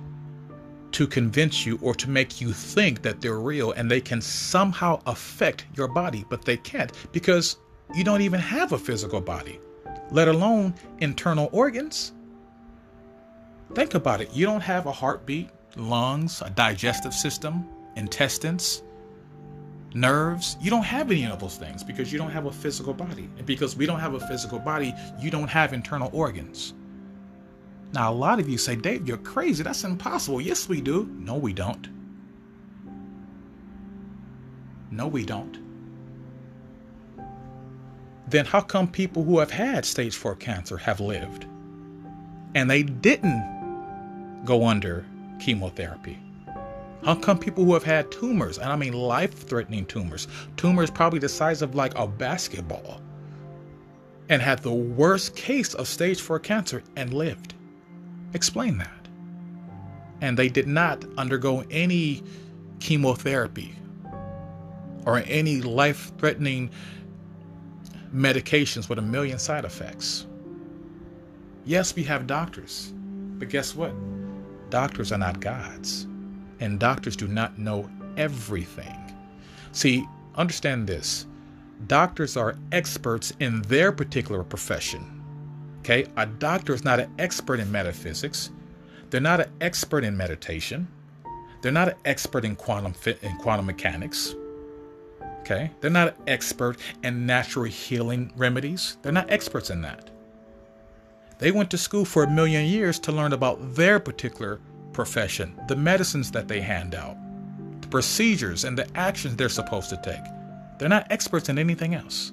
to 0.92 1.08
convince 1.08 1.66
you 1.66 1.80
or 1.82 1.94
to 1.96 2.10
make 2.10 2.42
you 2.42 2.52
think 2.52 3.04
that 3.04 3.22
they're 3.22 3.40
real 3.40 3.72
and 3.72 3.90
they 3.90 4.02
can 4.02 4.20
somehow 4.22 5.02
affect 5.06 5.66
your 5.76 5.88
body, 5.88 6.26
but 6.30 6.44
they 6.44 6.58
can't 6.58 6.92
because 7.12 7.58
you 7.94 8.04
don't 8.04 8.22
even 8.22 8.40
have 8.40 8.72
a 8.72 8.78
physical 8.78 9.22
body, 9.22 9.60
let 10.12 10.28
alone 10.28 10.74
internal 11.00 11.50
organs. 11.52 12.12
Think 13.76 13.94
about 13.94 14.22
it. 14.22 14.34
You 14.34 14.46
don't 14.46 14.62
have 14.62 14.88
a 14.88 14.92
heartbeat, 14.92 15.50
lungs, 15.76 16.42
a 16.42 16.50
digestive 16.50 17.14
system, 17.14 17.68
intestines, 17.96 18.84
nerves. 19.94 20.58
You 20.62 20.70
don't 20.70 20.84
have 20.84 21.12
any 21.12 21.26
of 21.26 21.40
those 21.40 21.58
things 21.58 21.84
because 21.84 22.12
you 22.12 22.18
don't 22.18 22.32
have 22.32 22.46
a 22.46 22.52
physical 22.52 22.94
body. 22.94 23.30
And 23.38 23.46
because 23.46 23.76
we 23.76 23.86
don't 23.86 24.00
have 24.00 24.14
a 24.14 24.28
physical 24.28 24.60
body, 24.60 24.94
you 25.20 25.30
don't 25.30 25.48
have 25.48 25.74
internal 25.74 26.10
organs. 26.14 26.74
Now, 27.94 28.12
a 28.12 28.16
lot 28.16 28.40
of 28.40 28.50
you 28.50 28.58
say, 28.58 28.76
Dave, 28.76 29.08
you're 29.08 29.18
crazy. 29.18 29.64
That's 29.64 29.84
impossible. 29.84 30.42
Yes, 30.42 30.68
we 30.68 30.82
do. 30.82 31.08
No, 31.20 31.36
we 31.36 31.54
don't. 31.54 31.88
No, 34.90 35.08
we 35.08 35.26
don't. 35.26 35.60
Then 38.28 38.46
how 38.46 38.62
come 38.62 38.88
people 38.88 39.24
who 39.24 39.38
have 39.40 39.52
had 39.52 39.86
stage 39.86 40.16
4 40.16 40.36
cancer 40.36 40.78
have 40.78 41.00
lived 41.00 41.46
and 42.56 42.70
they 42.70 42.84
didn't 42.84 44.44
go 44.46 44.66
under 44.66 45.06
chemotherapy? 45.40 46.18
How 47.04 47.16
come 47.16 47.38
people 47.38 47.66
who 47.66 47.74
have 47.74 47.84
had 47.84 48.12
tumors, 48.12 48.58
and 48.58 48.72
I 48.72 48.78
mean 48.78 48.94
life 48.94 49.34
threatening 49.34 49.86
tumors, 49.86 50.30
tumors 50.56 50.90
probably 50.90 51.20
the 51.20 51.28
size 51.28 51.62
of 51.62 51.76
like 51.76 51.98
a 51.98 52.08
basketball, 52.08 53.02
and 54.30 54.42
had 54.42 54.60
the 54.60 54.74
worst 54.74 55.36
case 55.36 55.74
of 55.74 55.88
stage 55.88 56.22
4 56.22 56.40
cancer 56.40 56.82
and 56.96 57.14
lived? 57.14 57.56
Explain 58.34 58.78
that. 58.78 59.08
And 60.22 60.38
they 60.38 60.48
did 60.48 60.66
not 60.66 61.04
undergo 61.18 61.66
any 61.70 62.24
chemotherapy 62.80 63.76
or 65.06 65.22
any 65.26 65.60
life 65.60 66.14
threatening 66.18 66.70
medications 68.16 68.88
with 68.88 68.98
a 68.98 69.02
million 69.02 69.40
side 69.40 69.66
effects. 69.66 70.26
Yes, 71.66 71.94
we 71.94 72.04
have 72.04 72.28
doctors, 72.28 72.94
but 73.38 73.50
guess 73.50 73.76
what? 73.76 73.94
Doctors 74.70 75.12
are 75.12 75.18
not 75.18 75.42
gods 75.42 76.08
and 76.64 76.80
doctors 76.80 77.16
do 77.16 77.28
not 77.28 77.60
know 77.60 77.90
everything. 78.18 78.98
See, 79.74 80.06
understand 80.36 80.88
this 80.88 81.28
doctors 81.88 82.38
are 82.38 82.56
experts 82.72 83.34
in 83.40 83.62
their 83.64 83.92
particular 83.92 84.44
profession. 84.44 85.22
Okay, 85.80 86.06
a 86.16 86.26
doctor 86.26 86.74
is 86.74 86.86
not 86.86 87.02
an 87.02 87.14
expert 87.20 87.60
in 87.60 87.70
metaphysics, 87.70 88.52
they're 89.10 89.20
not 89.20 89.42
an 89.42 89.52
expert 89.60 90.06
in 90.06 90.16
meditation, 90.16 90.88
they're 91.62 91.74
not 91.74 91.90
an 91.90 91.96
expert 92.06 92.46
in 92.46 92.56
quantum 92.56 92.94
in 93.22 93.38
quantum 93.38 93.66
mechanics. 93.66 94.34
Okay, 95.42 95.72
they're 95.82 95.92
not 95.92 96.08
an 96.08 96.24
expert 96.28 96.78
in 97.04 97.26
natural 97.26 97.66
healing 97.66 98.32
remedies, 98.38 98.98
they're 99.02 99.12
not 99.12 99.30
experts 99.30 99.70
in 99.70 99.82
that. 99.82 100.10
They 101.40 101.52
went 101.52 101.70
to 101.72 101.78
school 101.78 102.06
for 102.06 102.24
a 102.24 102.30
million 102.30 102.66
years 102.66 102.98
to 103.00 103.12
learn 103.12 103.34
about 103.34 103.76
their 103.76 104.00
particular 104.00 104.62
profession, 104.94 105.60
the 105.68 105.76
medicines 105.76 106.32
that 106.32 106.48
they 106.48 106.62
hand 106.62 106.96
out, 106.96 107.18
the 107.82 107.88
procedures 107.88 108.64
and 108.64 108.78
the 108.78 108.88
actions 108.98 109.36
they're 109.36 109.50
supposed 109.50 109.90
to 109.90 109.98
take. 109.98 110.24
They're 110.78 110.90
not 110.90 111.12
experts 111.12 111.50
in 111.50 111.58
anything 111.58 111.96
else. 111.96 112.32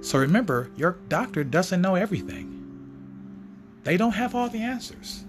So 0.00 0.18
remember, 0.18 0.70
your 0.76 0.98
doctor 1.08 1.44
doesn't 1.44 1.80
know 1.80 1.94
everything. 1.94 2.48
They 3.84 3.96
don't 3.96 4.12
have 4.12 4.34
all 4.34 4.48
the 4.48 4.62
answers. 4.62 5.24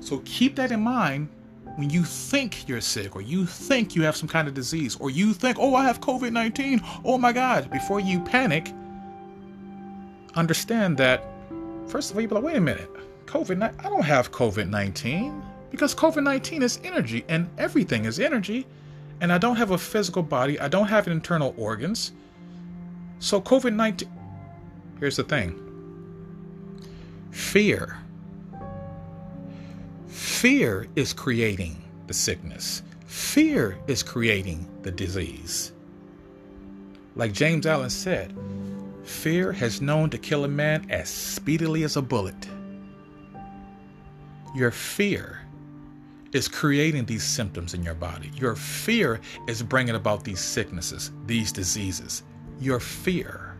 So 0.00 0.22
keep 0.24 0.56
that 0.56 0.70
in 0.70 0.80
mind 0.80 1.28
when 1.76 1.90
you 1.90 2.04
think 2.04 2.68
you're 2.68 2.80
sick 2.80 3.16
or 3.16 3.22
you 3.22 3.44
think 3.44 3.94
you 3.94 4.02
have 4.02 4.16
some 4.16 4.28
kind 4.28 4.48
of 4.48 4.54
disease 4.54 4.96
or 4.96 5.10
you 5.10 5.32
think, 5.32 5.58
oh, 5.58 5.74
I 5.74 5.84
have 5.84 6.00
COVID 6.00 6.32
19. 6.32 6.80
Oh 7.04 7.18
my 7.18 7.32
God. 7.32 7.70
Before 7.70 8.00
you 8.00 8.20
panic, 8.20 8.72
understand 10.34 10.96
that, 10.98 11.24
first 11.86 12.10
of 12.10 12.16
all, 12.16 12.22
you 12.22 12.28
be 12.28 12.34
like, 12.34 12.44
wait 12.44 12.56
a 12.56 12.60
minute, 12.60 12.90
COVID, 13.26 13.62
I 13.62 13.88
don't 13.88 14.02
have 14.02 14.32
COVID 14.32 14.68
19 14.68 15.42
because 15.70 15.94
COVID 15.94 16.22
19 16.22 16.62
is 16.62 16.80
energy 16.84 17.24
and 17.28 17.48
everything 17.58 18.04
is 18.04 18.18
energy. 18.18 18.66
And 19.20 19.32
I 19.32 19.38
don't 19.38 19.56
have 19.56 19.70
a 19.70 19.78
physical 19.78 20.22
body, 20.22 20.60
I 20.60 20.68
don't 20.68 20.88
have 20.88 21.08
internal 21.08 21.54
organs. 21.56 22.12
So, 23.18 23.40
COVID 23.40 23.74
19, 23.74 24.08
here's 25.00 25.16
the 25.16 25.24
thing 25.24 25.62
fear. 27.30 27.98
Fear 30.06 30.86
is 30.96 31.12
creating 31.12 31.82
the 32.06 32.14
sickness. 32.14 32.82
Fear 33.06 33.78
is 33.86 34.02
creating 34.02 34.66
the 34.82 34.90
disease. 34.90 35.72
Like 37.14 37.32
James 37.32 37.66
Allen 37.66 37.90
said, 37.90 38.34
fear 39.04 39.52
has 39.52 39.80
known 39.80 40.10
to 40.10 40.18
kill 40.18 40.44
a 40.44 40.48
man 40.48 40.86
as 40.90 41.08
speedily 41.08 41.82
as 41.82 41.96
a 41.96 42.02
bullet. 42.02 42.48
Your 44.56 44.70
fear 44.70 45.40
is 46.32 46.48
creating 46.48 47.04
these 47.04 47.22
symptoms 47.22 47.74
in 47.74 47.82
your 47.82 47.92
body. 47.92 48.30
Your 48.36 48.56
fear 48.56 49.20
is 49.46 49.62
bringing 49.62 49.96
about 49.96 50.24
these 50.24 50.40
sicknesses, 50.40 51.12
these 51.26 51.52
diseases. 51.52 52.22
Your 52.58 52.80
fear. 52.80 53.54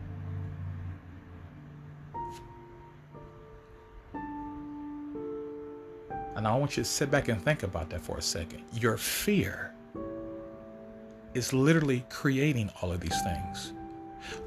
And 6.35 6.47
I 6.47 6.55
want 6.55 6.75
you 6.77 6.81
to 6.81 6.89
sit 6.89 7.11
back 7.11 7.27
and 7.27 7.39
think 7.43 7.61
about 7.61 7.91
that 7.91 8.01
for 8.01 8.17
a 8.17 8.21
second. 8.21 8.63
Your 8.73 8.97
fear 8.97 9.75
is 11.35 11.53
literally 11.53 12.03
creating 12.09 12.71
all 12.81 12.91
of 12.91 13.01
these 13.01 13.21
things. 13.21 13.73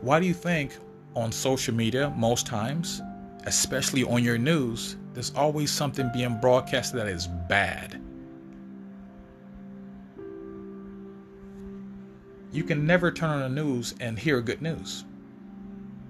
Why 0.01 0.19
do 0.19 0.27
you 0.27 0.35
think 0.35 0.77
on 1.15 1.31
social 1.31 1.77
media, 1.77 2.13
most 2.17 2.45
times, 2.45 3.01
especially 3.47 4.03
on 4.03 4.25
your 4.25 4.37
news, 4.37 4.97
there's 5.15 5.33
always 5.35 5.71
something 5.71 6.11
being 6.13 6.41
broadcast 6.41 6.93
that 6.95 7.07
is 7.07 7.27
bad? 7.27 8.01
You 12.53 12.65
can 12.65 12.85
never 12.85 13.13
turn 13.13 13.31
on 13.31 13.41
the 13.55 13.63
news 13.63 13.95
and 14.01 14.19
hear 14.19 14.41
good 14.41 14.61
news. 14.61 15.05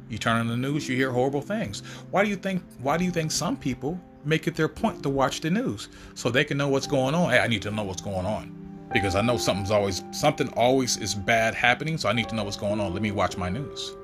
You 0.09 0.19
turn 0.19 0.39
on 0.39 0.49
the 0.49 0.57
news, 0.57 0.89
you 0.89 0.97
hear 0.97 1.11
horrible 1.11 1.43
things. 1.43 1.83
Why 2.11 2.25
do 2.25 2.31
you 2.31 2.37
think 2.37 2.63
why 2.81 2.97
do 2.97 3.05
you 3.05 3.11
think 3.11 3.31
some 3.31 3.57
people 3.57 4.01
make 4.25 4.47
it 4.47 4.55
their 4.55 4.69
point 4.69 5.03
to 5.03 5.09
watch 5.09 5.41
the 5.41 5.51
news 5.51 5.89
so 6.15 6.31
they 6.31 6.45
can 6.45 6.59
know 6.59 6.69
what's 6.69 6.87
going 6.87 7.15
on. 7.15 7.31
Hey, 7.31 7.39
I 7.39 7.47
need 7.47 7.63
to 7.63 7.71
know 7.71 7.85
what's 7.85 8.03
going 8.03 8.27
on 8.27 8.57
because 8.93 9.15
I 9.15 9.23
know 9.23 9.37
something's 9.37 9.71
always 9.71 10.03
something 10.11 10.49
always 10.55 10.97
is 10.97 11.15
bad 11.15 11.55
happening, 11.55 11.99
so 11.99 12.09
I 12.09 12.13
need 12.13 12.29
to 12.29 12.35
know 12.35 12.45
what's 12.45 12.57
going 12.57 12.81
on. 12.81 12.93
Let 12.93 13.03
me 13.03 13.13
watch 13.13 13.37
my 13.37 13.49
news. 13.49 13.97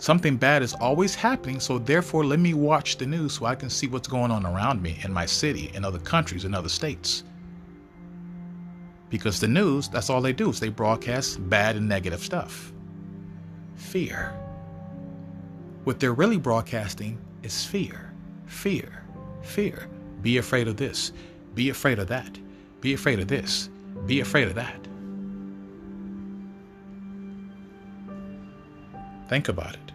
Something 0.00 0.36
bad 0.36 0.62
is 0.62 0.74
always 0.74 1.14
happening, 1.14 1.60
so 1.60 1.78
therefore 1.78 2.24
let 2.24 2.40
me 2.40 2.54
watch 2.54 2.96
the 2.96 3.06
news 3.06 3.34
so 3.34 3.46
I 3.46 3.54
can 3.54 3.70
see 3.70 3.86
what's 3.86 4.08
going 4.08 4.30
on 4.30 4.44
around 4.44 4.82
me 4.82 4.98
in 5.04 5.12
my 5.12 5.26
city, 5.26 5.70
in 5.74 5.84
other 5.84 5.98
countries, 5.98 6.44
in 6.44 6.54
other 6.54 6.68
states. 6.68 7.22
Because 9.10 9.40
the 9.40 9.48
news, 9.48 9.88
that's 9.88 10.10
all 10.10 10.20
they 10.20 10.32
do 10.32 10.50
is 10.50 10.58
they 10.58 10.70
broadcast 10.70 11.48
bad 11.48 11.76
and 11.76 11.88
negative 11.88 12.20
stuff. 12.20 12.72
Fear. 13.76 14.32
What 15.84 16.00
they're 16.00 16.14
really 16.14 16.38
broadcasting 16.38 17.18
is 17.42 17.64
fear 17.64 18.10
fear, 18.50 19.02
fear. 19.42 19.86
Be 20.22 20.36
afraid 20.36 20.68
of 20.68 20.76
this. 20.76 21.12
Be 21.54 21.70
afraid 21.70 21.98
of 21.98 22.08
that. 22.08 22.38
Be 22.80 22.92
afraid 22.92 23.20
of 23.20 23.28
this. 23.28 23.70
Be 24.06 24.20
afraid 24.20 24.48
of 24.48 24.54
that. 24.56 24.86
Think 29.28 29.48
about 29.48 29.74
it. 29.74 29.89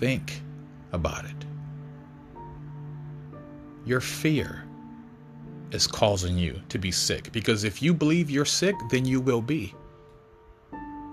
Think 0.00 0.40
about 0.92 1.26
it. 1.26 1.44
Your 3.84 4.00
fear 4.00 4.64
is 5.72 5.86
causing 5.86 6.38
you 6.38 6.58
to 6.70 6.78
be 6.78 6.90
sick 6.90 7.30
because 7.32 7.64
if 7.64 7.82
you 7.82 7.92
believe 7.92 8.30
you're 8.30 8.46
sick, 8.46 8.74
then 8.90 9.04
you 9.04 9.20
will 9.20 9.42
be. 9.42 9.74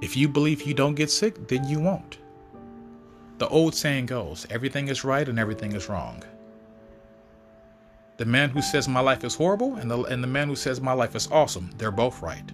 If 0.01 0.15
you 0.15 0.29
believe 0.29 0.61
you 0.61 0.73
don't 0.73 0.95
get 0.95 1.11
sick, 1.11 1.49
then 1.49 1.67
you 1.67 1.81
won't. 1.81 2.19
The 3.39 3.49
old 3.49 3.75
saying 3.75 4.05
goes 4.05 4.47
everything 4.49 4.87
is 4.87 5.03
right 5.03 5.27
and 5.27 5.37
everything 5.37 5.73
is 5.73 5.89
wrong. 5.89 6.23
The 8.15 8.25
man 8.25 8.51
who 8.51 8.61
says 8.61 8.87
my 8.87 9.01
life 9.01 9.25
is 9.25 9.35
horrible 9.35 9.75
and 9.75 9.91
the, 9.91 10.03
and 10.03 10.23
the 10.23 10.27
man 10.27 10.47
who 10.47 10.55
says 10.55 10.79
my 10.79 10.93
life 10.93 11.13
is 11.13 11.27
awesome, 11.29 11.71
they're 11.77 11.91
both 11.91 12.21
right. 12.21 12.49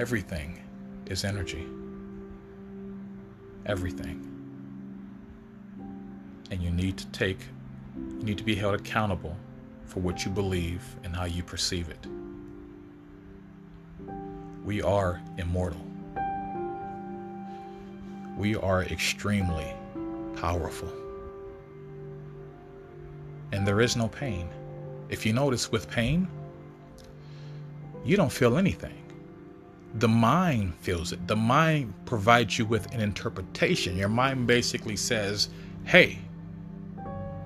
Everything 0.00 0.58
is 1.06 1.24
energy. 1.24 1.66
Everything. 3.66 4.18
And 6.50 6.62
you 6.62 6.70
need 6.70 6.96
to 6.96 7.06
take, 7.08 7.38
you 7.96 8.24
need 8.24 8.38
to 8.38 8.44
be 8.44 8.54
held 8.54 8.74
accountable 8.74 9.36
for 9.84 10.00
what 10.00 10.24
you 10.24 10.30
believe 10.30 10.82
and 11.04 11.14
how 11.14 11.26
you 11.26 11.42
perceive 11.42 11.88
it 11.90 12.06
we 14.64 14.82
are 14.82 15.20
immortal. 15.38 15.84
We 18.36 18.54
are 18.56 18.84
extremely 18.84 19.66
powerful. 20.36 20.92
And 23.52 23.66
there 23.66 23.80
is 23.80 23.96
no 23.96 24.06
pain. 24.06 24.48
If 25.08 25.26
you 25.26 25.32
notice 25.32 25.72
with 25.72 25.90
pain, 25.90 26.28
you 28.04 28.16
don't 28.16 28.30
feel 28.30 28.58
anything. 28.58 28.99
The 30.00 30.08
mind 30.08 30.74
feels 30.76 31.12
it. 31.12 31.28
The 31.28 31.36
mind 31.36 31.92
provides 32.06 32.58
you 32.58 32.64
with 32.64 32.92
an 32.94 33.02
interpretation. 33.02 33.98
Your 33.98 34.08
mind 34.08 34.46
basically 34.46 34.96
says, 34.96 35.50
hey, 35.84 36.18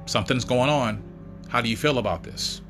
something's 0.06 0.44
going 0.44 0.70
on. 0.70 1.02
How 1.48 1.60
do 1.60 1.68
you 1.68 1.76
feel 1.76 1.98
about 1.98 2.22
this? 2.22 2.62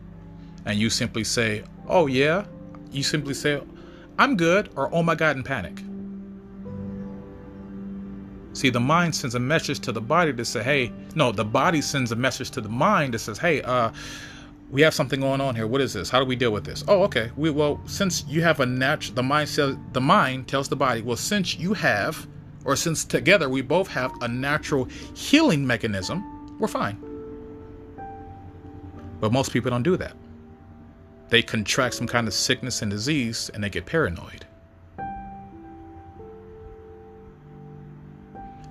And 0.64 0.78
you 0.78 0.88
simply 0.88 1.22
say, 1.22 1.64
oh, 1.86 2.06
yeah. 2.06 2.46
You 2.92 3.02
simply 3.02 3.34
say, 3.34 3.60
I'm 4.18 4.38
good, 4.38 4.70
or 4.74 4.92
oh 4.94 5.02
my 5.02 5.14
God, 5.14 5.36
in 5.36 5.42
panic. 5.42 5.78
See, 8.54 8.70
the 8.70 8.80
mind 8.80 9.14
sends 9.14 9.34
a 9.34 9.40
message 9.40 9.80
to 9.80 9.92
the 9.92 10.00
body 10.00 10.32
to 10.32 10.44
say, 10.46 10.62
hey, 10.62 10.92
no, 11.14 11.30
the 11.30 11.44
body 11.44 11.82
sends 11.82 12.10
a 12.10 12.16
message 12.16 12.50
to 12.52 12.62
the 12.62 12.70
mind 12.70 13.12
that 13.12 13.18
says, 13.18 13.36
hey, 13.36 13.60
uh, 13.60 13.92
we 14.74 14.82
have 14.82 14.92
something 14.92 15.20
going 15.20 15.40
on 15.40 15.54
here. 15.54 15.66
What 15.66 15.80
is 15.80 15.92
this? 15.92 16.10
How 16.10 16.18
do 16.18 16.26
we 16.26 16.36
deal 16.36 16.50
with 16.50 16.64
this? 16.64 16.84
Oh, 16.88 17.04
okay. 17.04 17.30
We 17.36 17.48
well, 17.48 17.80
since 17.86 18.24
you 18.26 18.42
have 18.42 18.60
a 18.60 18.66
natural, 18.66 19.14
the 19.14 19.22
mind 19.22 19.48
says 19.48 19.76
the 19.92 20.00
mind 20.00 20.48
tells 20.48 20.68
the 20.68 20.76
body, 20.76 21.00
well, 21.00 21.16
since 21.16 21.56
you 21.56 21.72
have, 21.74 22.26
or 22.64 22.76
since 22.76 23.04
together 23.04 23.48
we 23.48 23.62
both 23.62 23.88
have 23.88 24.12
a 24.20 24.28
natural 24.28 24.86
healing 25.14 25.66
mechanism, 25.66 26.58
we're 26.58 26.68
fine. 26.68 26.98
But 29.20 29.32
most 29.32 29.52
people 29.52 29.70
don't 29.70 29.84
do 29.84 29.96
that 29.96 30.16
they 31.30 31.42
contract 31.42 31.94
some 31.94 32.06
kind 32.06 32.28
of 32.28 32.34
sickness 32.34 32.82
and 32.82 32.90
disease 32.90 33.50
and 33.54 33.64
they 33.64 33.70
get 33.70 33.86
paranoid. 33.86 34.46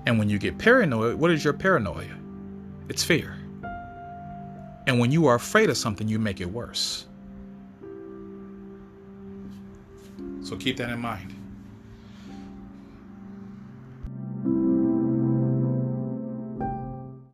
And 0.06 0.18
when 0.18 0.28
you 0.28 0.38
get 0.38 0.56
paranoid, 0.56 1.16
what 1.16 1.30
is 1.30 1.44
your 1.44 1.52
paranoia? 1.52 2.16
It's 2.88 3.02
fear. 3.02 3.36
And 4.86 4.98
when 4.98 5.10
you 5.10 5.26
are 5.26 5.34
afraid 5.34 5.70
of 5.70 5.76
something, 5.76 6.08
you 6.08 6.18
make 6.18 6.40
it 6.40 6.50
worse. 6.50 7.06
So 10.42 10.56
keep 10.56 10.76
that 10.76 10.90
in 10.90 10.98
mind. 10.98 11.33